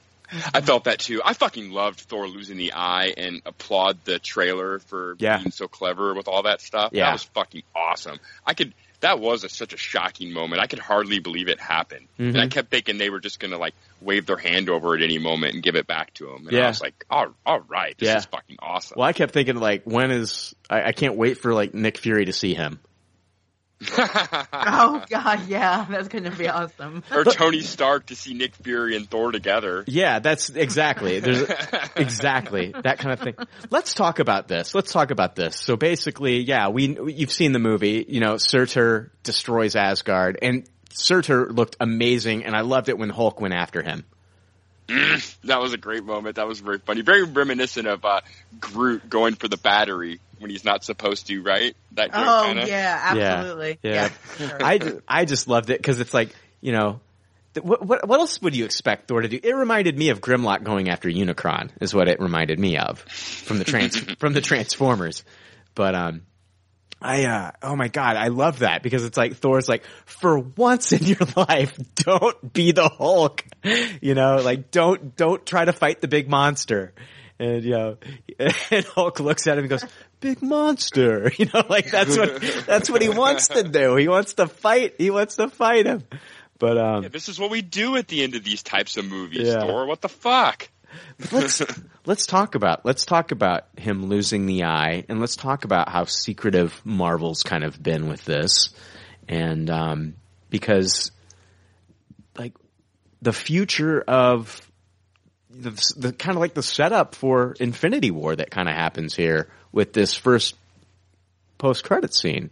[0.52, 1.22] I felt that too.
[1.24, 5.38] I fucking loved Thor losing the eye and applaud the trailer for Yeah.
[5.38, 6.90] being so clever with all that stuff.
[6.92, 7.04] Yeah.
[7.06, 8.18] That was fucking awesome.
[8.44, 10.60] I could, that was a, such a shocking moment.
[10.60, 12.08] I could hardly believe it happened.
[12.18, 12.50] And I Mhm.
[12.50, 15.54] kept thinking they were just going to like wave their hand over at any moment
[15.54, 16.46] and give it back to him.
[16.48, 16.64] And Yeah.
[16.64, 18.16] I was like, all, all right, this Yeah.
[18.18, 18.96] is fucking awesome.
[18.98, 22.24] Well, I kept thinking like, when is I, I can't wait for like Nick Fury
[22.24, 22.80] to see him.
[23.80, 27.04] Oh god, yeah, that's gonna be awesome.
[27.12, 29.84] or Tony Stark to see Nick Fury and Thor together.
[29.86, 31.20] Yeah, that's exactly.
[31.20, 31.42] There's
[31.96, 33.34] exactly that kind of thing.
[33.70, 34.74] Let's talk about this.
[34.74, 35.56] Let's talk about this.
[35.56, 38.04] So basically, yeah, we you've seen the movie.
[38.08, 43.40] You know, Surtur destroys Asgard, and Surtur looked amazing, and I loved it when Hulk
[43.40, 44.04] went after him.
[45.44, 46.36] That was a great moment.
[46.36, 47.02] That was very funny.
[47.02, 48.20] Very reminiscent of uh,
[48.60, 51.74] Groot going for the battery when he's not supposed to, right?
[51.92, 52.66] That Oh kinda.
[52.66, 53.78] yeah, Yeah, absolutely.
[53.82, 54.10] yeah.
[54.40, 54.64] Yeah, sure.
[54.64, 57.00] I ju- I just loved it because it's like you know.
[57.54, 59.38] th- What, what what else would you expect Thor to do?
[59.42, 63.58] It reminded me of Grimlock going after Unicron, is what it reminded me of from
[63.58, 65.24] the trans from the Transformers.
[65.74, 66.22] But um,
[67.00, 70.92] I uh, oh my god, I love that because it's like Thor's like, for once
[70.92, 73.44] in your life, don't be the Hulk,
[74.00, 76.92] you know, like don't don't try to fight the big monster.
[77.38, 77.96] And you know,
[78.70, 79.84] and Hulk looks at him and goes,
[80.18, 83.94] "Big monster," you know, like that's what that's what he wants to do.
[83.94, 84.94] He wants to fight.
[84.98, 86.02] He wants to fight him.
[86.58, 89.04] But um, Yeah, this is what we do at the end of these types of
[89.04, 89.60] movies, Yeah.
[89.60, 89.86] Thor.
[89.86, 90.68] What the fuck?
[91.32, 91.62] Let's
[92.06, 96.04] let's talk about let's talk about him losing the eye, and let's talk about how
[96.04, 98.70] secretive Marvel's kind of been with this,
[99.28, 100.14] and um,
[100.50, 101.10] because
[102.38, 102.54] like
[103.20, 104.60] the future of
[105.50, 109.48] the, the kind of like the setup for Infinity War that kind of happens here
[109.72, 110.54] with this first
[111.58, 112.50] post credit scene.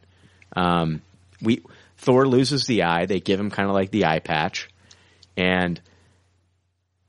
[0.54, 1.02] Um,
[1.40, 1.62] we
[1.98, 3.06] Thor loses the eye.
[3.06, 4.68] They give him kind of like the eye patch,
[5.36, 5.80] and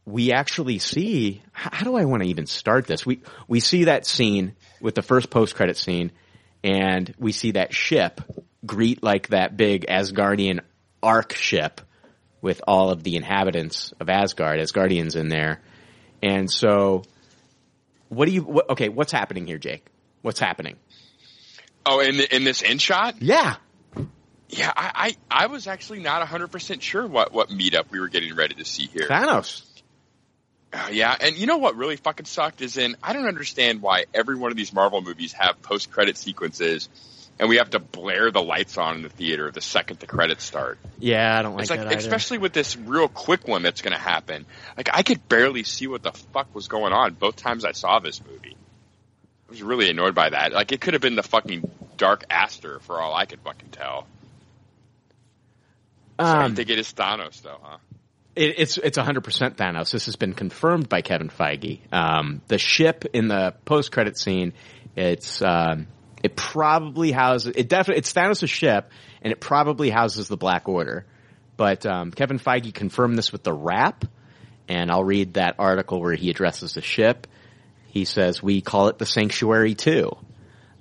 [0.08, 3.06] we actually see how do I want to even start this?
[3.06, 6.12] We we see that scene with the first post credit scene,
[6.64, 8.22] and we see that ship
[8.66, 10.62] greet like that big Asgardian
[11.04, 11.82] ark ship
[12.42, 15.62] with all of the inhabitants of Asgard, Asgardians in there,
[16.24, 17.04] and so
[18.08, 18.44] what do you?
[18.44, 19.86] What, okay, what's happening here, Jake?
[20.22, 20.78] What's happening?
[21.86, 23.22] Oh, in the, in this end shot?
[23.22, 23.56] Yeah,
[24.50, 28.36] Yeah, I, I, I was actually not 100% sure what, what meetup we were getting
[28.36, 29.08] ready to see here.
[29.08, 29.64] Thanos.
[30.74, 34.06] Uh, yeah, and you know what really fucking sucked is in I don't understand why
[34.14, 36.90] every one of these Marvel movies have post credit sequences
[37.40, 40.44] and we have to blare the lights on in the theater the second the credits
[40.44, 40.78] start.
[41.00, 41.98] Yeah, I don't like It's like that either.
[41.98, 44.46] especially with this real quick one that's going to happen.
[44.76, 48.00] Like I could barely see what the fuck was going on both times I saw
[48.00, 48.58] this movie.
[49.48, 50.52] I was really annoyed by that.
[50.52, 54.06] Like it could have been the fucking Dark Aster for all I could fucking tell.
[56.20, 57.78] I Um, think it is Thanos though, huh?
[58.38, 59.92] It, it's it's 100% Thanos.
[59.92, 61.80] This has been confirmed by Kevin Feige.
[61.92, 64.54] Um, the ship in the post credit scene,
[64.96, 65.88] it's um,
[66.24, 68.92] it probably houses it definitely it's Thanos' ship,
[69.24, 71.06] and it probably houses the Black Order.
[71.58, 74.06] But um, Kevin Feige confirmed this with the Wrap,
[74.68, 77.26] and I'll read that article where he addresses the ship.
[77.88, 80.12] He says we call it the Sanctuary too.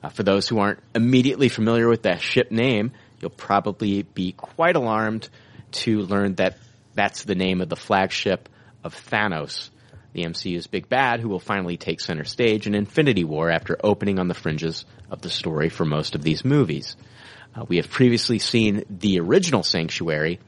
[0.02, 4.76] Uh, for those who aren't immediately familiar with that ship name, you'll probably be quite
[4.76, 5.26] alarmed
[5.72, 6.58] to learn that
[6.96, 8.48] that's the name of the flagship
[8.82, 9.70] of Thanos,
[10.14, 14.18] the MCU's big bad, who will finally take center stage in Infinity War after opening
[14.18, 16.96] on the fringes of the story for most of these movies.
[17.54, 20.40] Uh, we have previously seen the original Sanctuary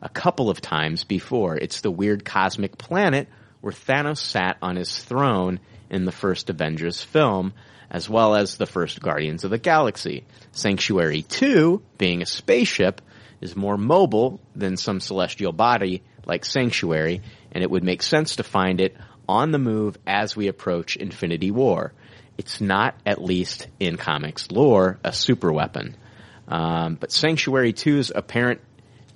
[0.00, 1.56] a couple of times before.
[1.56, 3.28] It's the weird cosmic planet
[3.62, 5.58] where Thanos sat on his throne
[5.88, 7.54] in the first Avengers film,
[7.90, 10.24] as well as the first Guardians of the Galaxy.
[10.52, 13.00] Sanctuary 2, being a spaceship,
[13.44, 17.20] is more mobile than some celestial body like Sanctuary,
[17.52, 18.96] and it would make sense to find it
[19.28, 21.92] on the move as we approach Infinity War.
[22.38, 25.94] It's not, at least in comics lore, a super weapon.
[26.48, 28.62] Um, but Sanctuary 2's apparent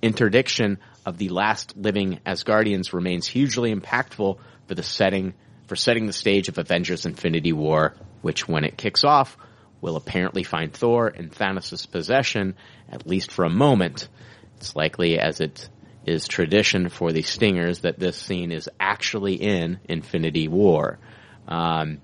[0.03, 5.33] interdiction of the last living Asgardians remains hugely impactful for the setting
[5.67, 9.37] for setting the stage of Avengers Infinity War, which when it kicks off
[9.81, 12.57] will apparently find Thor in Thanos' possession,
[12.91, 14.09] at least for a moment.
[14.57, 15.69] It's likely as it
[16.07, 20.99] is tradition for the Stingers that this scene is actually in Infinity War.
[21.47, 22.01] Um,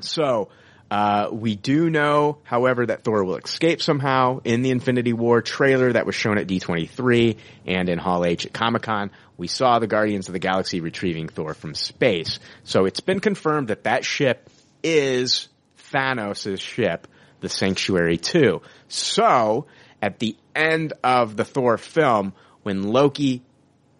[0.00, 0.48] so,
[0.88, 5.92] Uh, we do know, however, that Thor will escape somehow in the Infinity War trailer
[5.92, 9.10] that was shown at D23 and in Hall H at Comic Con.
[9.36, 12.38] We saw the Guardians of the Galaxy retrieving Thor from space.
[12.62, 14.48] So it's been confirmed that that ship
[14.84, 15.48] is
[15.92, 17.08] Thanos' ship,
[17.40, 18.62] the Sanctuary 2.
[18.86, 19.66] So
[20.06, 23.42] at the end of the Thor film, when Loki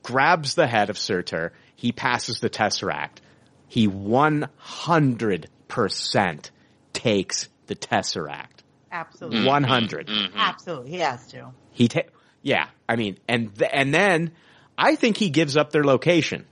[0.04, 3.18] grabs the head of Surtur, he passes the Tesseract.
[3.66, 6.50] He 100%
[6.92, 8.62] takes the Tesseract.
[8.92, 9.38] Absolutely.
[9.40, 9.46] Mm-hmm.
[9.48, 10.06] 100.
[10.06, 10.38] Mm-hmm.
[10.38, 10.90] Absolutely.
[10.92, 11.52] He has to.
[11.72, 12.02] He ta-
[12.42, 14.30] yeah, I mean, and th- and then
[14.78, 16.46] I think he gives up their location.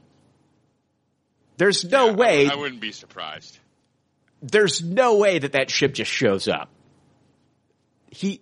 [1.56, 2.48] There's no Yeah, I- way.
[2.50, 3.56] I, wouldn't be surprised.
[4.42, 6.68] there's no way that that ship just shows up.
[8.10, 8.40] He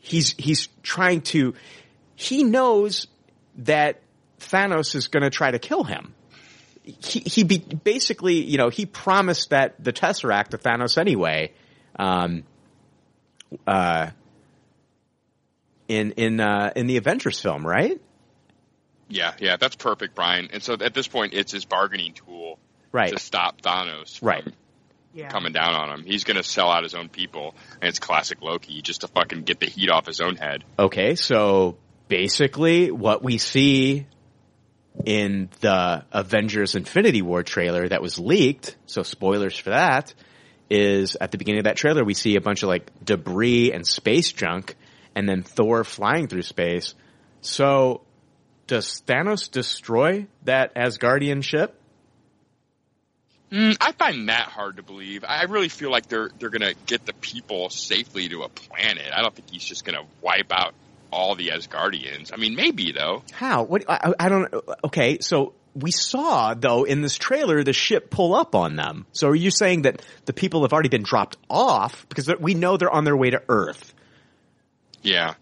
[0.00, 1.54] he's he's trying to.
[2.14, 3.06] He knows
[3.56, 4.00] that
[4.40, 6.14] Thanos is going to try to kill him.
[6.82, 11.52] He he be, basically you know he promised that the Tesseract to Thanos anyway.
[11.98, 12.44] Um,
[13.66, 14.10] uh,
[15.88, 18.00] in in uh, in the Avengers film, right?
[19.08, 20.50] Yeah, yeah, that's perfect, Brian.
[20.52, 22.58] And so at this point, it's his bargaining tool
[22.92, 23.12] Right.
[23.12, 24.44] to stop Thanos from Right.
[25.12, 25.28] Yeah.
[25.28, 26.04] coming down on him.
[26.06, 29.42] He's going to sell out his own people, and it's classic Loki, just to fucking
[29.42, 30.64] get the heat off his own head.
[30.78, 31.76] Okay, so
[32.08, 34.06] basically what we see
[35.04, 40.14] in the Avengers Infinity War trailer that was leaked, so spoilers for that,
[40.68, 43.84] is at the beginning of that trailer we see a bunch of like debris and
[43.84, 44.76] space junk
[45.14, 46.94] and then Thor flying through space.
[47.40, 48.02] So
[48.66, 51.79] does Thanos destroy that Asgardian ship?
[53.52, 55.24] Mm, I find that hard to believe.
[55.26, 59.10] I really feel like they're they're going to get the people safely to a planet.
[59.12, 60.72] I don't think he's just going to wipe out
[61.12, 62.32] all the Asgardians.
[62.32, 63.24] I mean, maybe though.
[63.32, 63.64] How?
[63.64, 63.84] What?
[63.88, 64.54] I, I don't.
[64.84, 69.06] Okay, so we saw though in this trailer the ship pull up on them.
[69.12, 72.76] So are you saying that the people have already been dropped off because we know
[72.76, 73.94] they're on their way to Earth?
[75.02, 75.34] Yeah.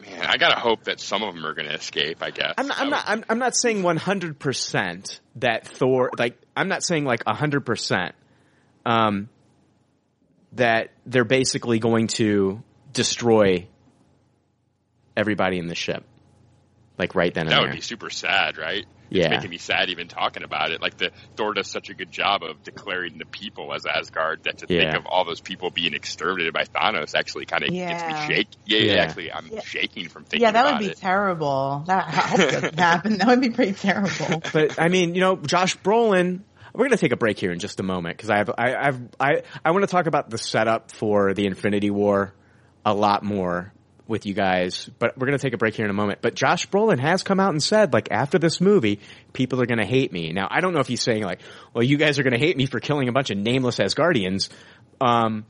[0.00, 2.18] Man, I gotta hope that some of them are gonna escape.
[2.22, 2.54] I guess.
[2.58, 2.80] I'm not.
[2.80, 3.04] I'm not.
[3.06, 6.10] I'm, I'm not saying 100 percent that Thor.
[6.18, 8.14] Like I'm not saying like 100 percent.
[8.84, 9.28] Um,
[10.54, 12.62] that they're basically going to
[12.92, 13.66] destroy
[15.16, 16.04] everybody in the ship,
[16.98, 17.68] like right then and That there.
[17.68, 18.84] would be super sad, right?
[19.14, 19.24] Yeah.
[19.26, 20.80] It's making me sad even talking about it.
[20.82, 24.58] Like the Thor does such a good job of declaring the people as Asgard that
[24.58, 27.88] to think of all those people being exterminated by Thanos actually kind of Yeah.
[27.92, 28.48] gets me shake.
[28.66, 29.02] Yeah, yeah, Yeah.
[29.02, 29.60] actually, I'm Yeah.
[29.60, 30.98] shaking from thinking Yeah, that about would be it.
[30.98, 31.84] terrible.
[31.86, 33.18] That, I hope doesn't happen.
[33.18, 34.42] That would be pretty terrible.
[34.52, 36.42] But I mean, you know, Josh Brolin.
[36.74, 38.74] We're going to take a break here in just a moment because I have I
[38.74, 42.32] I've, I I want to talk about the setup for the Infinity War
[42.86, 43.74] a lot more
[44.06, 44.90] with you guys.
[44.98, 46.20] But we're going to take a break here in a moment.
[46.22, 49.00] But Josh Brolin has come out and said like after this movie,
[49.32, 50.32] people are going to hate me.
[50.32, 51.40] Now I don't know if he's saying like,
[51.72, 54.48] well, you guys are going to hate me for killing a bunch of nameless Asgardians.
[55.00, 55.44] Um,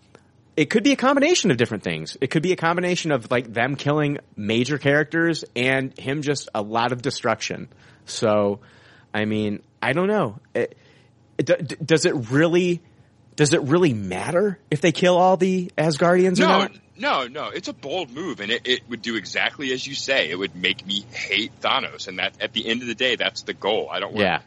[0.56, 2.16] it could be a combination of different things.
[2.20, 6.60] It could be a combination of like them killing major characters and him just a
[6.62, 7.68] lot of destruction.
[8.04, 8.60] So,
[9.14, 10.38] I mean, I don't know.
[10.54, 10.76] It,
[11.38, 12.82] it, d- does it really?
[13.34, 16.72] Does it really matter if they kill all the Asgardians or No, not?
[17.02, 17.48] No, no.
[17.48, 20.30] It's a bold move, and it, it would do exactly as you say.
[20.30, 23.42] It would make me hate Thanos, and that at the end of the day, that's
[23.42, 23.88] the goal.
[23.90, 24.12] I don't.
[24.14, 24.40] Want, Yeah,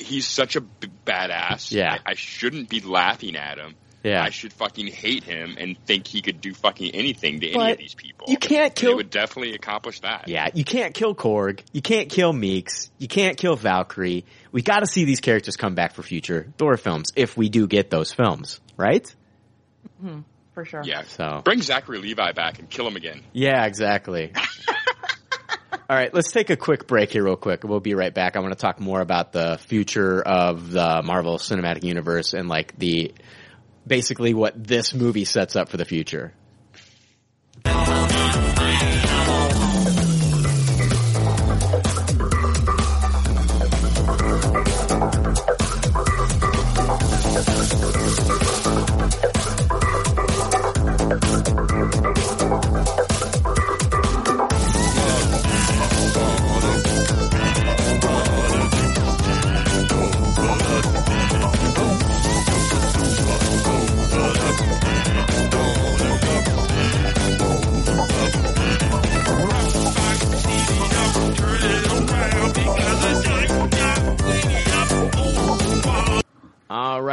[0.00, 1.70] he's such a b- badass.
[1.70, 1.98] Yeah.
[2.04, 3.74] I, I shouldn't be laughing at him.
[4.02, 4.22] yeah.
[4.22, 7.78] I should fucking hate him and think he could do fucking anything to any of
[7.78, 8.26] these people.
[8.30, 10.28] you can't And kill- It would definitely accomplish that.
[10.28, 11.60] Yeah, you can't kill Korg.
[11.72, 12.90] You can't kill Mieks.
[12.98, 14.24] You can't kill Valkyrie.
[14.50, 17.66] We got to see these characters come back for future Thor films if we do
[17.66, 19.04] get those films, right?
[20.02, 20.20] Mm-hmm.
[20.58, 20.82] For sure.
[20.84, 21.02] Yeah.
[21.02, 23.22] So Bring Zachary Levi back and kill him again.
[23.32, 24.32] Yeah, exactly.
[25.88, 27.62] All right, let's take a quick break here real quick.
[27.62, 28.34] We'll be right back.
[28.34, 32.76] I want to talk more about the future of the Marvel Cinematic Universe and like
[32.76, 33.14] the
[33.86, 36.34] basically what this movie sets up for the future.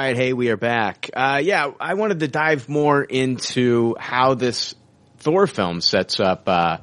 [0.05, 1.09] Right, hey, we are back.
[1.15, 4.75] Uh, yeah, I wanted to dive more into how this
[5.17, 6.77] Thor film sets up uh,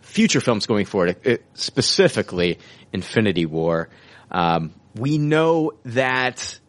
[0.00, 2.60] future films going forward, uh, specifically
[2.92, 3.88] Infinity War.
[4.30, 6.60] Um, we know that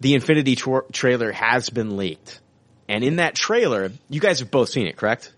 [0.00, 2.40] the Infinity tra- trailer has been leaked.
[2.86, 5.32] And in that trailer, you guys have both seen it, correct?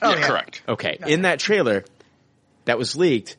[0.00, 0.26] Oh, yeah, yeah.
[0.26, 0.62] correct.
[0.66, 0.98] Okay.
[1.06, 1.84] In that trailer
[2.64, 3.36] that was leaked,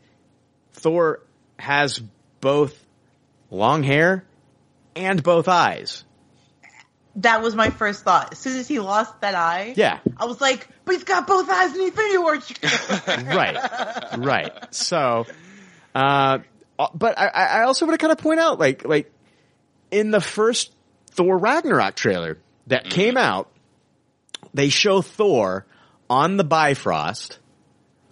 [0.73, 1.21] Thor
[1.57, 1.99] has
[2.39, 2.79] both
[3.49, 4.25] long hair
[4.95, 6.03] and both eyes.
[7.17, 8.31] That was my first thought.
[8.31, 9.99] As soon as he lost that eye, Yeah.
[10.17, 12.39] I was like, but he's got both eyes in the Infinity War.
[13.35, 14.73] right, right.
[14.73, 15.25] So,
[15.95, 16.39] uh,
[16.93, 19.11] but I, I also want to kind of point out, like, like
[19.91, 20.71] in the first
[21.11, 22.37] Thor Ragnarok trailer
[22.67, 23.49] that came out,
[24.53, 25.65] they show Thor
[26.09, 27.39] on the Bifrost,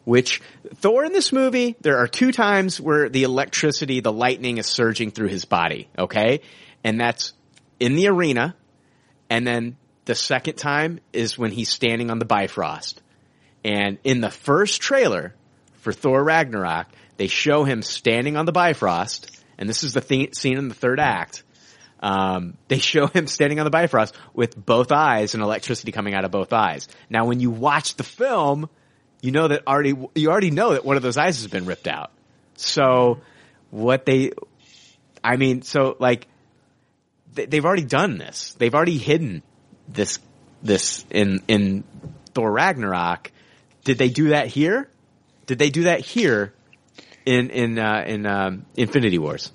[0.04, 0.42] which
[0.76, 5.12] Thor in this movie, there are two times where the electricity, the lightning is surging
[5.12, 6.42] through his body, okay?
[6.88, 7.34] And that's
[7.82, 8.56] in the arena,
[9.30, 13.02] and then the second time is when he's standing on the Bifrost.
[13.66, 15.36] And in the first trailer
[15.80, 16.88] for Thor Ragnarok,
[17.18, 21.02] they show him standing on the Bifrost, and this is the scene in the third
[21.02, 21.44] act.
[22.00, 26.24] Um, they show him standing on the Bifrost with both eyes and electricity coming out
[26.24, 26.88] of both eyes.
[27.10, 28.70] Now, when you watch the film,
[29.22, 31.90] you know that already you already know that one of those eyes has been ripped
[31.90, 32.14] out.
[32.56, 33.20] So,
[33.72, 34.32] what they,
[35.22, 36.28] I mean, so like
[37.46, 38.54] they've already done this.
[38.58, 39.44] They've already hidden
[39.88, 40.20] this
[40.62, 41.84] this in in
[42.34, 43.32] Thor Ragnarok.
[43.84, 44.90] Did they do that here?
[45.46, 46.54] Did they do that here
[47.26, 49.52] in in uh, in um, Infinity Wars?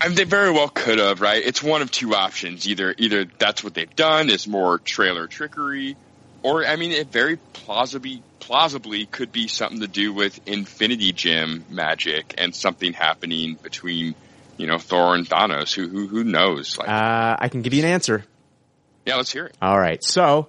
[0.00, 1.42] I mean, they very well could have, right?
[1.44, 2.66] It's one of two options.
[2.66, 5.96] Either either that's what they've done is more trailer trickery,
[6.42, 11.64] or I mean, it very plausibly plausibly could be something to do with Infinity Gem
[11.68, 14.14] magic and something happening between
[14.60, 15.74] you know Thor and Thanos.
[15.74, 16.78] Who who who knows?
[16.78, 18.24] Like, Uh, I can give you an answer.
[19.06, 19.56] yeah, let's hear it.
[19.60, 20.02] All right.
[20.04, 20.48] So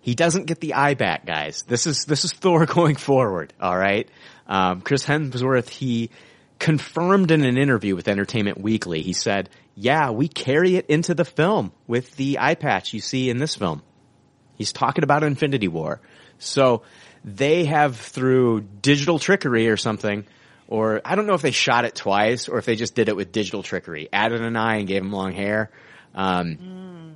[0.00, 1.62] he doesn't get the eye back, guys.
[1.66, 3.52] This is this is Thor going forward.
[3.60, 4.08] All right.
[4.46, 6.10] Um, Chris Hemsworth he
[6.58, 9.02] confirmed in an interview with Entertainment Weekly.
[9.02, 13.30] He said, "Yeah, we carry it into the film with the eye patch you see
[13.30, 13.82] in this film."
[14.56, 16.00] He's talking about Infinity War.
[16.38, 16.82] So
[17.24, 20.26] they have through digital trickery or something.
[20.68, 23.16] Or I don't know if they shot it twice or if they just did it
[23.16, 25.70] with digital trickery, added an eye and gave him long hair.
[26.14, 27.14] Um,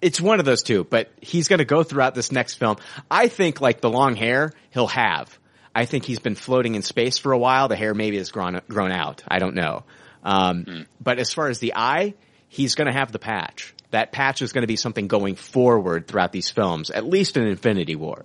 [0.00, 2.76] it's one of those two, but he's going to go throughout this next film.
[3.10, 5.38] I think like the long hair he'll have.
[5.74, 7.68] I think he's been floating in space for a while.
[7.68, 9.22] The hair maybe has grown grown out.
[9.26, 9.84] I don't know.
[10.22, 12.14] Um, But as far as the eye,
[12.48, 13.74] he's going to have the patch.
[13.90, 17.44] That patch is going to be something going forward throughout these films, at least in
[17.46, 18.24] Infinity War.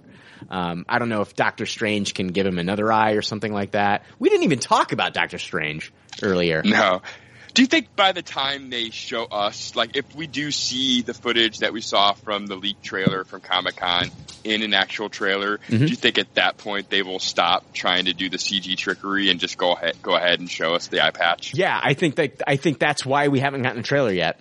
[0.49, 3.71] Um, I don't know if Doctor Strange can give him another eye or something like
[3.71, 4.03] that.
[4.19, 5.91] We didn't even talk about Doctor Strange
[6.21, 6.61] earlier.
[6.63, 7.01] No.
[7.53, 11.15] Do you think by the time they show us, like if we do see the
[11.15, 14.11] footage that we saw from the leaked trailer from Comic Con
[14.43, 15.77] in an actual trailer, Mm-hmm.
[15.85, 19.31] do you think at that point they will stop trying to do the CG trickery
[19.31, 21.55] and just go ahead go ahead and show us the eye patch?
[21.55, 24.39] Yeah, I think that I think that's why we haven't gotten a trailer yet.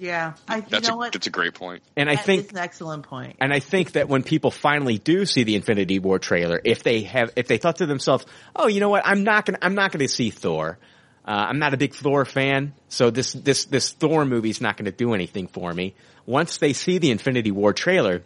[0.00, 1.12] Yeah, I, you That's know a what?
[1.12, 1.82] that's a great point.
[1.94, 3.36] And I That think is an excellent point.
[3.38, 7.02] And I think that when people finally do see the Infinity War trailer, if they
[7.02, 8.24] have, if they thought to themselves,
[8.56, 9.02] "Oh, you know what?
[9.06, 10.78] I'm not gonna, I'm not gonna see Thor.
[11.22, 14.90] Uh, I'm not a big Thor fan, so this, this, this Thor movie's not gonna
[14.90, 15.94] do anything for me."
[16.24, 18.22] Once they see the Infinity War trailer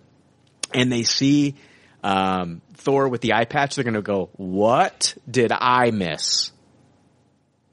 [0.72, 1.56] and they see
[2.04, 6.52] um, Thor with the eye patch, they're gonna go, "What did I miss?"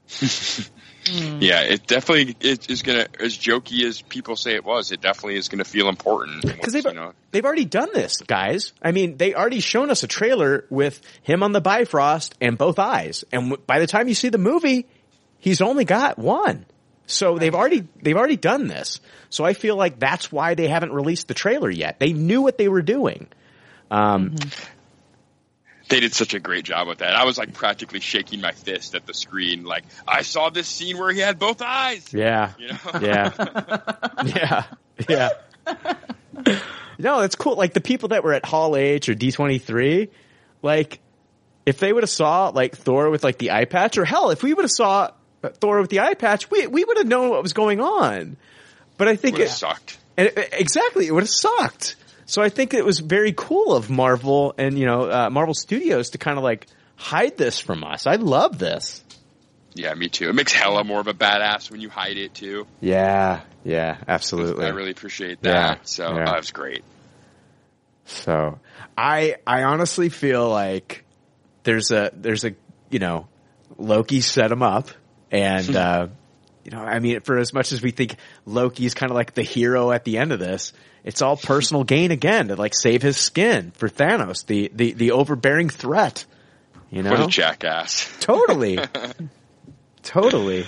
[1.06, 4.92] Yeah, it definitely it is gonna as jokey as people say it was.
[4.92, 7.12] It definitely is gonna feel important Because they've you know.
[7.30, 8.72] they've already done this, guys.
[8.82, 12.78] I mean, they already shown us a trailer with him on the Bifrost and both
[12.78, 14.86] eyes, and w- by the time you see the movie,
[15.38, 16.66] he's only got one.
[17.06, 19.00] So they've already they've already done this.
[19.28, 21.98] So I feel like that's why they haven't released the trailer yet.
[21.98, 23.26] They knew what they were doing.
[23.90, 24.36] Um,
[25.92, 27.14] They did such a great job with that.
[27.14, 30.96] I was like practically shaking my fist at the screen, like I saw this scene
[30.96, 32.12] where he had both eyes.
[32.14, 32.78] Yeah, You know?
[33.00, 33.32] yeah,
[34.24, 34.64] yeah,
[35.08, 35.28] yeah.
[36.98, 37.56] No, that's cool.
[37.56, 40.08] Like the people that were at Hall H or D twenty three,
[40.62, 41.00] like
[41.66, 44.42] if they would have saw like Thor with like the eye patch, or hell, if
[44.42, 45.10] we would have saw
[45.42, 48.36] Thor with the eye patch, we we would have known what was going on.
[48.98, 49.98] But I think Would have it, sucked.
[50.16, 51.96] and it- exactly, it would have sucked.
[52.26, 56.10] So I think it was very cool of Marvel and you know uh, Marvel Studios
[56.10, 56.66] to kind of like
[56.96, 58.06] hide this from us.
[58.06, 59.02] I love this.
[59.74, 60.28] Yeah, me too.
[60.28, 62.66] It makes Hela more of a badass when you hide it too.
[62.80, 64.66] Yeah, yeah, absolutely.
[64.66, 65.50] I really appreciate that.
[65.50, 66.24] Yeah, so yeah.
[66.26, 66.84] that was great.
[68.04, 68.58] So
[68.96, 71.04] I I honestly feel like
[71.62, 72.54] there's a there's a
[72.90, 73.28] you know
[73.78, 74.88] Loki set him up
[75.30, 76.08] and uh
[76.64, 79.42] you know I mean for as much as we think Loki's kind of like the
[79.42, 80.72] hero at the end of this
[81.04, 85.10] it's all personal gain again to like save his skin for Thanos the the the
[85.12, 86.24] overbearing threat
[86.90, 88.08] you know, What know a jackass.
[88.20, 88.78] totally
[90.02, 90.66] totally.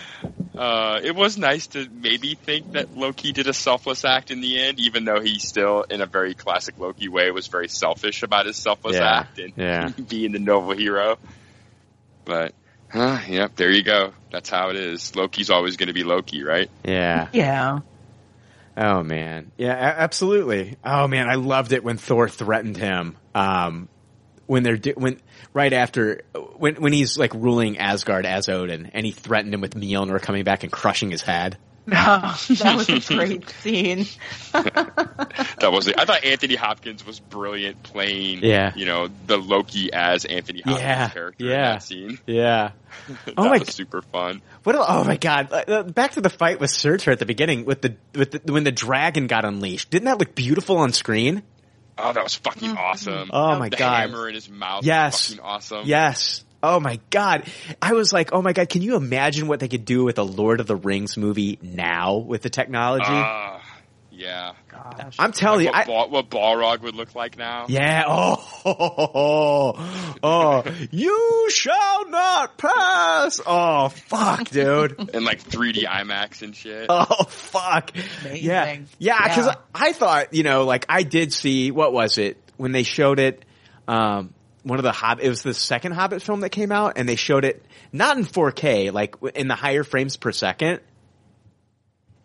[0.56, 4.60] Uh, it was nice to maybe think that Loki did a selfless act in the
[4.60, 8.46] end, even though he still, in a very classic Loki way, was very selfish about
[8.46, 9.88] his selfless Yeah, act and yeah.
[10.08, 11.18] being the noble hero.
[12.24, 12.54] But,
[12.90, 14.12] huh, yep, there you go.
[14.30, 15.14] That's how it is.
[15.16, 16.70] Loki's always going to be Loki, right?
[16.84, 17.28] Yeah.
[17.32, 17.80] Yeah.
[18.76, 19.52] Oh man.
[19.56, 20.76] Yeah, absolutely.
[20.84, 23.16] Oh man, I loved it when Thor threatened him.
[23.34, 23.88] Um,
[24.46, 25.20] when they're when
[25.52, 26.22] right after
[26.56, 30.44] when when he's like ruling Asgard as Odin, and he threatened him with Mjolnir coming
[30.44, 31.56] back and crushing his head.
[31.86, 34.06] No, that was a great scene.
[34.54, 35.98] That was it.
[35.98, 38.72] I thought Anthony Hopkins was brilliant playing, Yeah.
[38.74, 41.72] you know, the Loki as Anthony Hopkins Yeah, character in yeah.
[41.74, 42.18] that scene.
[42.26, 42.70] Yeah.
[43.26, 44.40] that Oh my was super fun.
[44.62, 44.76] What?
[44.78, 45.52] Oh my god!
[45.52, 48.64] Uh, Back to the fight with Surtur at the beginning with the with the, when
[48.64, 49.90] the dragon got unleashed.
[49.90, 51.42] Didn't that look beautiful on screen?
[51.98, 53.30] Oh, that was fucking awesome.
[53.32, 54.08] Oh my the god!
[54.10, 54.84] hammer in his mouth.
[54.84, 55.12] Yes.
[55.30, 55.82] Was fucking awesome.
[55.86, 56.43] Yes.
[56.66, 57.44] Oh my god.
[57.82, 60.22] I was like, oh my god, can you imagine what they could do with a
[60.22, 63.04] Lord of the Rings movie now with the technology?
[63.06, 63.60] Ah,
[64.10, 64.52] yeah.
[64.68, 65.16] Gosh.
[65.18, 67.66] I'm telling you, what, I, Bal- what Balrog would look like now.
[67.68, 69.74] yeah, oh,
[70.22, 73.40] oh, you shall not pass.
[73.46, 75.10] Oh, fuck, dude.
[75.14, 76.86] And like 3D IMAX and shit.
[76.88, 77.90] Oh, fuck.
[78.22, 78.44] Amazing.
[78.44, 78.76] Yeah.
[78.98, 79.54] Yeah, cause Yeah.
[79.74, 82.36] I thought, you know, like I did see, what was it?
[82.56, 83.44] When they showed it,
[83.88, 84.32] um,
[84.64, 87.16] one of the Hobbit, it was the second Hobbit film that came out and they
[87.16, 90.80] showed it not in 4K, like in the higher frames per second.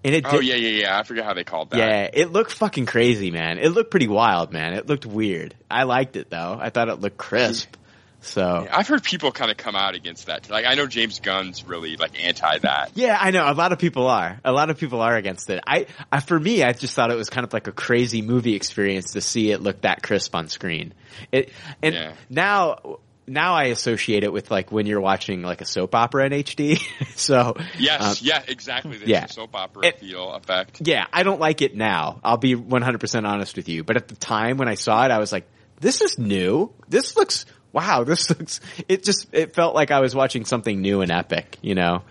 [0.04, 1.00] And it oh, Did, oh yeah, yeah, yeah.
[1.00, 1.78] I forget how they called that.
[1.78, 3.58] yeah, it looked fucking crazy, man.
[3.58, 4.74] It looked pretty wild, man.
[4.74, 5.56] It looked weird.
[5.70, 6.58] I liked it though.
[6.60, 7.76] I thought it looked crisp.
[8.22, 10.50] So I've heard people kind of come out against that.
[10.50, 12.92] Like I know James Gunn's really like anti that.
[12.96, 13.50] Yeah, I know.
[13.50, 14.40] A lot of people are.
[14.44, 15.62] A lot of people are against it.
[15.66, 18.56] I, I, for me, I just thought it was kind of like a crazy movie
[18.56, 20.94] experience to see it look that crisp on screen.
[21.32, 21.52] It,
[21.82, 22.14] and Yeah.
[22.30, 26.32] now, now I associate it with like when you're watching like a soap opera in
[26.34, 26.80] HD.
[27.16, 28.98] so, Yes, um, yeah, exactly.
[28.98, 29.26] There's yeah.
[29.26, 30.82] a soap opera It- feel effect.
[30.86, 32.20] yeah, I don't like it now.
[32.24, 33.84] I'll be 100% honest with you.
[33.86, 35.48] But at the time when I saw it, I was like,
[35.80, 36.74] this is new.
[36.90, 41.02] This looks, wow, this looks, it just, it felt like I was watching something new
[41.02, 42.04] and epic, you know?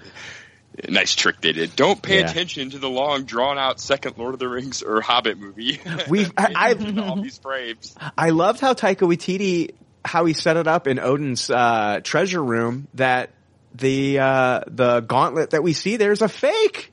[0.88, 1.74] Nice trick they did.
[1.74, 2.30] Don't pay Yeah.
[2.30, 5.80] attention to the long, drawn out second Lord of the Rings or Hobbit movie.
[6.08, 7.96] We've- I- I- all these frames.
[8.16, 9.74] I loved how Taika Waititi
[10.04, 13.30] how he set it up in Odin's uh, treasure room that
[13.74, 16.92] the uh, the gauntlet that we see there's a fake.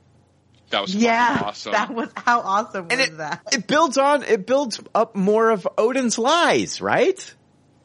[0.70, 1.72] That was yeah, awesome.
[1.72, 3.42] that was how awesome And was it, that?
[3.52, 7.34] it builds on it builds up more of Odin's lies, right?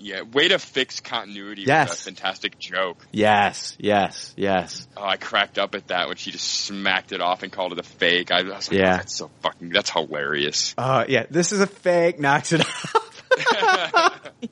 [0.01, 1.89] Yeah, way to fix continuity Yes.
[1.89, 2.97] with a fantastic joke.
[3.11, 4.87] Yes, yes, yes.
[4.97, 7.79] Oh, I cracked up at that when she just smacked it off and called it
[7.79, 8.31] a fake.
[8.31, 8.93] I was like, Yeah.
[8.93, 10.73] oh, that's so fucking, that's hilarious.
[10.77, 12.95] Uh yeah, this is a fake, knocks it off.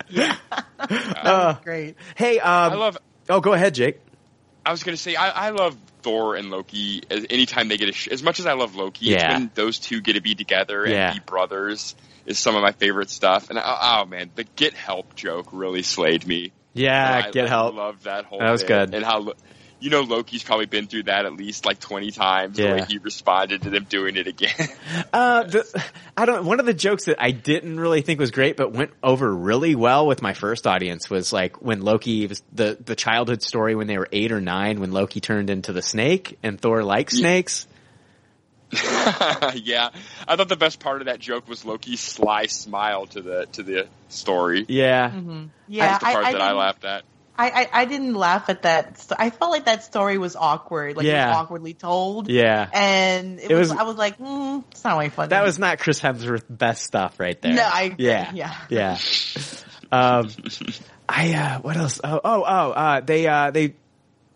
[0.80, 1.96] Uh, Great.
[2.16, 2.98] hey, um I love,
[3.30, 4.00] Oh, go ahead, Jake.
[4.66, 7.04] I was gonna say, I, I love Thor and Loki.
[7.10, 9.16] As, anytime they get a, sh- as much as I love Loki, Yeah.
[9.32, 11.14] it's when those two get to be together and Yeah.
[11.14, 11.96] be brothers
[12.30, 13.50] is some of my favorite stuff.
[13.50, 16.54] And oh, oh man, the get help joke really slayed me.
[16.74, 17.76] Yeah, I, get I help.
[17.76, 18.40] Loved that whole.
[18.40, 18.94] That was good.
[18.94, 19.34] And how,
[19.80, 22.58] you know, Loki's probably been through that at least like twenty times.
[22.58, 24.54] The way he responded to them doing it again.
[25.12, 25.84] Uh, the,
[26.16, 26.46] I don't.
[26.46, 29.74] One of the jokes that I didn't really think was great, but went over really
[29.74, 33.88] well with my first audience was like when Loki was the the childhood story when
[33.88, 37.68] they were eight or nine, when Loki turned into the snake and Thor likes snakes.
[38.74, 39.90] yeah,
[40.28, 43.64] I thought the best part of that joke was Loki's sly smile to the to
[43.64, 44.66] the story.
[44.68, 45.12] Yeah,
[45.68, 47.04] Yeah, That's the part I, I that I laughed at.
[47.38, 49.08] I, I, I didn't laugh at that.
[49.18, 50.98] I felt like that story was awkward.
[50.98, 52.30] Like it was awkwardly told.
[52.30, 52.68] yeah.
[52.74, 55.30] And it, It was, was- I was like, mm, it's not really funny.
[55.30, 57.54] That was not Chris Hemsworth's best stuff right there.
[57.54, 58.06] No, I agree.
[58.08, 58.54] Yeah, Yeah.
[58.70, 58.98] yeah.
[59.92, 60.30] Um,
[61.08, 62.02] I uh, what else?
[62.04, 62.72] Oh, oh, oh.
[62.72, 63.74] Uh, they uh, they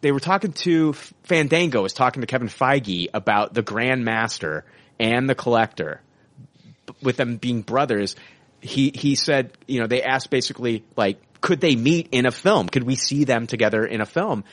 [0.03, 0.91] they were talking to
[1.23, 4.65] Fandango was talking to Kevin Feige about the Grand Master
[4.99, 6.01] and the Collector,
[7.01, 8.17] with them being brothers.
[8.59, 12.67] He he said, you know, they asked basically like, could they meet in a film?
[12.67, 14.43] Could we see them together in a film?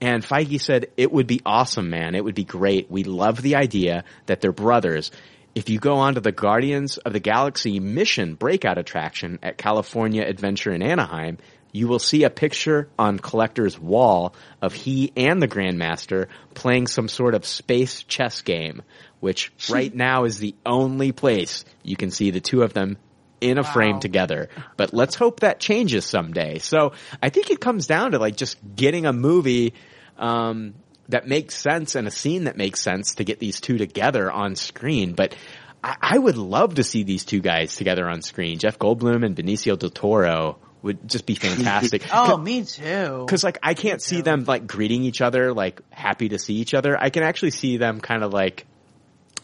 [0.00, 2.14] And Feige said, it would be awesome, man.
[2.14, 2.90] It would be great.
[2.90, 5.10] We love the idea that they're brothers.
[5.54, 10.72] If you go onto the Guardians of the Galaxy mission breakout attraction at California Adventure
[10.72, 11.38] in Anaheim,
[11.72, 17.08] you will see a picture on Collector's wall of he and the Grandmaster playing some
[17.08, 18.82] sort of space chess game,
[19.20, 22.96] which right now is the only place you can see the two of them
[23.40, 24.48] in a frame together.
[24.76, 26.58] But let's hope that changes someday.
[26.58, 26.92] So
[27.22, 29.74] I think it comes down to like just getting a movie
[30.16, 30.74] um,
[31.08, 34.56] that makes sense and a scene that makes sense to get these two together on
[34.56, 35.12] screen.
[35.12, 35.36] But
[35.82, 38.58] I, I would love to see these two guys together on screen.
[38.58, 42.06] Jeff Goldblum and Benicio del Toro would just be fantastic.
[42.12, 43.24] Oh, me too.
[43.24, 46.74] Because like I can't see them like greeting each other, like happy to see each
[46.74, 46.96] other.
[46.98, 48.66] I can actually see them kind of like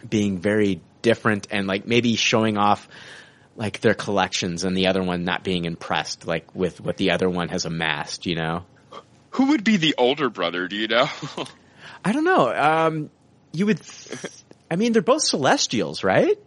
[0.08, 2.88] being very different and like maybe showing off
[3.56, 7.28] like their collections and the other one not being impressed like with what the other
[7.28, 8.64] one has amassed, you know?
[9.30, 10.68] Who would be the older brother?
[10.68, 11.08] Do you know?
[12.04, 12.54] I don't know.
[12.54, 13.10] Um,
[13.52, 13.80] you would,
[14.70, 16.38] I mean, they're both celestials, right?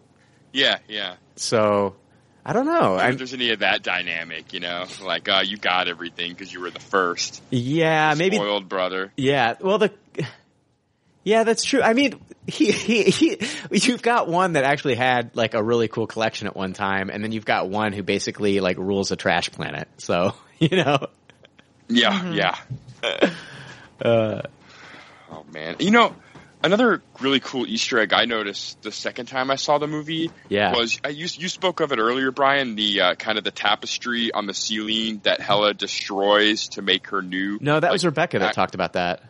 [0.53, 1.15] yeah, yeah.
[1.35, 1.95] So
[2.49, 2.93] I don't know.
[2.95, 6.31] I wonder if there's any of that dynamic, you know, like uh, you got everything
[6.31, 7.43] because you were the first.
[7.49, 9.11] yeah, maybe spoiled brother.
[9.17, 9.91] Yeah, well, the
[11.25, 11.81] yeah, that's true.
[11.81, 12.17] I mean,
[12.47, 13.37] he, he he
[13.71, 17.21] you've got one that actually had like a really cool collection at one time, and
[17.21, 19.89] then you've got one who basically like rules a trash planet.
[19.97, 21.07] So you know,
[21.89, 23.29] Yeah, yeah.
[24.01, 24.41] uh,
[25.29, 26.15] Oh man, you know,
[26.63, 30.73] another really cool Easter egg I noticed the second time I saw the movie Yeah.
[30.73, 32.75] was I you, you spoke of it earlier, Brian.
[32.75, 37.21] The uh, kind of the tapestry on the ceiling that Hela destroys to make her
[37.21, 37.57] new.
[37.61, 39.21] no, that was Rebecca that act- talked about that.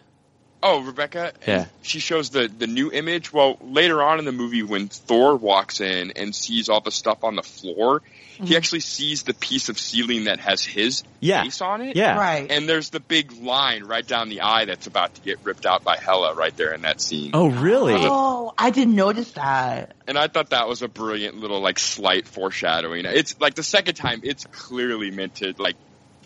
[0.70, 1.34] Oh, Rebecca.
[1.48, 1.66] Yeah.
[1.82, 3.32] She shows the the new image.
[3.32, 7.24] Well, later on in the movie, when Thor walks in and sees all the stuff
[7.24, 8.02] on the floor,
[8.38, 8.54] he mm-hmm.
[8.56, 11.44] actually sees the piece of ceiling that has his Yeah.
[11.44, 11.96] face on it.
[11.96, 12.52] Yeah, Right.
[12.52, 15.84] And there's the big line right down the eye that's about to get ripped out
[15.84, 17.32] by Hela right there in that scene.
[17.34, 17.96] Oh, really?
[17.98, 19.96] Oh, I didn't notice that.
[20.06, 23.06] And I thought that was a brilliant little like slight foreshadowing.
[23.06, 25.76] It's like the second time it's clearly meant to like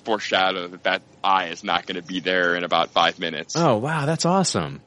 [0.03, 3.55] foreshadow that that eye is not going to be there in about five minutes.
[3.57, 4.81] Oh, wow, that's awesome.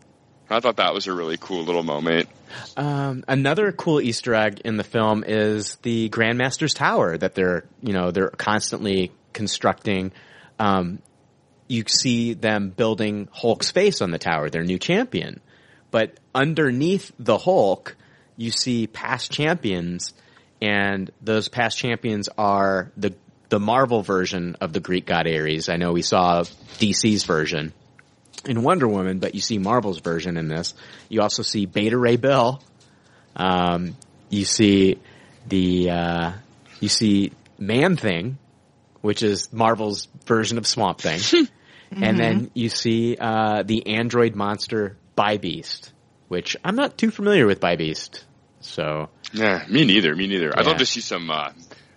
[0.51, 2.29] I thought that was a really cool little moment.
[2.77, 7.93] Um, another cool Easter egg in the film is the Grandmaster's Tower that they're, you
[7.93, 10.13] know, they're constantly constructing.
[10.59, 11.01] Um,
[11.67, 15.41] you see them building Hulk's face on the tower, their new champion.
[15.91, 17.97] But underneath the Hulk,
[18.37, 20.13] you see past champions,
[20.61, 23.15] and those past champions are the
[23.55, 25.69] the Marvel version of the Greek god Ares.
[25.69, 26.43] I know we saw
[26.81, 27.73] DC's version
[28.45, 30.75] in Wonder Woman, but you see Marvel's version in this.
[31.09, 32.61] You also see Beta Ray Bill.
[33.37, 33.97] Um,
[34.29, 34.99] you see
[35.47, 36.33] the uh,
[36.81, 38.39] you see Man Thing,
[39.03, 41.21] which is Marvel's version of Swamp Thing,
[41.93, 45.93] and then you see uh, the android monster Bi-Beast,
[46.27, 48.25] which I'm not too familiar with Bi-Beast.
[48.63, 50.13] So Yeah, me neither.
[50.17, 50.53] Me neither.
[50.59, 51.51] I'd love to see some uh,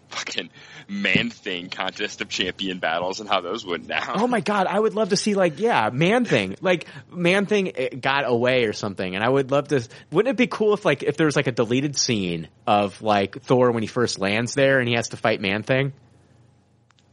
[0.09, 0.51] fucking
[0.87, 4.21] man thing contest of champion battles and how those went down.
[4.21, 6.55] Oh my god, I would love to see like yeah, Man Thing.
[6.61, 10.37] Like Man Thing eh, got away or something and I would love to wouldn't it
[10.37, 13.83] be cool if like if there was like a deleted scene of like Thor when
[13.83, 15.93] he first lands there and he has to fight Man Thing?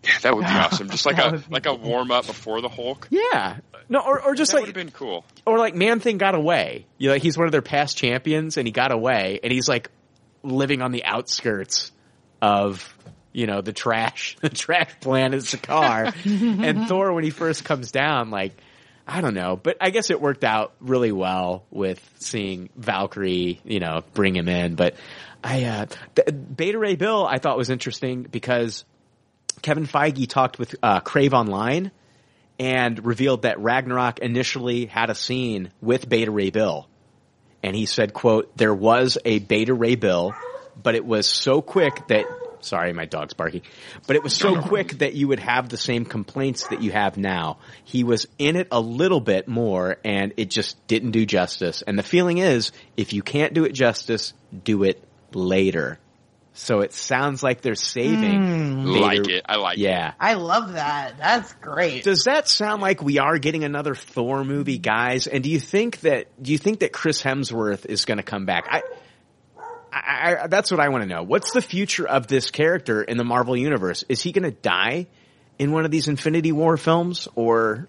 [0.04, 0.90] Yeah, that would be awesome.
[0.90, 3.08] Just like a like a warm up before the Hulk.
[3.10, 3.58] Yeah.
[3.88, 5.24] No, or or just that would like have been cool.
[5.46, 6.86] or like Man Thing got away.
[6.98, 9.68] You know, like he's one of their past champions and he got away and he's
[9.68, 9.90] like
[10.42, 11.90] living on the outskirts
[12.40, 12.93] of
[13.34, 16.12] you know the trash the trash planet car.
[16.24, 18.56] and Thor when he first comes down like
[19.06, 23.78] I don't know, but I guess it worked out really well with seeing Valkyrie, you
[23.78, 24.76] know, bring him in.
[24.76, 24.94] But
[25.42, 28.86] I, uh, the, Beta Ray Bill I thought was interesting because
[29.60, 31.90] Kevin Feige talked with uh, Crave Online
[32.58, 36.88] and revealed that Ragnarok initially had a scene with Beta Ray Bill.
[37.62, 40.34] And he said, quote, there was a Beta Ray Bill,
[40.80, 42.26] but it was so quick that,
[42.64, 43.62] sorry, my dog's barking,
[44.06, 47.16] but it was so quick that you would have the same complaints that you have
[47.16, 47.58] now.
[47.84, 51.82] He was in it a little bit more and it just didn't do justice.
[51.82, 54.32] And the feeling is, if you can't do it justice,
[54.64, 55.98] do it later.
[56.56, 58.40] So it sounds like they're saving.
[58.40, 58.84] Hmm.
[58.84, 59.42] Beta- Like it.
[59.48, 59.80] I like it.
[59.80, 60.12] Yeah.
[60.20, 61.18] I love that.
[61.18, 62.04] That's great.
[62.04, 65.26] Does that sound like we are getting another Thor movie, guys?
[65.26, 68.46] And do you think that do you think that Chris Hemsworth is going to come
[68.46, 68.68] back?
[68.70, 68.82] I,
[69.94, 71.22] I, I that's what I want to know.
[71.22, 74.04] What's the future of this character in the Marvel universe?
[74.08, 75.06] Is he going to die
[75.58, 77.88] in one of these Infinity War films, or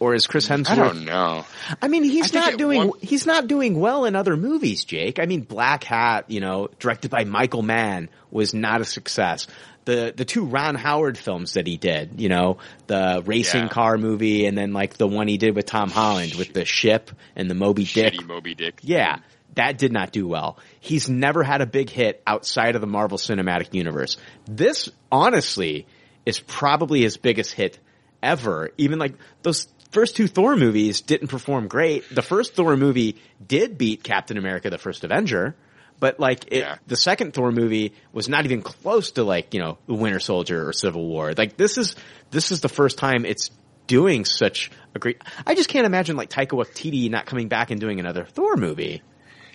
[0.00, 0.70] or is Chris Hemsworth?
[0.70, 1.44] I don't know.
[1.80, 5.18] I mean, he's I not doing one- he's not doing well in other movies, Jake.
[5.18, 9.46] I mean, Blackhat, you know, directed by Michael Mann, was not a success.
[9.86, 13.68] The the two Ron Howard films that he did, you know, the racing Yeah.
[13.68, 17.10] car movie, and then like the one he did with Tom Holland with the ship
[17.36, 18.14] and the Moby Dick.
[18.14, 18.78] Shitty Moby Dick.
[18.82, 19.18] Yeah,
[19.54, 20.58] that did not do well.
[20.80, 24.16] He's never had a big hit outside of the Marvel Cinematic Universe.
[24.46, 25.86] This, honestly,
[26.26, 27.78] is probably his biggest hit
[28.22, 28.70] ever.
[28.78, 32.04] Even like those first two Thor movies didn't perform great.
[32.12, 33.16] The first Thor movie
[33.46, 35.54] did beat Captain America: The First Avenger.
[36.00, 36.76] But like it, Yeah.
[36.88, 40.68] the second Thor movie was not even close to like you know the Winter Soldier
[40.68, 41.32] or Civil War.
[41.36, 41.94] Like this is
[42.30, 43.50] this is the first time it's
[43.86, 45.22] doing such a great.
[45.46, 49.02] I just can't imagine like Taika Waititi not coming back and doing another Thor movie.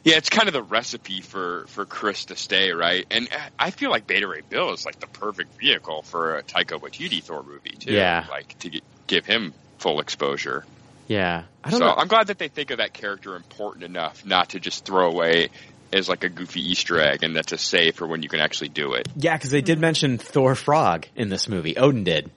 [0.04, 3.06] Yeah, it's kind of the recipe for for Chris to stay, right?
[3.12, 3.28] And
[3.58, 7.22] I feel like Beta Ray Bill is like the perfect vehicle for a Taika Waititi
[7.22, 7.94] Thor movie too.
[7.94, 8.26] Yeah.
[8.30, 10.66] like to get, give him full exposure.
[11.08, 11.94] Yeah, I don't So know.
[11.94, 15.50] I'm glad that they think of that character important enough not to just throw away
[15.92, 18.70] as like a goofy Easter egg, and that's a save for when you can actually
[18.70, 19.08] do it.
[19.16, 19.82] yeah, because they did hmm.
[19.82, 21.78] mention Thor Frog in this movie.
[21.78, 22.32] Odin did.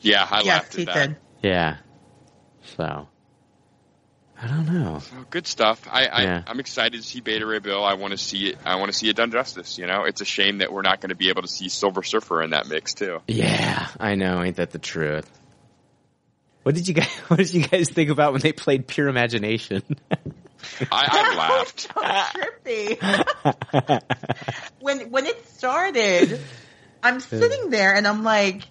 [0.00, 1.08] Yeah, I yes, laughed at that.
[1.08, 1.16] did.
[1.42, 1.76] Yeah.
[2.76, 3.08] So
[4.40, 4.98] I don't know.
[4.98, 5.88] So good stuff.
[5.90, 6.42] I, I Yeah.
[6.46, 7.82] I'm excited to see Beta Ray Bill.
[7.82, 8.58] I want to see it.
[8.64, 9.78] I want to see it done justice.
[9.78, 12.02] You know, it's a shame that we're not going to be able to see Silver
[12.02, 13.20] Surfer in that mix too.
[13.28, 14.42] Yeah, I know.
[14.42, 15.30] Ain't that the truth?
[16.64, 17.08] What did you guys?
[17.28, 19.82] What did you guys think about when they played Pure Imagination?
[20.10, 20.16] I,
[20.90, 21.80] I laughed.
[21.80, 22.98] so trippy.
[24.80, 26.40] when when it started,
[27.02, 28.62] I'm sitting there and I'm like,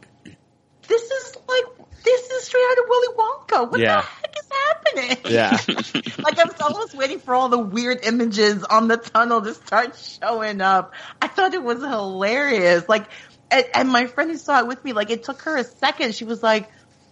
[0.87, 3.71] "This is like this is straight out of Willy Wonka.
[3.71, 4.01] What Yeah.
[4.01, 8.63] the heck is happening?" yeah, like I was almost waiting for all the weird images
[8.63, 10.93] on the tunnel to start showing up.
[11.21, 12.87] I thought it was hilarious.
[12.87, 13.09] Like,
[13.51, 16.15] and, and my friend who saw it with me, like, it took her a second.
[16.15, 16.69] She was like,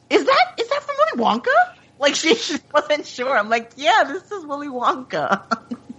[0.09, 1.55] "Is that is that from Willy Wonka?"
[1.99, 3.37] Like she just wasn't sure.
[3.37, 5.43] I'm like, "Yeah, this is Willy Wonka."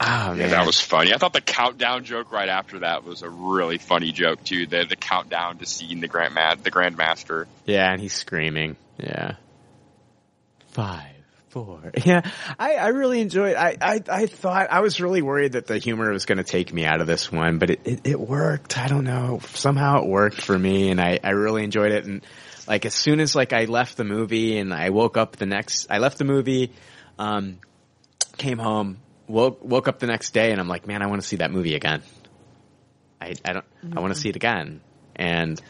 [0.00, 1.12] oh Yeah, that was funny.
[1.14, 4.66] I thought the countdown joke right after that was a really funny joke too.
[4.66, 7.46] The the countdown to seeing the grand mad the grandmaster.
[7.64, 8.76] yeah, and he's screaming.
[8.98, 9.36] Yeah,
[10.68, 11.12] five,
[11.48, 11.92] four.
[12.04, 12.22] Yeah,
[12.58, 13.56] I, I really enjoyed.
[13.56, 16.72] I, I I thought I was really worried that the humor was going to take
[16.72, 18.78] me out of this one, but it, it it worked.
[18.78, 19.40] I don't know.
[19.54, 22.04] Somehow it worked for me, and I I really enjoyed it.
[22.04, 22.24] And
[22.68, 25.86] like as soon as like I left the movie and I woke up the next,
[25.88, 26.72] I left the movie,
[27.18, 27.58] um,
[28.38, 28.98] came home,
[29.28, 31.50] woke woke up the next day, and I'm like, man, I want to see that
[31.50, 32.02] movie again.
[33.20, 33.64] I I don't
[33.96, 34.80] I want to see it again,
[35.14, 35.60] and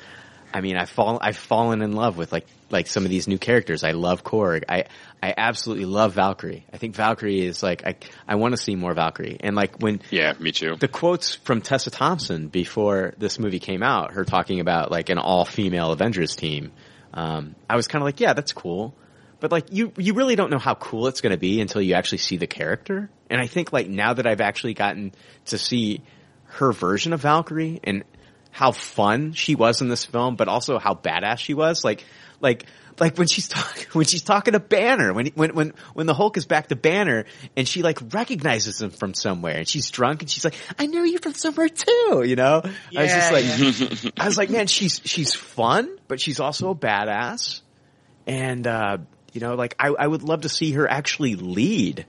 [0.53, 3.39] I mean, I've fallen I've fallen in love with like like some of these new
[3.39, 3.85] characters.
[3.85, 4.65] I love Korg.
[4.69, 4.85] I
[5.23, 6.65] I absolutely love Valkyrie.
[6.73, 7.97] I think Valkyrie is like I
[8.27, 9.37] I want to see more Valkyrie.
[9.41, 10.77] And like when Yeah, me too.
[10.77, 15.19] the quotes from Tessa Thompson before this movie came out, her talking about like an
[15.19, 16.73] all female Avengers team.
[17.15, 18.95] Um, I was kind of like, yeah, that's cool.
[19.47, 21.94] But like you, you really don't know how cool it's going to be until you
[21.94, 23.09] actually see the character.
[23.31, 25.12] And I think like now that I've actually gotten
[25.44, 26.02] to see
[26.47, 28.02] her version of Valkyrie and
[28.51, 32.05] how fun she was in this film, but also how badass she was, like,
[32.40, 32.64] like,
[32.98, 36.36] like when she's talking, when she's talking to Banner, when, when, when, when the Hulk
[36.39, 40.28] is back to Banner and she like recognizes him from somewhere and she's drunk and
[40.28, 42.62] she's like, I know you from somewhere too, you know?
[42.64, 46.70] I was just Yeah, like, I was like, man, she's, she's fun, but she's also
[46.70, 47.60] a badass.
[48.27, 48.98] And, uh,
[49.36, 52.06] you know, like I, I would love to see her actually lead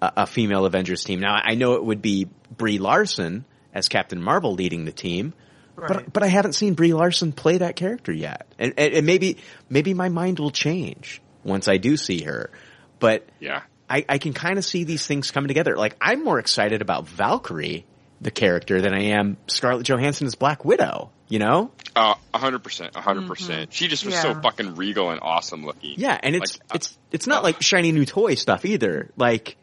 [0.00, 1.20] a, a female Avengers team.
[1.20, 2.26] Now I know it would be
[2.56, 3.44] Brie Larson
[3.74, 5.34] as Captain Marvel leading the team,
[5.76, 9.36] but but I haven't seen Brie Larson play that character yet, and, and, and maybe
[9.68, 12.50] maybe my mind will change once I do see her.
[12.98, 13.62] But Yeah.
[13.88, 15.76] I, I can kind of see these things coming together.
[15.76, 17.84] Like I'm more excited about Valkyrie,
[18.20, 21.10] the character, than I am Scarlett Johansson as Black Widow.
[21.30, 21.70] You know?
[21.96, 23.72] Uh, a hundred percent, a hundred percent.
[23.72, 25.94] She just was so fucking regal and awesome looking.
[25.96, 29.10] Yeah, and it's Like, uh, it's it's not like shiny new toy stuff either.
[29.16, 29.56] Like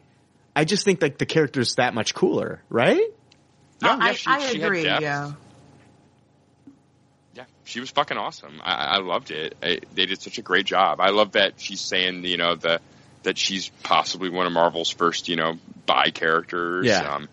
[0.56, 3.00] I just think like the character's that much cooler, right?
[3.80, 4.82] No, I, yeah, she- I she agree.
[4.82, 5.02] depth.
[5.02, 5.32] Yeah.
[7.34, 8.60] Yeah, she was fucking awesome.
[8.64, 9.54] I, I loved it.
[9.62, 11.00] I, they did such a great job.
[11.00, 12.80] I love that she's saying, you know, the
[13.24, 15.54] that she's possibly one of Marvel's first, you know,
[15.86, 16.86] bi characters.
[16.86, 17.14] Yeah.
[17.14, 17.28] Um,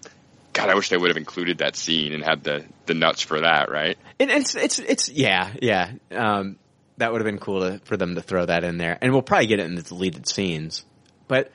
[0.56, 3.41] God, I wish they would have included that scene and had the the nuts for
[3.41, 3.98] that, right?
[4.19, 5.91] And it's it's it's yeah yeah.
[6.11, 6.57] Um,
[6.98, 9.22] that would have been cool to, for them to throw that in there, and we'll
[9.22, 10.86] probably get it in the deleted scenes.
[11.27, 11.52] But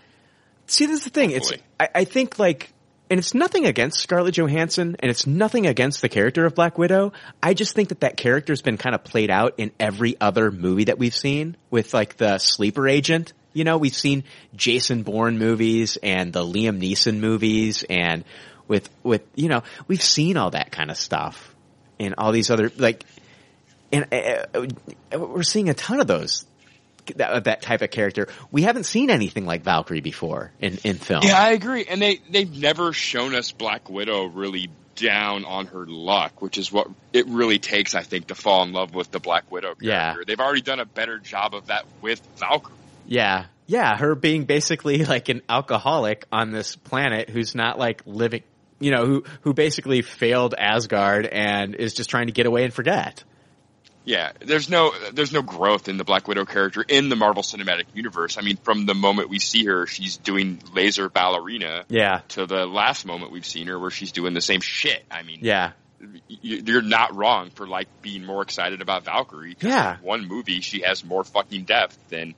[0.66, 1.30] see, this is the thing.
[1.30, 1.50] It's
[1.80, 2.74] I, I think like,
[3.08, 7.14] and it's nothing against Scarlett Johansson, and it's nothing against the character of Black Widow.
[7.42, 10.84] I just think that that character's been kind of played out in every other movie
[10.84, 13.32] that we've seen with like the sleeper agent.
[13.54, 14.24] You know, we've seen
[14.54, 18.24] Jason Bourne movies and the Liam Neeson movies, and
[18.70, 21.54] with with you know, we've seen all that kind of stuff
[21.98, 23.04] and all these other like
[23.92, 26.46] and uh, uh, we're seeing a ton of those
[27.16, 28.28] that, that type of character.
[28.50, 31.22] We haven't seen anything like Valkyrie before in in film.
[31.24, 31.84] Yeah, I agree.
[31.84, 36.70] And they they've never shown us Black Widow really down on her luck, which is
[36.70, 39.86] what it really takes, I think, to fall in love with the Black Widow character.
[39.86, 40.14] Yeah.
[40.26, 42.74] They've already done a better job of that with Valkyrie.
[43.06, 43.96] yeah, yeah.
[43.96, 48.42] Her being basically like an alcoholic on this planet who's not like living,
[48.80, 52.72] you know, who who basically failed Asgard and is just trying to get away and
[52.74, 53.22] forget.
[54.04, 57.84] Yeah, there's no there's no growth in the Black Widow character in the Marvel Cinematic
[57.94, 58.38] Universe.
[58.38, 62.66] I mean, from the moment we see her, she's doing laser ballerina Yeah, to the
[62.66, 65.04] last moment we've seen her where she's doing the same shit.
[65.10, 65.72] I mean, yeah,
[66.28, 69.56] you- you're not wrong for like being more excited about Valkyrie.
[69.60, 69.98] Yeah.
[70.00, 72.34] one movie she has more fucking depth than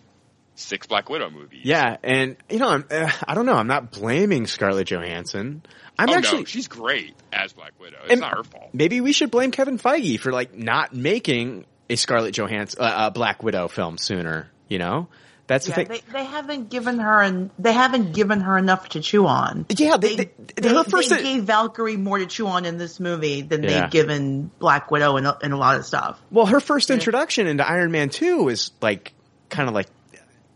[0.55, 1.63] six Black Widow movies.
[1.65, 3.55] Yeah, and you know, I'm, uh, I don't know.
[3.55, 5.63] I'm not blaming Scarlett Johansson.
[5.99, 7.99] I'm oh actually no, she's great as Black Widow.
[8.09, 8.71] It's not her fault.
[8.73, 13.11] maybe we should blame Kevin Feige for like not making a Scarlett Johansson uh, uh,
[13.11, 14.51] Black Widow film sooner.
[14.69, 15.09] You know,
[15.47, 16.01] that's Yeah, the thing.
[16.07, 19.67] they, they haven't given her and they haven't given her enough to chew on.
[19.69, 21.11] yeah, they, They, they, they, her first.
[21.11, 23.83] they gave Valkyrie more to chew on in this movie than Yeah.
[23.83, 26.19] they've given Black Widow and, a- and a lot of stuff.
[26.31, 29.13] well, her first introduction into Iron Man Two is like
[29.51, 29.89] kind of like,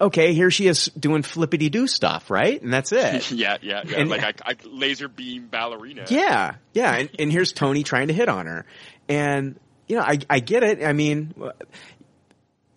[0.00, 2.60] okay, here she is doing flippity do stuff, right?
[2.60, 3.30] And that's it.
[3.30, 3.98] yeah, yeah, yeah.
[3.98, 6.04] And- like I, I laser beam ballerina.
[6.08, 8.66] Yeah, yeah, and, and here's Tony trying to hit on her,
[9.08, 9.58] and
[9.88, 10.84] you know, I I get it.
[10.84, 11.34] I mean,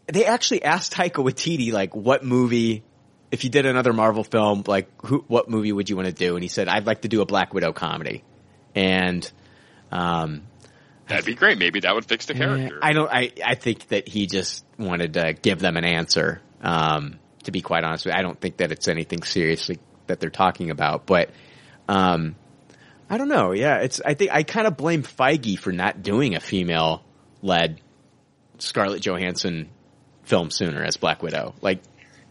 [0.08, 2.84] they actually asked Taika Waititi like, what movie,
[3.32, 6.36] if you did another Marvel film, like, who, what movie would you want to do?
[6.36, 8.24] And he said, I'd like to do a Black Widow comedy,
[8.76, 9.30] and
[9.92, 10.44] um,
[11.08, 11.58] That'd be great.
[11.58, 12.80] Maybe that would fix the character.
[12.82, 13.12] I don't.
[13.12, 16.42] I I think that he just wanted to give them an answer.
[16.62, 20.20] Um, to be quite honest with you, I don't think that it's anything seriously that
[20.20, 21.06] they're talking about.
[21.06, 21.30] But
[21.88, 22.36] um,
[23.10, 23.52] I don't know.
[23.52, 24.02] Yeah, it's.
[24.04, 27.04] I think I kind of blame Feige for not doing a female
[27.42, 27.82] led
[28.60, 29.70] Scarlett Johansson
[30.24, 31.56] film sooner as Black Widow.
[31.62, 31.82] Like,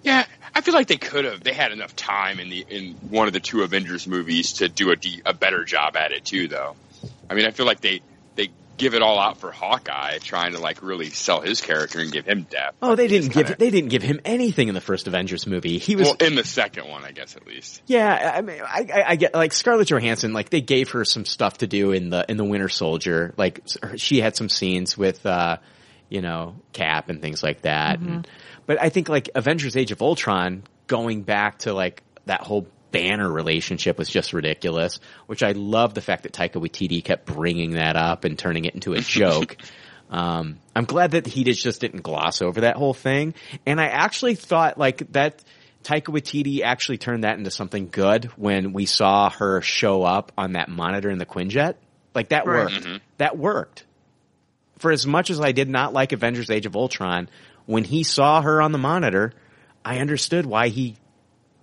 [0.02, 0.24] Yeah,
[0.54, 1.42] I feel like they could have.
[1.42, 4.92] They had enough time in the in one of the two Avengers movies to do
[4.92, 4.96] a,
[5.26, 6.76] a better job at it too, though.
[7.28, 8.02] I mean, I feel like they
[8.78, 12.24] give it all out for Hawkeye, trying to like really sell his character and give
[12.24, 12.76] him depth.
[12.80, 15.78] oh, they didn't give kinda- they didn't give him anything in the first Avengers movie.
[15.78, 17.82] He was Well, in the second one, I guess at least.
[17.86, 20.32] Yeah, I mean, I, I, I get like Scarlett Johansson.
[20.32, 23.34] Like they gave her some stuff to do in the in the Winter Soldier.
[23.36, 23.60] Like
[23.96, 25.58] she had some scenes with, uh,
[26.08, 27.98] you know, Cap and things like that.
[27.98, 28.26] And,
[28.66, 33.30] but I think like Avengers: Age of Ultron, going back to like that whole Banner
[33.30, 35.00] relationship was just ridiculous.
[35.26, 38.74] Which I love the fact that Taika Waititi kept bringing that up and turning it
[38.74, 39.56] into a joke.
[40.10, 43.34] Um, I'm glad that he just, just didn't gloss over that whole thing.
[43.66, 45.44] And I actually thought like that
[45.84, 50.52] Taika Waititi actually turned that into something good when we saw her show up on
[50.52, 51.74] that monitor in the Quinjet.
[52.14, 52.64] Like that Right.
[52.72, 52.88] worked.
[53.18, 53.84] That worked.
[54.78, 57.28] For as much as I did not like Avengers Age of Ultron,
[57.66, 59.32] when he saw her on the monitor,
[59.84, 60.96] I understood why he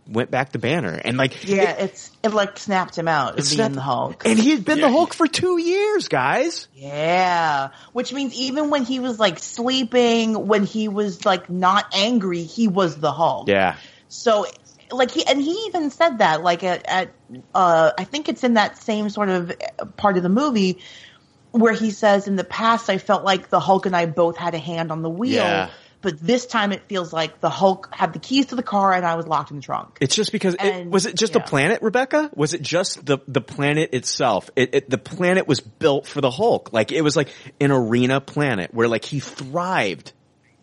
[0.07, 0.93] went back to Banner.
[1.03, 4.23] And like, Yeah, it- it's it like snapped him out of being the Hulk.
[4.25, 6.67] And he had been Yeah, the Hulk for two years, guys.
[6.75, 12.43] Yeah, which means even when he was like sleeping, when he was like not angry,
[12.43, 13.47] he was the Hulk.
[13.49, 13.75] Yeah.
[14.07, 14.45] So
[14.91, 17.11] like he and he even said that like at, at
[17.55, 19.51] uh I think it's in that same sort of
[19.97, 20.79] part of the movie
[21.51, 24.53] where he says in the past I felt like the Hulk and I both had
[24.53, 25.43] a hand on the wheel.
[25.43, 25.69] Yeah.
[26.01, 29.05] But this time it feels like the Hulk had the keys to the car and
[29.05, 29.97] I was locked in the trunk.
[30.01, 31.45] It's just because it, was it just the yeah.
[31.45, 32.29] planet, Rebecca?
[32.35, 34.49] Was it just the the planet itself?
[34.55, 36.73] It, it the planet was built for the Hulk.
[36.73, 40.13] Like it was like an arena planet where like he thrived,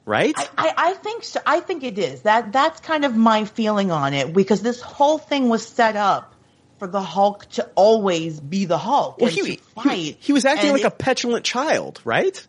[0.04, 0.34] right?
[0.56, 1.40] I, I think so.
[1.44, 2.22] I think it is.
[2.22, 6.34] That that's kind of my feeling on it because this whole thing was set up
[6.78, 10.70] for the Hulk to always be the Hulk well, and he, he he was acting
[10.70, 12.44] And like a petulant child, right?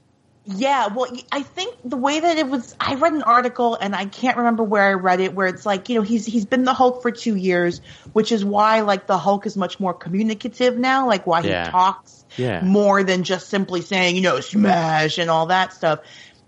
[0.45, 0.87] Yeah.
[0.87, 4.37] Well, I think the way that it was, I read an article and I can't
[4.37, 7.01] remember where I read it, where it's like you know he's he's been the Hulk
[7.01, 11.25] for two years, which is why like the Hulk is much more communicative now, like
[11.25, 11.65] why Yeah.
[11.65, 12.61] he talks Yeah.
[12.63, 15.99] more than just simply saying you know smash and all that stuff.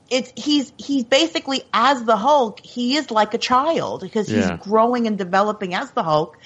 [0.09, 4.57] It's he's he's basically as the Hulk, he is like a child because he's Yeah.
[4.57, 6.37] growing and developing as the Hulk.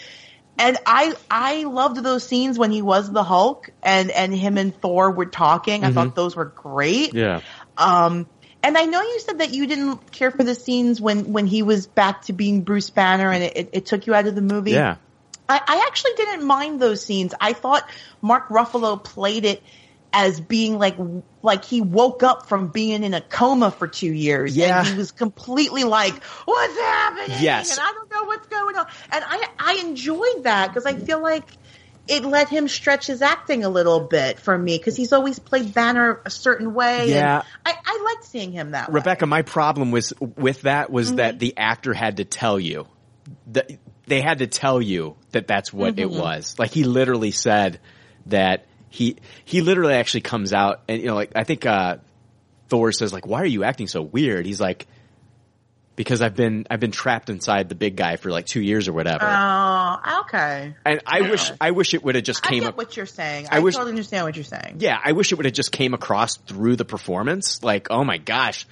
[0.60, 4.76] And I I loved those scenes when he was the Hulk and and him and
[4.80, 5.86] Thor were talking.
[5.86, 7.14] I thought those were great.
[7.14, 7.18] Mm-hmm.
[7.18, 7.42] Yeah.
[7.78, 8.28] Um,
[8.62, 11.64] and I know you said that you didn't care for the scenes when when he
[11.64, 14.42] was back to being Bruce Banner and it, it, it took you out of the
[14.42, 14.72] movie.
[14.72, 14.98] Yeah.
[15.48, 17.34] I, I actually didn't mind those scenes.
[17.40, 17.90] I thought
[18.22, 19.64] Mark Ruffalo played it
[20.12, 20.96] as being like
[21.44, 24.58] like he woke up from being in a coma for two years.
[24.58, 24.80] Yeah.
[24.80, 27.38] And he was completely like, What's happening?
[27.42, 27.72] Yes.
[27.78, 28.88] And I don't know what's going on.
[29.12, 31.46] And I I enjoyed that because I feel like
[32.08, 35.76] it let him stretch his acting a little bit for me because he's always played
[35.76, 37.10] Banner a certain way.
[37.12, 37.44] Yeah.
[37.64, 38.96] I, I liked seeing him that way.
[38.96, 41.40] Rebecca, my problem was with that was that Mm-hmm.
[41.40, 42.88] the actor had to tell you
[43.52, 43.70] that
[44.08, 46.20] they had to tell you that that's what it Mm-hmm.
[46.20, 46.58] was.
[46.58, 47.80] Like he literally said
[48.26, 51.98] that he he literally actually comes out and you know like I think uh
[52.70, 54.46] Thor says like why are you acting so weird?
[54.46, 54.88] He's like
[55.96, 58.94] because I've been I've been trapped inside the big guy for like 2 years or
[58.94, 59.26] whatever.
[59.28, 60.74] Oh, okay.
[60.86, 63.06] and I wish I wish it would have just I came get up what you're
[63.06, 63.48] saying.
[63.52, 64.78] I I, wish- totally understand what you're saying.
[64.80, 67.64] yeah, I wish it would have just came across through the performance.
[67.64, 68.66] Like, oh my gosh.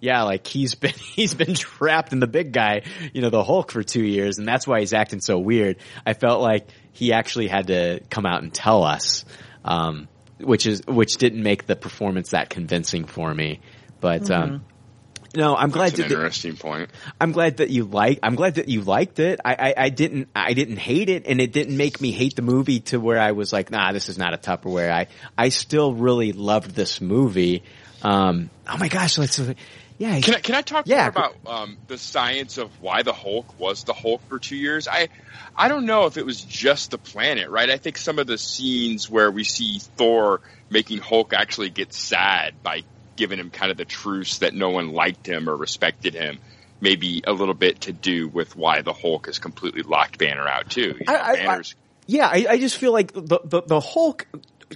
[0.00, 2.82] Yeah, like he's been, he's been trapped in the big guy,
[3.12, 5.76] you know, the Hulk for two years and that's why he's acting so weird.
[6.04, 9.24] I felt like he actually had to come out and tell us,
[9.64, 10.08] um,
[10.38, 13.60] which is, which didn't make the performance that convincing for me.
[14.00, 14.64] But, um,
[15.34, 16.90] No, I'm glad That's an that interesting point.
[17.18, 18.18] I'm glad that you like.
[18.22, 19.40] I'm glad that you liked it.
[19.42, 20.28] I, I, I didn't.
[20.36, 23.32] I didn't hate it, and it didn't make me hate the movie to where I
[23.32, 24.90] was like, nah, this is not a Tupperware.
[24.90, 25.06] I
[25.38, 27.62] I still really loved this movie.
[28.02, 29.40] Um, oh my gosh, let's.
[30.02, 33.12] Yeah, Can I, can I talk Yeah, more about um, the science of why the
[33.12, 34.88] Hulk was the Hulk for two years?
[34.88, 35.10] I
[35.56, 37.70] I don't know if it was just the planet, right?
[37.70, 42.54] I think some of the scenes where we see Thor making Hulk actually get sad
[42.64, 42.82] by
[43.14, 46.40] giving him kind of the truce that no one liked him or respected him,
[46.80, 50.68] maybe a little bit to do with why the Hulk has completely locked Banner out
[50.68, 50.96] too.
[50.98, 51.62] You know, I- I- I-
[52.08, 54.26] yeah, I, I just feel like the the, the Hulk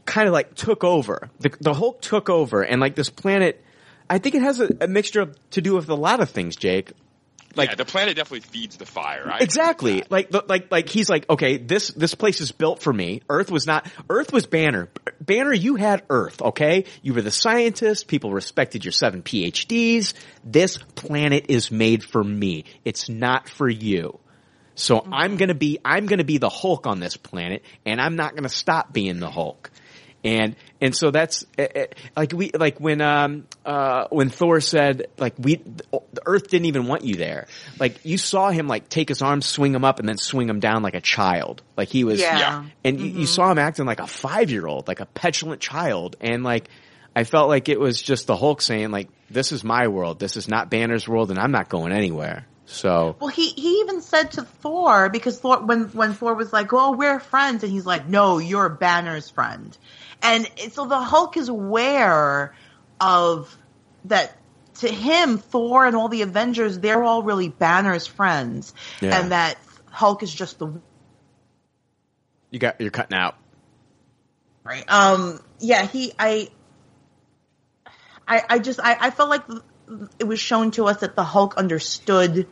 [0.04, 1.30] kind of like took over.
[1.40, 3.64] The, the Hulk took over, and like this planet,
[4.08, 6.56] I think it has a, a mixture of, to do with a lot of things,
[6.56, 6.92] Jake.
[7.56, 9.30] Like yeah, the planet definitely feeds the fire.
[9.32, 10.04] I exactly.
[10.10, 13.22] like like like he's like okay this this place is built for me.
[13.30, 14.90] Earth was not earth was banner.
[15.20, 16.84] Banner you had earth okay?
[17.00, 18.08] You were the scientist.
[18.08, 20.12] People respected your seven phds
[20.44, 22.64] this planet is made for me.
[22.84, 24.18] It's not for you.
[24.74, 25.36] So i'm mm-hmm.
[25.38, 28.92] gonna be i'm gonna be the hulk on this planet and i'm not gonna stop
[28.92, 29.70] being the hulk
[30.26, 31.86] and and so that's eh, eh,
[32.16, 36.86] like we like when um uh when Thor said like we the Earth didn't even
[36.86, 37.46] want you there.
[37.78, 40.58] Like you saw him like take his arms, swing him up, and then swing him
[40.58, 41.62] down like a child.
[41.76, 42.38] Like he was, Yeah.
[42.38, 42.64] Yeah.
[42.84, 46.16] and you, you saw him acting like a five year old, like a petulant child,
[46.20, 46.68] and like.
[47.18, 50.36] I felt like it was just the Hulk saying like, this is my world, this
[50.36, 52.46] is not Banner's world, and I'm not going anywhere.
[52.66, 56.72] So, Well, he, he even said to Thor because Thor when when Thor was like,
[56.72, 59.76] "Oh, we're friends," and he's like, "No, you're Banner's friend,"
[60.20, 62.54] and so the Hulk is aware
[63.00, 63.56] of
[64.06, 64.36] that.
[64.80, 69.18] To him, Thor and all the Avengers, they're all really Banner's friends, Yeah.
[69.20, 69.56] and that
[69.90, 70.70] Hulk is just the
[72.50, 73.36] you got, you're cutting out.
[74.64, 74.84] right.
[74.88, 76.48] Um, yeah, he, I,
[78.26, 79.42] I, I just, I, I felt like
[80.18, 82.46] it was shown to us that the Hulk understood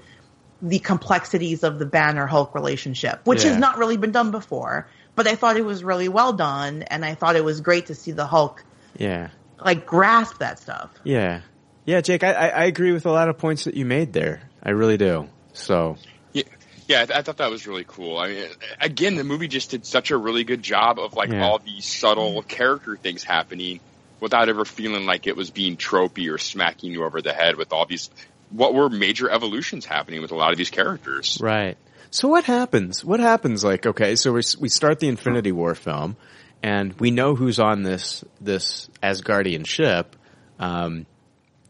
[0.62, 3.50] the complexities of the Banner Hulk relationship, which Yeah.
[3.50, 4.88] has not really been done before.
[5.16, 7.94] But I thought it was really well done, and I thought it was great to
[7.94, 8.64] see the Hulk
[8.98, 9.28] Yeah.
[9.64, 10.90] like grasp that stuff.
[11.04, 11.40] Yeah.
[11.84, 14.42] Yeah, Jake, I, I, I agree with a lot of points that you made there.
[14.62, 15.28] I really do.
[15.52, 15.98] So,
[16.32, 16.44] Yeah,
[16.88, 18.16] yeah, I, th- I thought that was really cool.
[18.18, 18.48] I mean,
[18.80, 21.44] again, the movie just did such a really good job of like Yeah.
[21.46, 23.80] all these subtle character things happening
[24.24, 27.72] without ever feeling like it was being tropey or smacking you over the head with
[27.72, 28.10] all these
[28.50, 31.38] what were major evolutions happening with a lot of these characters.
[31.40, 31.76] Right.
[32.10, 33.04] So what happens?
[33.04, 33.62] What happens?
[33.62, 36.16] Like, okay, so we we start the Infinity War film,
[36.62, 40.16] and we know who's on this this Asgardian ship.
[40.58, 41.06] Um,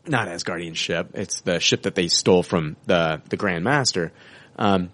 [0.06, 1.10] not Asgardian ship.
[1.14, 4.12] It's the ship that they stole from the the Grand Master.
[4.56, 4.90] Um,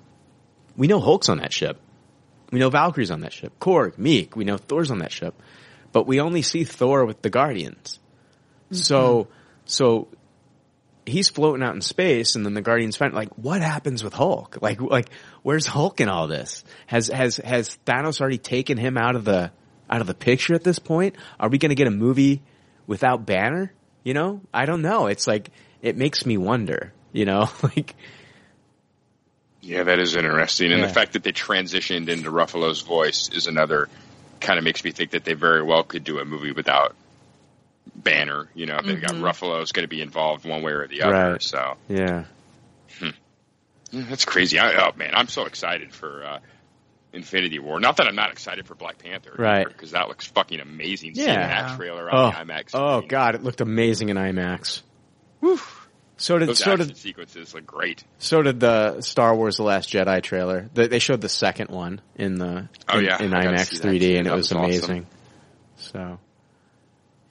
[0.77, 1.79] we know Hulk's on that ship.
[2.53, 3.53] We know Valkyrie's on that ship.
[3.61, 4.35] Korg, Miek.
[4.35, 5.35] We know Thor's on that ship,
[5.93, 7.99] but we only see Thor with the Guardians.
[8.73, 9.27] So,
[9.65, 10.09] so
[11.07, 14.59] he's floating out in space and then the Guardians find like what happens with Hulk?
[14.63, 15.09] Like like
[15.43, 16.63] where's Hulk in all this?
[16.87, 19.51] Has has has Thanos already taken him out of the
[19.89, 21.17] out of the picture at this point?
[21.41, 22.43] Are we going to get a movie
[22.87, 23.73] without Banner?
[24.05, 24.41] You know?
[24.55, 25.09] I don't know.
[25.09, 25.51] It's like
[25.83, 27.49] it makes me wonder, you know?
[27.63, 27.97] like
[29.63, 30.87] Yeah, that is interesting, and Yeah.
[30.87, 33.89] the fact that they transitioned into Ruffalo's voice is another
[34.41, 36.95] kind of makes me think that they very well could do a movie without
[37.95, 38.49] Banner.
[38.55, 41.33] You know, they've got Ruffalo's going to be involved one way or the other.
[41.33, 41.43] Right.
[41.43, 42.25] So yeah.
[43.93, 44.59] Yeah, That's crazy.
[44.59, 46.39] I, oh man, I'm so excited for uh,
[47.13, 47.81] Infinity War.
[47.81, 49.67] Not that I'm not excited for Black Panther, Right.
[49.67, 51.17] Because that looks fucking amazing.
[51.17, 51.69] Seeing Yeah.
[51.69, 52.71] that trailer Oh, on the IMAX.
[52.75, 53.09] oh screen.
[53.09, 54.83] god, it looked amazing in IMAX.
[56.21, 58.05] So did those so did sequences look great.
[58.19, 60.69] so did the Star Wars: The Last Jedi trailer.
[60.75, 63.23] They, they showed the second one in the Oh, in, yeah.
[63.23, 64.17] in I got to IMAX 3D, too.
[64.19, 64.65] and it was, was awesome.
[64.65, 65.07] amazing.
[65.77, 66.19] So,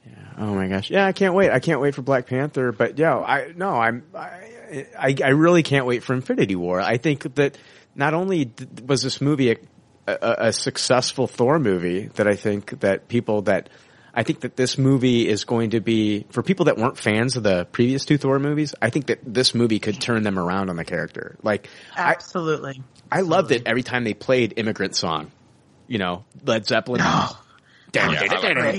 [0.08, 0.14] yeah.
[0.40, 0.90] Oh my gosh.
[0.90, 1.52] Yeah, I can't wait.
[1.52, 2.72] I can't wait for Black Panther.
[2.72, 6.82] But yeah, I no, I'm I I, I really can't wait for Infinity War.
[6.82, 7.60] I think that
[7.94, 8.52] not only
[8.88, 9.58] was this movie a,
[10.08, 13.70] a, a successful Thor movie, that I think that people that
[14.20, 17.44] I think that this movie is going to be for people that weren't fans of
[17.44, 18.76] the previous two Thor movies.
[18.82, 21.38] I think that this movie could turn them around on the character.
[21.42, 22.84] Like I, Absolutely.
[23.10, 25.32] I loved it every time they played "Immigrant Song."
[25.88, 27.00] You know, Led Zeppelin.
[27.00, 27.34] I
[27.96, 28.08] I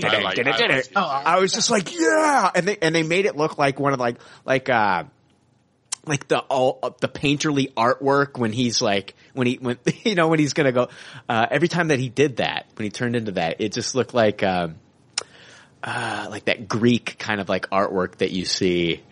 [0.04, 3.56] I I Oh, I was just like, yeah, and they and they made it look
[3.56, 5.04] like one of like like uh
[6.04, 10.28] like the all uh, the painterly artwork when he's like when he when you know
[10.28, 10.90] when he's gonna go
[11.30, 14.12] uh every time that he did that when he turned into that it just looked
[14.12, 14.76] like um
[15.82, 19.02] uh like that Greek kind of like artwork that you see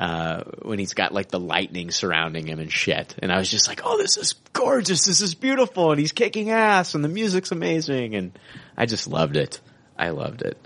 [0.00, 3.14] uh, when he's got like the lightning surrounding him and shit.
[3.18, 5.04] And I was just like, oh, this is gorgeous.
[5.04, 5.90] This is beautiful.
[5.90, 8.14] And he's kicking ass and the music's amazing.
[8.14, 8.32] And
[8.78, 9.60] I just loved it.
[9.98, 10.56] I loved it.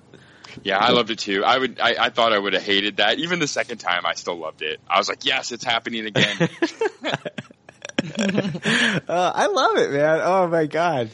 [0.62, 1.42] Yeah, I loved it too.
[1.44, 1.80] I would.
[1.80, 3.18] I, I thought I would have hated that.
[3.18, 4.78] Even the second time, I still loved it.
[4.88, 6.48] I was like, yes, it's happening again.
[9.08, 10.20] uh, I love it, man.
[10.22, 11.10] Oh my god,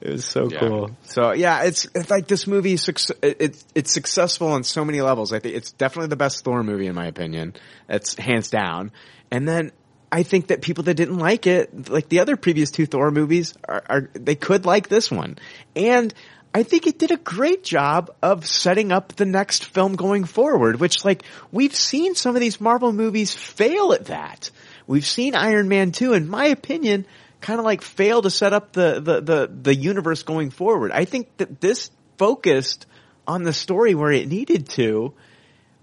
[0.00, 0.58] it was so Yeah.
[0.60, 0.90] cool.
[1.04, 2.74] So yeah, it's, it's like this movie.
[2.74, 5.32] It's it's successful on so many levels.
[5.32, 7.54] I think it's definitely the best Thor movie in my opinion.
[7.88, 8.92] It's hands down.
[9.30, 9.72] And then
[10.12, 13.54] I think that people that didn't like it, like the other previous two Thor movies,
[13.68, 15.38] are, are they could like this one.
[15.74, 16.14] And
[16.56, 20.78] I think it did a great job of setting up the next film going forward,
[20.78, 24.50] which like we've seen some of these Marvel movies fail at that.
[24.86, 27.06] We've seen Iron Man 2, in my opinion,
[27.40, 30.92] kind of like fail to set up the, the, the, the universe going forward.
[30.92, 32.86] I think that this focused
[33.26, 35.14] on the story where it needed to,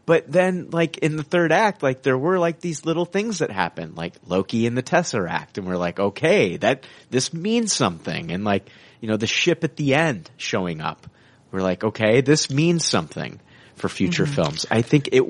[0.05, 3.51] but then like in the third act, like there were like these little things that
[3.51, 8.31] happened, like Loki and the Tesseract, and we're like, okay, that, this means something.
[8.31, 8.69] And like,
[8.99, 11.07] you know, the ship at the end showing up.
[11.51, 13.39] We're like, okay, this means something
[13.81, 14.33] for future mm-hmm.
[14.33, 14.65] films.
[14.71, 15.23] I think it,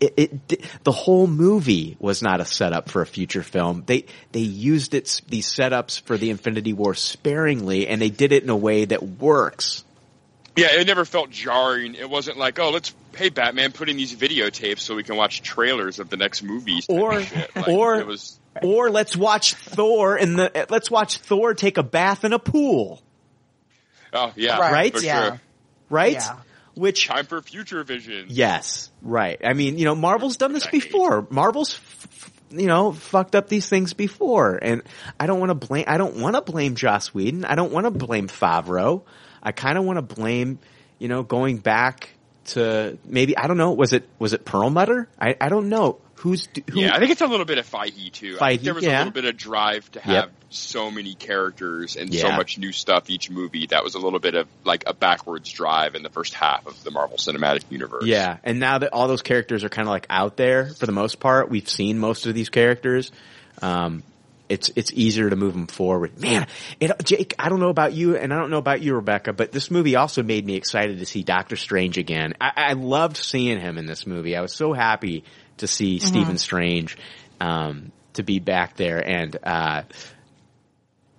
[0.00, 3.82] it, it, the whole movie was not a setup for a future film.
[3.84, 8.42] They, they used it, these setups for the Infinity War sparingly, and they did it
[8.42, 9.84] in a way that works.
[10.56, 11.94] yeah, it never felt jarring.
[11.94, 15.42] It wasn't like, oh, let's hey Batman put in these videotapes so we can watch
[15.42, 16.86] trailers of the next movies.
[16.88, 18.38] Or- Like, or- it was.
[18.62, 23.02] Or let's watch Thor in the, let's watch Thor take a bath in a pool,
[24.14, 25.28] Oh yeah, Right, For yeah.
[25.28, 25.40] sure.
[25.90, 26.12] right?
[26.14, 26.36] Yeah.
[26.76, 28.26] Which Time for future vision.
[28.28, 29.40] Yes, right.
[29.42, 31.26] I mean, you know, Marvel's done this before.
[31.30, 34.82] Marvel's, f- you know, fucked up these things before, and
[35.18, 35.86] I don't want to blame.
[35.88, 37.46] I don't want to blame Joss Whedon.
[37.46, 39.02] I don't want to blame Favreau.
[39.42, 40.58] I kind of want to blame,
[40.98, 42.10] you know, going back
[42.46, 43.72] to maybe I don't know.
[43.72, 45.08] Was it was it Perlmutter?
[45.18, 46.80] I I don't know who's who.
[46.80, 48.38] Yeah, I think it's a little bit of Feige too.
[48.40, 48.96] I think Feige, there was yeah.
[48.96, 50.32] a little bit of drive to have Yep.
[50.50, 53.66] so many characters and so much new stuff each movie.
[53.66, 56.82] That was a little bit of like a backwards drive in the first half of
[56.84, 58.04] the Marvel Cinematic Universe.
[58.04, 60.92] Yeah, and now that all those characters are kind of like out there for the
[60.92, 63.12] most part, we've seen most of these characters.
[63.62, 64.02] Um,
[64.48, 66.20] it's it's easier to move them forward.
[66.20, 66.46] Man,
[66.78, 69.52] it, Jake, I don't know about you, and I don't know about you, Rebecca, but
[69.52, 72.34] this movie also made me excited to see Doctor Strange again.
[72.40, 74.36] I, I loved seeing him in this movie.
[74.36, 75.24] I was so happy
[75.58, 76.96] to see Stephen Strange
[77.40, 79.82] um, to be back there, and uh,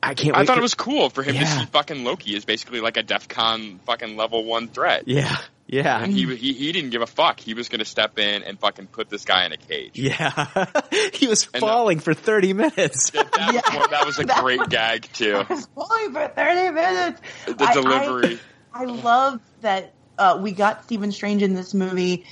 [0.02, 0.36] I can't.
[0.36, 2.98] I thought for- it was cool for him to see fucking Loki as basically like
[2.98, 5.04] a DefCon fucking level one threat.
[5.08, 5.36] Yeah,
[5.66, 6.02] yeah.
[6.04, 7.40] And he, he he didn't give a fuck.
[7.40, 9.92] He was going to step in and fucking put this guy in a cage.
[9.98, 10.46] Yeah,
[11.14, 13.10] he was And the- falling for thirty minutes.
[13.12, 15.44] That, that, was, one- that was a great gag too.
[15.44, 17.22] falling for 30 minutes.
[17.48, 18.40] The I- delivery.
[18.74, 22.26] I, I love that uh, we got Stephen Strange in this movie,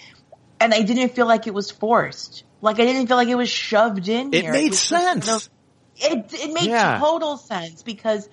[0.65, 2.43] and I didn't feel like it was forced.
[2.61, 4.51] Like I didn't feel like it was shoved in It here.
[4.51, 5.49] made was kind sense.
[5.97, 6.97] it it made Yeah.
[6.99, 8.27] total sense because,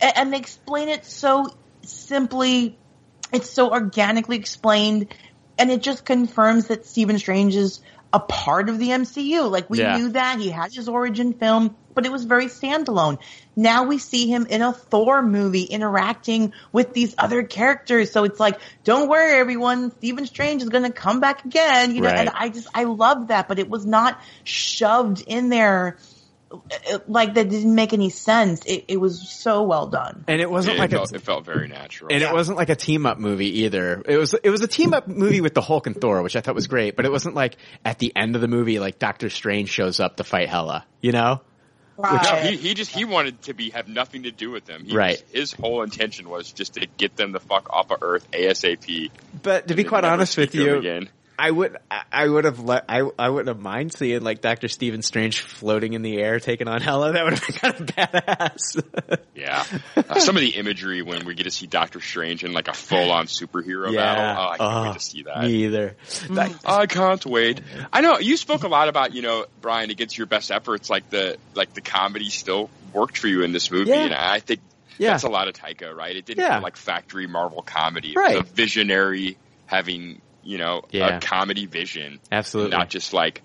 [0.00, 1.46] and they explain it so
[1.84, 2.78] simply.
[3.32, 5.08] It's so organically explained,
[5.58, 7.80] and it just confirms that Stephen Strange is
[8.12, 9.50] a part of the MCU.
[9.50, 9.96] Like we Yeah.
[9.98, 13.18] knew that he had his origin film, but it was very standalone.
[13.56, 18.12] Now we see him in a Thor movie interacting with these other characters.
[18.12, 19.90] So it's like, don't worry, everyone.
[19.96, 21.94] Stephen Strange is going to come back again.
[21.94, 22.18] You know, Right.
[22.20, 25.96] and I just I love that, but it was not shoved in there
[26.52, 28.64] uh, like that didn't make any sense.
[28.66, 30.24] It, it was so well done.
[30.28, 32.12] And it wasn't It, like felt, a it felt very natural.
[32.12, 34.00] and it wasn't like a team up movie either.
[34.06, 36.40] It was it was a team up movie with the Hulk and Thor, which I
[36.42, 39.28] thought was great, but it wasn't like at the end of the movie like Doctor
[39.30, 41.40] Strange shows up to fight Hela, you know?
[41.98, 44.84] No, he, he just he wanted to be have nothing to do with them.
[44.84, 45.12] He Right.
[45.12, 49.10] was- his whole intention was just to get them the fuck off of Earth ASAP.
[49.42, 51.08] But to be quite honest with speak to him you, again.
[51.38, 51.76] I would
[52.12, 55.92] I- would have let I I wouldn't have mind seeing like Doctor Stephen Strange floating
[55.92, 57.12] in the air taking on Hela.
[57.12, 59.18] That would have been kind of badass.
[59.36, 59.64] Yeah,
[59.96, 62.72] uh, some of the imagery when we get to see Doctor Strange in like a
[62.72, 64.24] full on superhero battle.
[64.24, 65.42] Oh, I can't Oh, wait to see that.
[65.42, 65.96] Me either.
[66.30, 67.60] That- I can't wait.
[67.92, 71.10] I know you spoke a lot about you know Brian against your best efforts, like
[71.10, 74.04] the like the comedy still worked for you in this movie, Yeah.
[74.04, 74.60] and I think
[74.98, 75.10] Yeah.
[75.10, 76.16] that's a lot of Taika, right?
[76.16, 76.54] It didn't Yeah.
[76.54, 78.12] feel like factory Marvel comedy.
[78.12, 78.38] It Right.
[78.40, 79.36] was a visionary
[79.66, 81.16] having you know Yeah.
[81.16, 82.76] a comedy vision, Absolutely.
[82.76, 83.42] not just like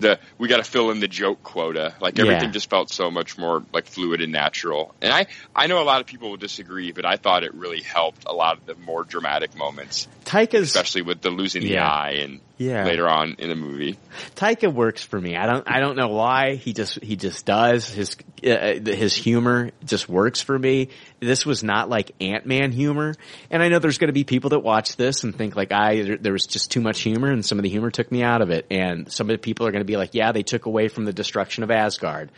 [0.00, 1.94] the we got to fill in the joke quota.
[2.00, 2.50] Like everything Yeah.
[2.52, 4.94] just felt so much more like fluid and natural.
[5.02, 5.26] And I
[5.56, 8.32] I know a lot of people will disagree, but I thought it really helped a
[8.32, 12.84] lot of the more dramatic moments, Taika's especially with the losing the eye and Yeah.
[12.84, 13.98] later on in the movie.
[14.34, 15.36] Taika works for me.
[15.36, 15.64] I don't.
[15.70, 16.56] I don't know why.
[16.56, 17.02] He just.
[17.02, 17.88] He just does.
[17.88, 20.88] His uh, his humor just works for me.
[21.20, 23.14] This was not like Ant Man humor,
[23.50, 26.02] and I know there's going to be people that watch this and think like I
[26.02, 28.42] there, there was just too much humor, and some of the humor took me out
[28.42, 28.66] of it.
[28.70, 31.04] And some of the people are going to be like, yeah, they took away from
[31.04, 32.30] the destruction of Asgard.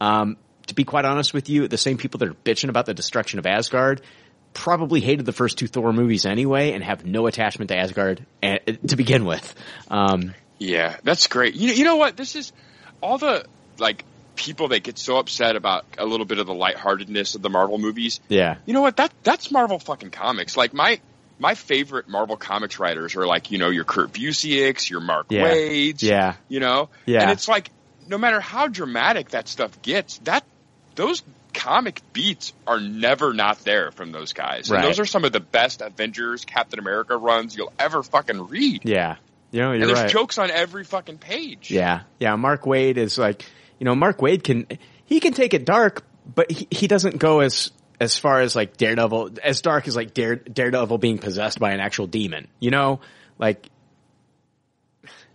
[0.00, 0.36] Um,
[0.66, 3.38] to be quite honest with you, the same people that are bitching about the destruction
[3.38, 4.02] of Asgard,
[4.54, 8.58] probably hated the first two Thor movies anyway and have no attachment to Asgard a-
[8.88, 9.54] to begin with.
[9.90, 11.54] Um, Yeah, that's great.
[11.54, 12.16] You know, you know what?
[12.16, 12.52] This is
[13.00, 13.44] all the
[13.78, 14.04] like
[14.34, 17.78] people that get so upset about a little bit of the lightheartedness of the Marvel
[17.78, 18.20] movies.
[18.28, 18.96] yeah, You know what?
[18.96, 20.56] That that's Marvel fucking comics.
[20.56, 21.00] Like my
[21.38, 25.44] my favorite Marvel comics writers are like you know your Kurt Busieks, your Mark Yeah.
[25.44, 27.22] Wade's, yeah, you know, Yeah.
[27.22, 27.70] And it's like
[28.08, 30.42] no matter how dramatic that stuff gets, that
[30.96, 31.22] those
[31.68, 34.70] comic beats are never not there from those guys.
[34.70, 34.78] Right.
[34.78, 38.82] And those are some of the best Avengers, Captain America runs you'll ever fucking read.
[38.84, 39.16] yeah.
[39.50, 40.10] You know, you're and there's right.
[40.10, 41.70] jokes on every fucking page.
[41.70, 42.36] Yeah, yeah.
[42.36, 43.46] Mark Waid is like,
[43.78, 44.66] you know, Mark Waid can
[45.06, 46.04] he can take it dark,
[46.34, 50.12] but he, he doesn't go as as far as like Daredevil as dark as like
[50.12, 52.46] Dare, Daredevil being possessed by an actual demon.
[52.60, 53.00] You know,
[53.38, 53.70] like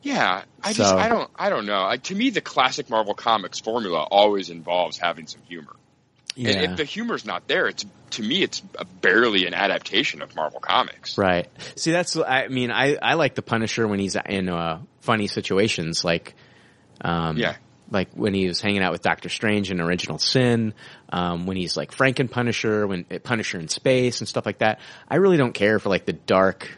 [0.03, 1.81] Yeah, I So- just I don't I don't know.
[1.81, 5.75] Like to me, the classic Marvel Comics formula always involves having some humor.
[6.37, 10.35] And if the humor's not there, it's to me it's a, barely an adaptation of
[10.35, 11.17] Marvel Comics.
[11.17, 11.47] right.
[11.75, 16.03] See, that's I mean, I I like the Punisher when he's in uh, funny situations,
[16.03, 16.35] like
[17.01, 17.55] um, Yeah.
[17.91, 20.73] like when he was hanging out with Doctor Strange in Original Sin,
[21.09, 24.79] um, when he's like Franken Punisher, when Punisher in space and stuff like that.
[25.09, 26.77] I really don't care for like the dark,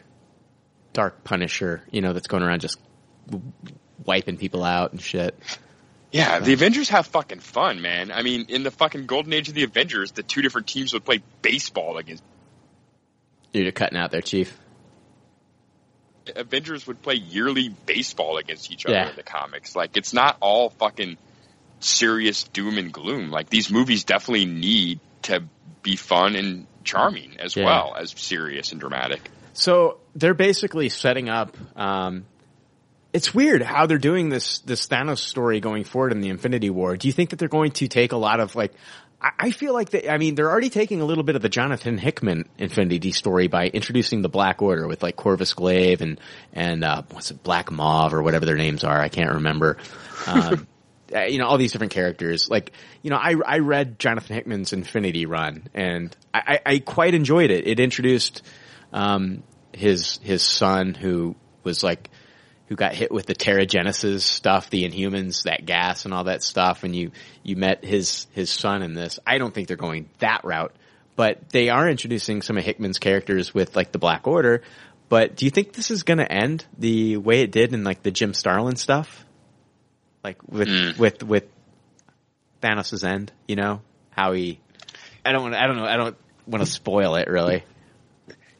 [0.92, 2.78] dark Punisher, you know, that's going around just
[4.04, 5.38] wiping people out and shit.
[6.16, 8.10] Yeah, the Avengers have fucking fun, man.
[8.10, 11.04] I mean, in the fucking golden age of the Avengers, the two different teams would
[11.04, 12.22] play baseball against
[13.52, 14.56] You're cutting out there, Chief.
[16.34, 19.10] Avengers would play yearly baseball against each other Yeah.
[19.10, 19.76] in the comics.
[19.76, 21.16] Like it's not all fucking
[21.80, 23.30] serious doom and gloom.
[23.30, 25.44] Like these movies definitely need to
[25.82, 27.64] be fun and charming as Yeah.
[27.64, 29.20] well as serious and dramatic.
[29.52, 31.56] So they're basically setting up.
[31.76, 32.24] Um,
[33.16, 36.98] it's weird how they're doing this this Thanos story going forward in the Infinity War.
[36.98, 38.72] Do you think that they're going to take a lot of like?
[39.18, 40.10] I, feel like they.
[40.10, 43.48] I mean, they're already taking a little bit of the Jonathan Hickman Infinity D story
[43.48, 46.20] by introducing the Black Order with like Corvus Glaive and
[46.52, 49.00] and uh, what's it, Black Mauve or whatever their names are.
[49.00, 49.78] I can't remember.
[50.26, 50.68] Um,
[51.14, 52.50] uh, you know all these different characters.
[52.50, 52.72] Like
[53.02, 57.50] you know, I I read Jonathan Hickman's Infinity Run and I, I, I quite enjoyed
[57.50, 57.66] it.
[57.66, 58.42] It introduced
[58.92, 61.34] um, his his son who
[61.64, 62.10] was like
[62.68, 66.82] who got hit with the Terrigenesis stuff, the Inhumans, that gas and all that stuff,
[66.84, 67.12] and you
[67.42, 69.18] you met his his son in this.
[69.26, 70.74] I don't think they're going that route,
[71.14, 74.62] but they are introducing some of Hickman's characters with like the Black Order.
[75.08, 78.02] But do you think this is going to end the way it did in like
[78.02, 79.24] the Jim Starlin stuff,
[80.24, 80.98] like with Mm.
[80.98, 81.44] with with
[82.60, 83.32] Thanos' end?
[83.46, 84.58] You know how he.
[85.24, 85.54] I don't want.
[85.54, 85.84] I don't know.
[85.86, 86.16] I don't
[86.46, 87.64] want to spoil it really.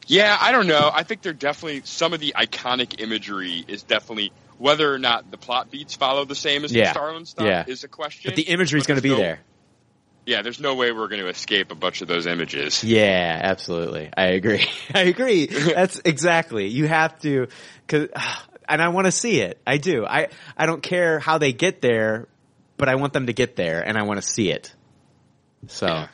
[0.06, 0.90] Yeah, I don't know.
[0.92, 5.36] I think they're definitely some of the iconic imagery is definitely whether or not the
[5.36, 6.84] plot beats follow the same as Yeah.
[6.84, 7.64] the Starlin stuff Yeah.
[7.66, 8.30] is a question.
[8.30, 9.40] But the imagery is going to be no- there.
[10.24, 12.82] Yeah, there's no way we're going to escape a bunch of those images.
[12.82, 14.10] Yeah, absolutely.
[14.16, 14.66] I agree.
[14.94, 15.46] I agree.
[15.46, 16.66] That's exactly.
[16.66, 17.46] You have to,
[17.86, 18.08] cause,
[18.68, 19.60] and I want to see it.
[19.66, 20.04] I do.
[20.04, 22.26] I, I don't care how they get there,
[22.76, 24.74] but I want them to get there and I want to see it.
[25.68, 26.08] So, Yeah.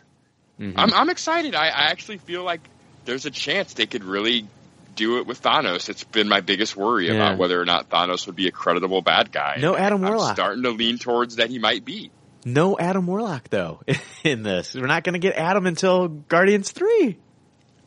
[0.60, 0.74] mhm.
[0.76, 1.54] I'm, I'm excited.
[1.54, 2.60] I, I actually feel like
[3.04, 4.46] there's a chance they could really
[4.94, 5.88] do it with Thanos.
[5.88, 7.14] It's been my biggest worry Yeah.
[7.14, 9.56] about whether or not Thanos would be a creditable bad guy.
[9.60, 10.34] No Adam I'm Warlock.
[10.34, 12.10] starting to lean towards that he might be.
[12.44, 13.80] no Adam Warlock though
[14.24, 14.74] in this.
[14.74, 17.16] We're not going to get Adam until Guardians 3.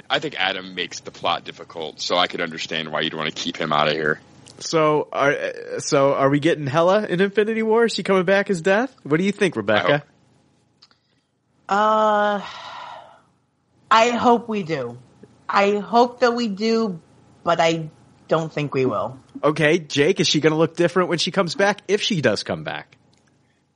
[0.10, 3.36] I think Adam makes the plot difficult, so I could understand why you'd want to
[3.36, 4.20] keep him out of here.
[4.60, 5.36] So are,
[5.80, 7.86] so are we getting Hela in Infinity War?
[7.86, 8.96] Is she coming back as Death?
[9.04, 10.04] What do you think, Rebecca?
[11.68, 12.42] Uh,
[13.90, 14.98] I hope we do.
[15.48, 17.00] I hope that we do,
[17.44, 17.90] but I
[18.28, 19.20] don't think we will.
[19.44, 21.82] Okay, Jake, is she going to look different when she comes back?
[21.88, 22.98] If she does come back.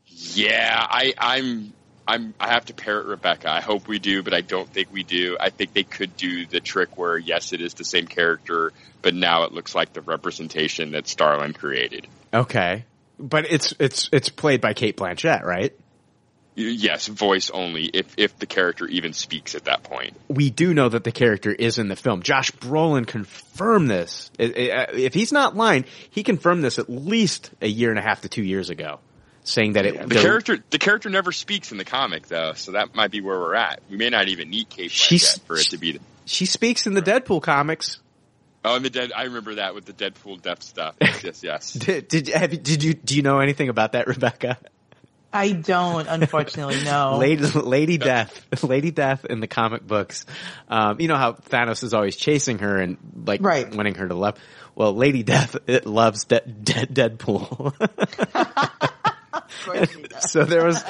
[0.06, 1.74] Yeah, I, I'm.
[2.08, 3.52] I'm, I have to parrot Rebecca.
[3.52, 5.38] I hope we do, but I don't think we do.
[5.40, 8.74] I think they could do the trick where, yes, it is the same character,
[9.04, 12.08] but now it looks like the representation that Starlin created.
[12.34, 12.86] Okay.
[13.20, 15.78] But it's it's it's played by Cate Blanchett, right?
[16.56, 20.18] Yes, voice only, if if the character even speaks at that point.
[20.28, 22.22] We do know that the character is in the film.
[22.22, 24.30] Josh Brolin confirmed this.
[24.38, 28.30] If he's not lying, he confirmed this at least a year and a half to
[28.30, 29.00] two years ago,
[29.44, 32.94] saying that it The character, the character never speaks in the comic, though, so that
[32.94, 33.80] might be where we're at.
[33.90, 35.94] We may not even need Cate Blanchett for it to be.
[35.94, 38.00] The, she speaks in the Deadpool comics.
[38.66, 39.14] oh, and the dead.
[39.16, 40.96] I remember that with the Deadpool death stuff.
[41.00, 41.74] Yes, yes, yes.
[41.74, 44.58] Did did, have, did you do you know anything about that, Rebecca?
[45.32, 47.18] I don't, unfortunately, no.
[47.18, 50.26] Lady, Lady Death, Lady Death in the comic books.
[50.68, 53.74] Um, you know how Thanos is always chasing her and like Right.
[53.74, 54.38] wanting her to love.
[54.76, 57.74] Well, Lady Death it loves de- de- Deadpool.
[59.66, 60.32] course he does.
[60.32, 60.84] So there was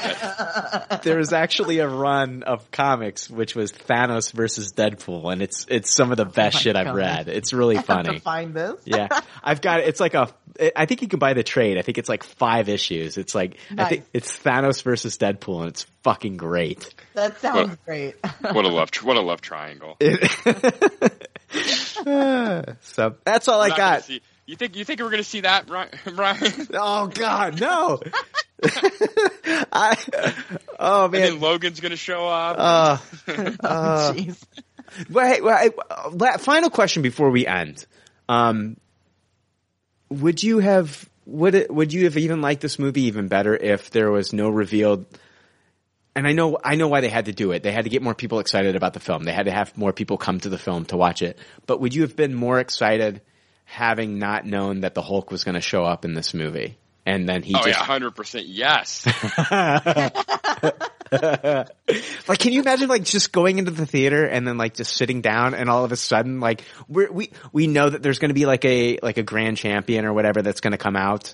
[1.04, 5.94] there was actually a run of comics which was Thanos versus Deadpool, and it's it's
[5.94, 7.28] some of the oh best my shit I've read.
[7.28, 8.20] It's really I have to funny.
[8.20, 8.82] find this.
[8.86, 9.08] yeah,
[9.44, 10.30] I've got it's like a.
[10.76, 11.78] I think you can buy the trade.
[11.78, 13.18] I think it's like five issues.
[13.18, 16.94] It's like I think it's Thanos versus Deadpool, and it's fucking great.
[17.14, 18.16] That sounds What- great.
[18.42, 19.96] What a love, tr- what a love triangle.
[22.82, 24.04] so that's all I We're not gonna got.
[24.06, 26.68] see- you think you think we're going to see that, Ri- Ryan?
[26.74, 28.00] Oh God, no!
[29.72, 29.96] I,
[30.80, 31.40] oh and then man.
[31.40, 32.58] Logan's going to show up.
[32.60, 32.98] Uh,
[33.64, 34.44] oh, jeez.
[35.10, 37.86] Wait, wait, uh, final question before we end.
[38.28, 38.78] Um,
[40.10, 43.92] would you have would it would you have even liked this movie even better if
[43.92, 45.06] there was no revealed?
[46.16, 47.62] And I know I know why they had to do it.
[47.62, 49.24] They had to get more people excited about the film.
[49.24, 51.38] They had to have more people come to the film to watch it.
[51.68, 53.22] But would you have been more excited
[53.70, 56.78] having not known that the Hulk was going to show up in this movie?
[57.06, 59.06] And then he oh just yeah, hundred percent yes.
[61.12, 65.22] like, can you imagine like just going into the theater and then like just sitting
[65.22, 68.36] down and all of a sudden like we're, we we know that there's going to
[68.36, 71.34] be like a like a grand champion or whatever that's going to come out,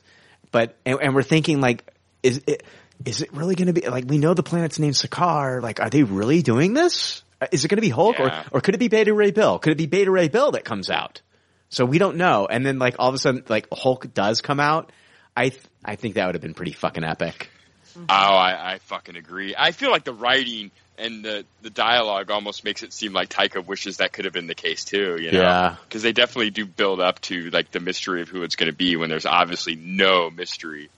[0.51, 1.83] but and, and we're thinking like
[2.23, 2.63] is it
[3.03, 5.89] is it really going to be like we know the planet's named Sakaar like are
[5.89, 7.21] they really doing this?
[7.51, 8.43] Is it going to be Hulk Yeah.
[8.51, 9.59] or or could it be Beta Ray Bill?
[9.59, 11.21] Could it be Beta Ray Bill that comes out?
[11.69, 12.47] So we don't know.
[12.49, 14.91] And then like all of a sudden like Hulk does come out.
[15.35, 17.49] I th- I think that would have been pretty fucking epic.
[17.97, 19.55] Oh, I, I fucking agree.
[19.57, 23.65] I feel like the writing and the the dialogue almost makes it seem like Taika
[23.65, 25.17] wishes that could have been the case too.
[25.19, 25.75] You know, Yeah.
[25.83, 28.75] because they definitely do build up to like the mystery of who it's going to
[28.75, 30.89] be when there's obviously no mystery.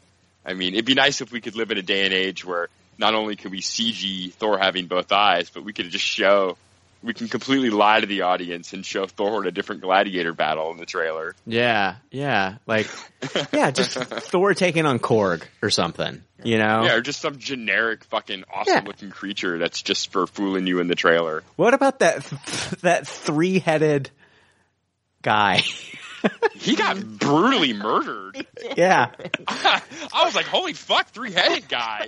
[0.45, 2.69] I mean, it'd be nice if we could live in a day and age where
[2.97, 6.57] not only could we CG Thor having both eyes, but we could just show.
[7.03, 10.71] We can completely lie to the audience and show Thor in a different gladiator battle
[10.71, 11.35] in the trailer.
[11.45, 12.87] Yeah, yeah, like
[13.53, 16.83] yeah, just Thor taking on Korg or something, you know.
[16.85, 18.83] Yeah, or just some generic fucking awesome Yeah.
[18.85, 21.43] looking creature that's just for fooling you in the trailer.
[21.55, 22.25] What about that
[22.81, 24.09] that three headed
[25.21, 25.61] guy?
[26.55, 28.45] He got brutally murdered.
[28.75, 29.11] yeah,
[29.47, 32.07] I was like, holy fuck, three headed guy.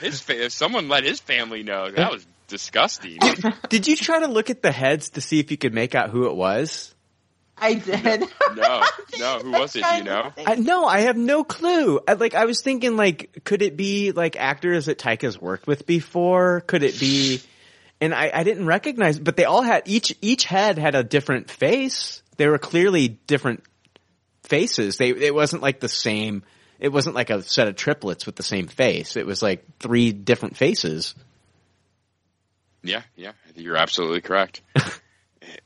[0.00, 3.18] His fa- if someone let his family know, that was disgusting.
[3.70, 6.10] did you try to look at the heads to see if you could make out
[6.10, 6.94] who it was?
[7.60, 8.24] I did.
[8.56, 8.82] No,
[9.18, 9.84] no, who was it?
[9.98, 10.32] You know?
[10.46, 12.00] I, no, I have no clue.
[12.08, 15.86] I, like I was thinking, like, could it be like actors that Taika's worked with
[15.86, 16.62] before?
[16.62, 17.40] Could it be?
[18.00, 21.50] And I, I didn't recognize, but they all had each each head had a different
[21.50, 22.22] face.
[22.38, 23.62] They were clearly different
[24.44, 24.96] faces.
[24.96, 26.42] They it wasn't like the same.
[26.78, 29.16] It wasn't like a set of triplets with the same face.
[29.16, 31.14] It was like three different faces.
[32.82, 34.62] Yeah, yeah, you're absolutely correct.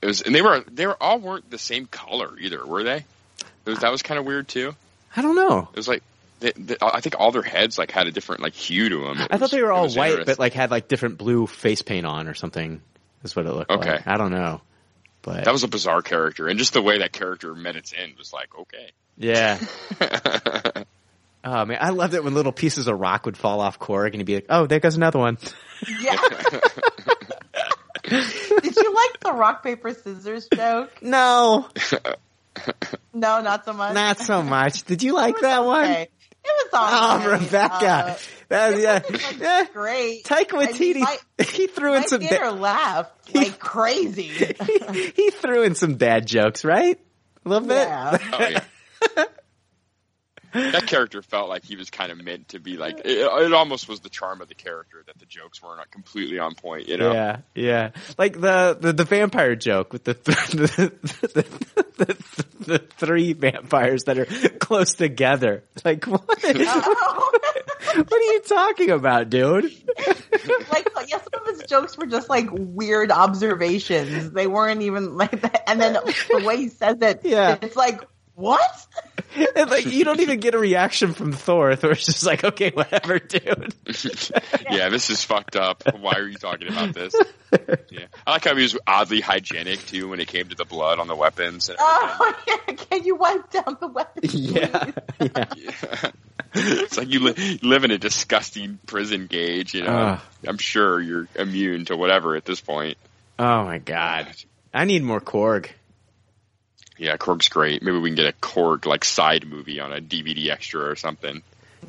[0.00, 2.98] It was, and they were they were all weren't the same color either, were they?
[2.98, 4.74] It was, that was kind of weird too.
[5.16, 5.68] I don't know.
[5.72, 6.02] It was like
[6.40, 9.18] they, they, I think all their heads like had a different like hue to them.
[9.30, 12.28] I thought they were all white, but like had like different blue face paint on
[12.28, 12.80] or something.
[13.24, 13.90] Is what it looked Okay.
[13.90, 14.06] like.
[14.06, 14.60] I don't know,
[15.22, 18.14] but that was a bizarre character, and just the way that character met its end
[18.16, 18.90] was like okay.
[19.18, 19.58] yeah.
[21.46, 24.14] Oh man, I loved it when little pieces of rock would fall off Korg and
[24.16, 25.36] he'd be like, "Oh, there goes another one."
[26.00, 26.16] Yeah.
[28.08, 30.90] Did you like the rock paper scissors joke?
[31.02, 31.68] No,
[33.12, 33.94] No, not so much.
[33.94, 34.84] not so much.
[34.84, 35.90] Did you like It was that one?
[35.90, 36.10] It
[36.44, 36.78] was Oh,
[37.22, 37.40] alright.
[37.40, 38.16] Rebecca, Uh,
[38.48, 39.64] that was, yeah, it was yeah.
[39.72, 40.24] great.
[40.24, 42.20] Taika I mean, Waititi, my- he threw in some.
[42.20, 44.24] theater Ba- laughed like crazy.
[44.24, 47.00] he, he threw in some bad jokes, right?
[47.44, 47.88] A little bit.
[47.88, 48.18] yeah.
[48.32, 48.48] Oh
[49.16, 49.24] yeah.
[50.54, 53.88] That character felt like he was kind of meant to be like it, it almost
[53.88, 56.96] was the charm of the character that the jokes were not completely on point you
[56.96, 57.90] know Yeah, yeah.
[58.16, 60.92] Like the, the, the vampire joke with the, th- the,
[61.34, 62.16] the, the,
[62.60, 64.24] the three vampires that are
[64.58, 65.64] close together.
[65.84, 66.22] Like what?
[66.42, 69.64] what are you talking about, dude?
[70.72, 74.30] like yeah, some of his jokes were just like weird observations.
[74.32, 75.68] They weren't even like that.
[75.68, 77.58] And then the way he says it, Yeah.
[77.60, 78.02] it's like
[78.34, 78.86] what?
[79.56, 81.74] And like you don't even get a reaction from Thor.
[81.74, 83.74] Thor's just like, okay, whatever, dude.
[84.70, 87.14] yeah this is fucked up why are you talking about this
[87.90, 90.98] yeah i like how he was oddly hygienic too when it came to the blood
[91.00, 92.58] on the weapons and oh, everything.
[92.58, 94.22] Oh yeah, can you wipe down the weapon?
[94.22, 94.90] Yeah,
[95.20, 95.44] yeah.
[95.56, 96.10] Yeah.
[96.54, 99.74] it's like you, li- you live in a disgusting prison cage.
[99.74, 100.20] you know Ugh.
[100.46, 102.96] i'm sure you're immune to whatever at this point
[103.36, 104.28] Oh my god,
[104.72, 105.68] I need more Korg.
[106.98, 110.48] Yeah korg's great maybe we can get a korg like side movie on a dvd
[110.50, 111.42] extra or something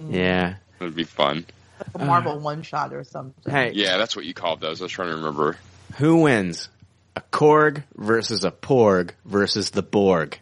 [0.10, 0.56] Yeah.
[0.80, 1.46] that'd be fun
[1.94, 3.52] a Marvel one shot or something.
[3.52, 5.58] Hey, yeah that's what you called those i was trying to remember
[5.98, 6.70] who wins?
[7.18, 10.38] A Korg versus a Porg versus the Borg.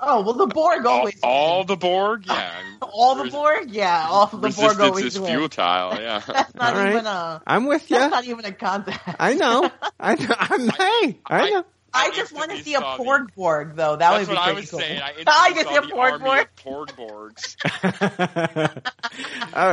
[0.00, 1.68] Oh well, the Borg always all wins.
[1.68, 2.52] the Borg, yeah.
[2.82, 5.32] all the Borg, yeah, all the Borg Resistance always is wins.
[5.34, 6.18] futile, yeah.
[6.26, 6.92] That's not All right.
[6.92, 7.42] even a.
[7.46, 7.96] I'm with you.
[7.98, 8.98] That's not even a concept.
[9.18, 9.70] I know.
[9.98, 10.34] I know.
[10.38, 11.64] I'm, hey, I know.
[11.94, 13.96] I I just want to see a saw the- Porg Borg though.
[13.96, 14.80] That That's would be what I pretty was cool.
[14.80, 15.00] saying.
[15.00, 16.40] I I instantly can see a the Porg army Borg.
[16.40, 16.88] of Porg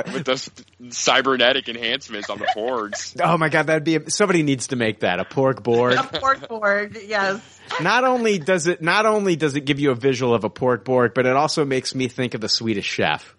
[0.03, 0.49] Borgs with those
[0.89, 3.15] cybernetic enhancements on the Porgs.
[3.21, 5.93] Oh my god, that'd be a, somebody needs to make that a Porg Borg.
[5.93, 7.59] A Porg Borg, yes.
[7.81, 10.85] not only does it not only does it give you a visual of a pork
[10.85, 13.35] board, but it also makes me think of the Swedish chef.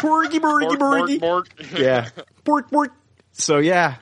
[0.00, 1.18] Porgy, porgy, Borg, porgy.
[1.18, 1.78] Borg, Borg.
[1.78, 2.08] Yeah,
[2.44, 2.92] pork, pork.
[3.32, 3.96] So yeah,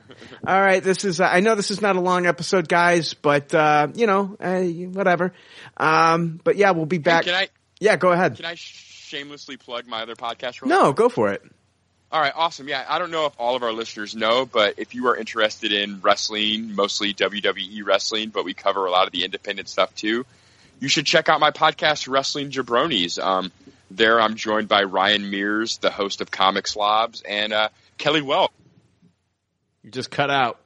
[0.45, 0.83] all right.
[0.83, 1.21] This is.
[1.21, 4.61] Uh, I know this is not a long episode, guys, but uh, you know, uh,
[4.61, 5.33] whatever.
[5.77, 7.25] Um, but yeah, we'll be back.
[7.25, 7.47] Can I
[7.79, 8.35] yeah, go ahead.
[8.35, 10.65] can I shamelessly plug my other podcast?
[10.65, 11.43] No, go for it.
[12.11, 12.67] All right, awesome.
[12.67, 15.71] Yeah, I don't know if all of our listeners know, but if you are interested
[15.71, 20.25] in wrestling, mostly WWE wrestling, but we cover a lot of the independent stuff too,
[20.81, 23.17] you should check out my podcast, Wrestling Jabronis.
[23.17, 23.51] Um,
[23.89, 28.51] there, I'm joined by Ryan Mears, the host of Comic Slobs, and uh, Kelly Wells.
[29.83, 30.59] You just cut out.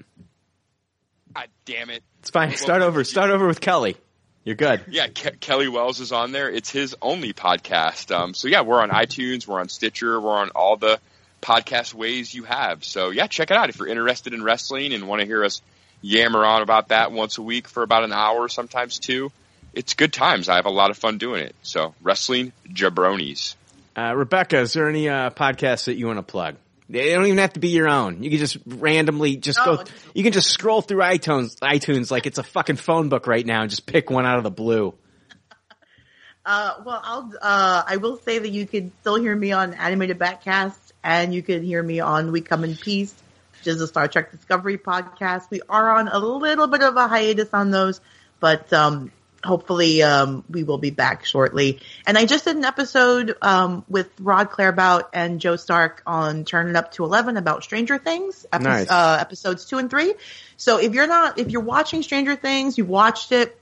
[1.34, 2.04] God damn it.
[2.20, 2.56] It's fine.
[2.56, 3.04] Start over.
[3.04, 3.98] Start over with Kelly.
[4.44, 4.82] You're good.
[4.90, 6.50] Yeah, Ke- Kelly Wells is on there.
[6.50, 8.16] It's his only podcast.
[8.16, 11.00] Um, so yeah, we're on iTunes, we're on Stitcher, we're on all the
[11.42, 12.84] podcast ways you have.
[12.84, 15.62] So yeah, check it out if you're interested in wrestling and want to hear us
[16.02, 19.32] yammer on about that once a week for about an hour, sometimes two.
[19.74, 20.48] It's good times.
[20.48, 21.56] I have a lot of fun doing it.
[21.64, 23.56] So wrestling jabronis.
[23.98, 26.56] Uh, Rebecca, is there any uh, podcasts that you want to plug?
[26.88, 28.22] They don't even have to be your own.
[28.22, 29.84] You can just randomly just Oh, go.
[30.14, 33.62] You can just scroll through iTunes, iTunes like it's a fucking phone book right now,
[33.62, 34.94] and just pick one out of the blue.
[36.48, 37.34] Uh, well, I'll.
[37.42, 41.42] Uh, I will say that you can still hear me on Animated Backcast, and you
[41.42, 43.16] can hear me on We Come in Peace,
[43.58, 45.50] which is a Star Trek Discovery podcast.
[45.50, 48.00] We are on a little bit of a hiatus on those,
[48.40, 49.12] but um,
[49.46, 51.80] hopefully um, we will be back shortly.
[52.06, 56.68] And I just did an episode um, with Rod Clairbout and Joe Stark on Turn
[56.68, 58.90] It Up to Eleven about Stranger Things, epi- Nice.
[58.90, 60.14] uh, episodes two and three.
[60.58, 63.60] So if you're not, if you're watching Stranger Things, you've watched it,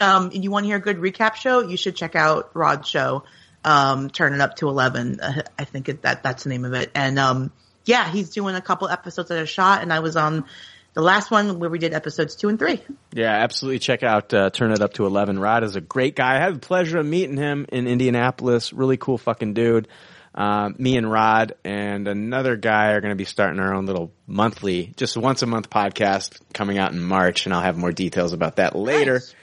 [0.00, 2.88] um, and you want to hear a good recap show, you should check out Rod's
[2.88, 3.24] show,
[3.64, 5.20] um, Turn It Up to 11.
[5.20, 6.90] Uh, I think it, that that's the name of it.
[6.94, 7.52] And, um,
[7.86, 10.46] yeah, he's doing a couple episodes at a shot and I was on
[10.94, 12.80] the last one where we did episodes two and three.
[13.12, 13.80] Yeah, absolutely.
[13.80, 15.38] Check out uh, Turn It Up to 11.
[15.38, 16.36] Rod is a great guy.
[16.36, 18.72] I had the pleasure of meeting him in Indianapolis.
[18.72, 19.88] Really cool fucking dude.
[20.34, 24.12] Uh, me and Rod and another guy are going to be starting our own little
[24.26, 28.32] monthly, just once a month podcast coming out in March, and I'll have more details
[28.32, 29.14] about that later.
[29.14, 29.34] Nice.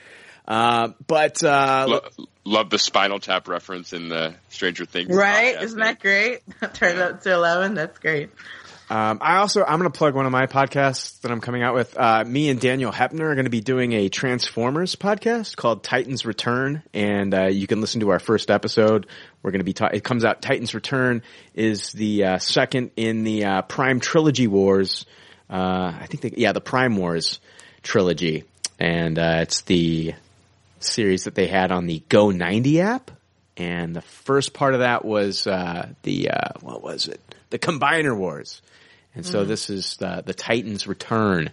[0.46, 5.16] Uh, but uh, Lo- love the Spinal Tap reference in the Stranger Things.
[5.16, 5.56] Right?
[5.56, 6.40] podcast Isn't that great?
[6.74, 7.76] Turn It Up to 11.
[7.76, 8.30] That's great.
[8.92, 11.76] Um, I also I'm going to plug one of my podcasts that I'm coming out
[11.76, 11.98] with.
[11.98, 16.26] Uh, me and Daniel Hepner are going to be doing a Transformers podcast called Titans
[16.26, 19.08] Return, and uh, you can listen to our first episode.
[19.42, 20.42] We're going to be ta- it comes out.
[20.42, 21.22] Titans Return
[21.56, 25.06] is the uh, second in the uh, Prime Trilogy Wars.
[25.50, 27.40] Uh, I think they, yeah, the Prime Wars
[27.84, 28.44] trilogy,
[28.78, 30.16] and uh, it's the
[30.82, 33.10] series that they had on the Go 90 app.
[33.58, 37.20] And the first part of that was uh, the uh, what was it?
[37.50, 38.62] The Combiner Wars.
[39.14, 41.50] And so this is the, the Titans Return,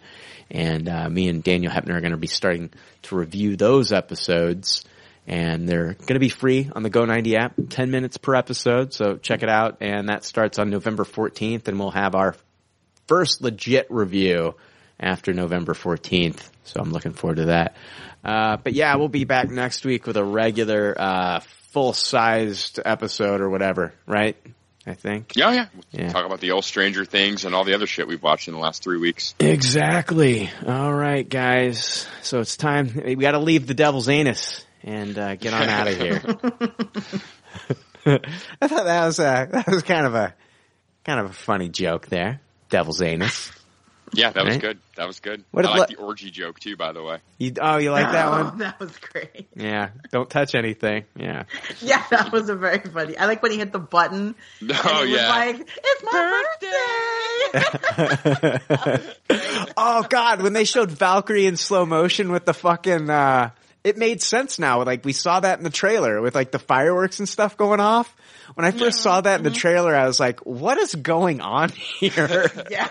[0.48, 2.70] and uh, me and Daniel Hepner are going to be starting
[3.02, 4.84] to review those episodes,
[5.26, 8.94] and they're going to be free on the Go 90 app, 10 minutes per episode,
[8.94, 12.36] so check it out, and that starts on November 14th, and we'll have our
[13.08, 14.54] first legit review
[15.00, 17.74] after November 14th, so I'm looking forward to that.
[18.24, 21.40] Uh, but yeah, we'll be back next week with a regular, uh,
[21.78, 24.36] full-sized episode or whatever, right?
[24.84, 25.36] I think.
[25.36, 25.66] Yeah, yeah.
[25.92, 26.08] Yeah.
[26.08, 28.58] Talk about the old Stranger Things and all the other shit we've watched in the
[28.60, 29.36] last three weeks.
[29.38, 30.50] Exactly.
[30.66, 32.08] All right, guys.
[32.22, 33.00] So it's time.
[33.04, 36.20] We got to leave the devil's anus and uh, get on out of here.
[38.60, 40.34] I thought that was uh, that was kind of a
[41.04, 42.40] kind of a funny joke there.
[42.70, 43.52] Devil's anus.
[44.14, 44.78] Yeah, that was good.
[44.96, 45.44] That was good.
[45.50, 47.18] What I if like le- the orgy joke too, by the way.
[47.38, 48.58] You, oh, you like that Oh, one?
[48.58, 49.48] that was great.
[49.54, 49.90] Yeah.
[50.10, 51.04] Don't touch anything.
[51.16, 51.44] Yeah.
[51.80, 53.16] Yeah, that was a very funny.
[53.16, 54.34] I like when he hit the button.
[54.60, 55.28] No, and it was yeah.
[55.28, 56.44] like, it's my
[57.60, 59.70] birthday.
[59.76, 63.50] oh God, when they showed Valkyrie in slow motion with the fucking, uh,
[63.84, 64.82] it made sense now.
[64.82, 68.14] Like we saw that in the trailer with like the fireworks and stuff going off.
[68.58, 71.68] When I first saw that in the trailer, I was like, what is going on
[72.00, 72.50] here?
[72.68, 72.88] yeah.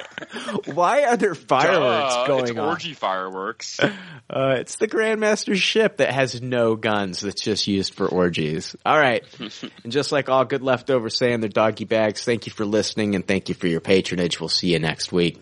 [0.64, 2.60] Why are there fireworks Duh, going it's on?
[2.60, 3.78] orgy fireworks.
[4.30, 8.76] Uh, it's the Grandmaster's ship that has no guns that's just used for orgies.
[8.86, 9.24] All right.
[9.84, 13.16] and just like all good leftovers say in their doggy bags, thank you for listening
[13.16, 14.42] and thank you for your patronage.
[14.42, 15.42] We'll see you next week.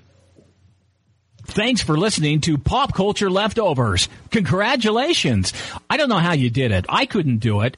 [1.47, 4.07] Thanks for listening to Pop Culture Leftovers.
[4.29, 5.51] Congratulations.
[5.89, 6.85] I don't know how you did it.
[6.87, 7.77] I couldn't do it.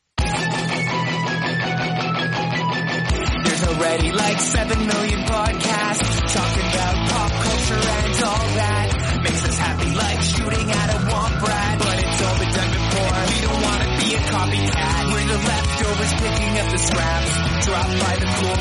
[4.13, 9.21] Like 7 million podcasts talking about pop culture and all that.
[9.23, 11.79] Makes us happy like shooting at a womp rat.
[11.79, 13.17] But it's all been done before.
[13.31, 15.01] We don't want to be a copycat.
[15.11, 17.65] We're the leftovers picking up the scraps.
[17.65, 18.57] Dropped by the cool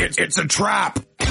[0.00, 0.18] kids.
[0.18, 1.09] It's a trap.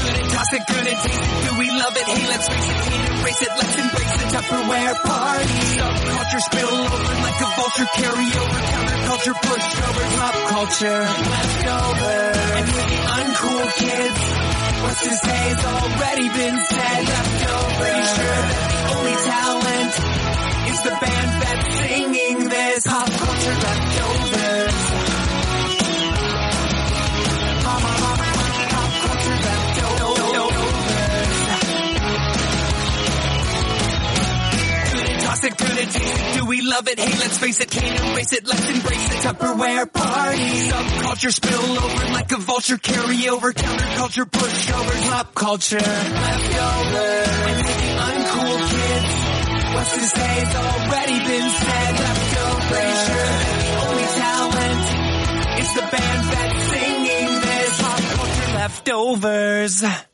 [0.00, 1.30] Good and toss it, good and taste it.
[1.44, 2.06] Do we love it?
[2.08, 3.52] Hey, let's face it, can't erase it.
[3.60, 5.60] Let's embrace the Tupperware party.
[5.76, 7.88] Subculture spill over like a vulture.
[8.00, 11.00] Carry over counterculture, push over pop culture.
[11.04, 12.16] Leftover.
[12.56, 14.20] And we're the uncool kids.
[14.80, 17.00] What's to say has already been said.
[17.04, 17.84] Leftover.
[17.84, 19.92] Pretty sure that the only talent
[20.72, 22.86] is the band that's singing this.
[22.86, 24.29] Pop culture leftovers.
[35.42, 36.36] Leftovers.
[36.36, 36.98] Do we love it?
[36.98, 38.46] Hey, let's face it, can't erase it.
[38.46, 40.68] Let's embrace the Tupperware party.
[40.68, 42.76] Subculture spill over like a vulture.
[42.78, 45.76] Carry over counterculture, push over pop culture.
[45.76, 46.98] Leftover.
[47.50, 49.14] And the uncool kids.
[49.74, 51.92] What's to say has already been said.
[52.00, 52.68] Leftover.
[52.70, 54.86] Pretty sure that the only talent
[55.60, 57.82] is the band that's singing this.
[57.82, 60.09] Pop culture leftovers.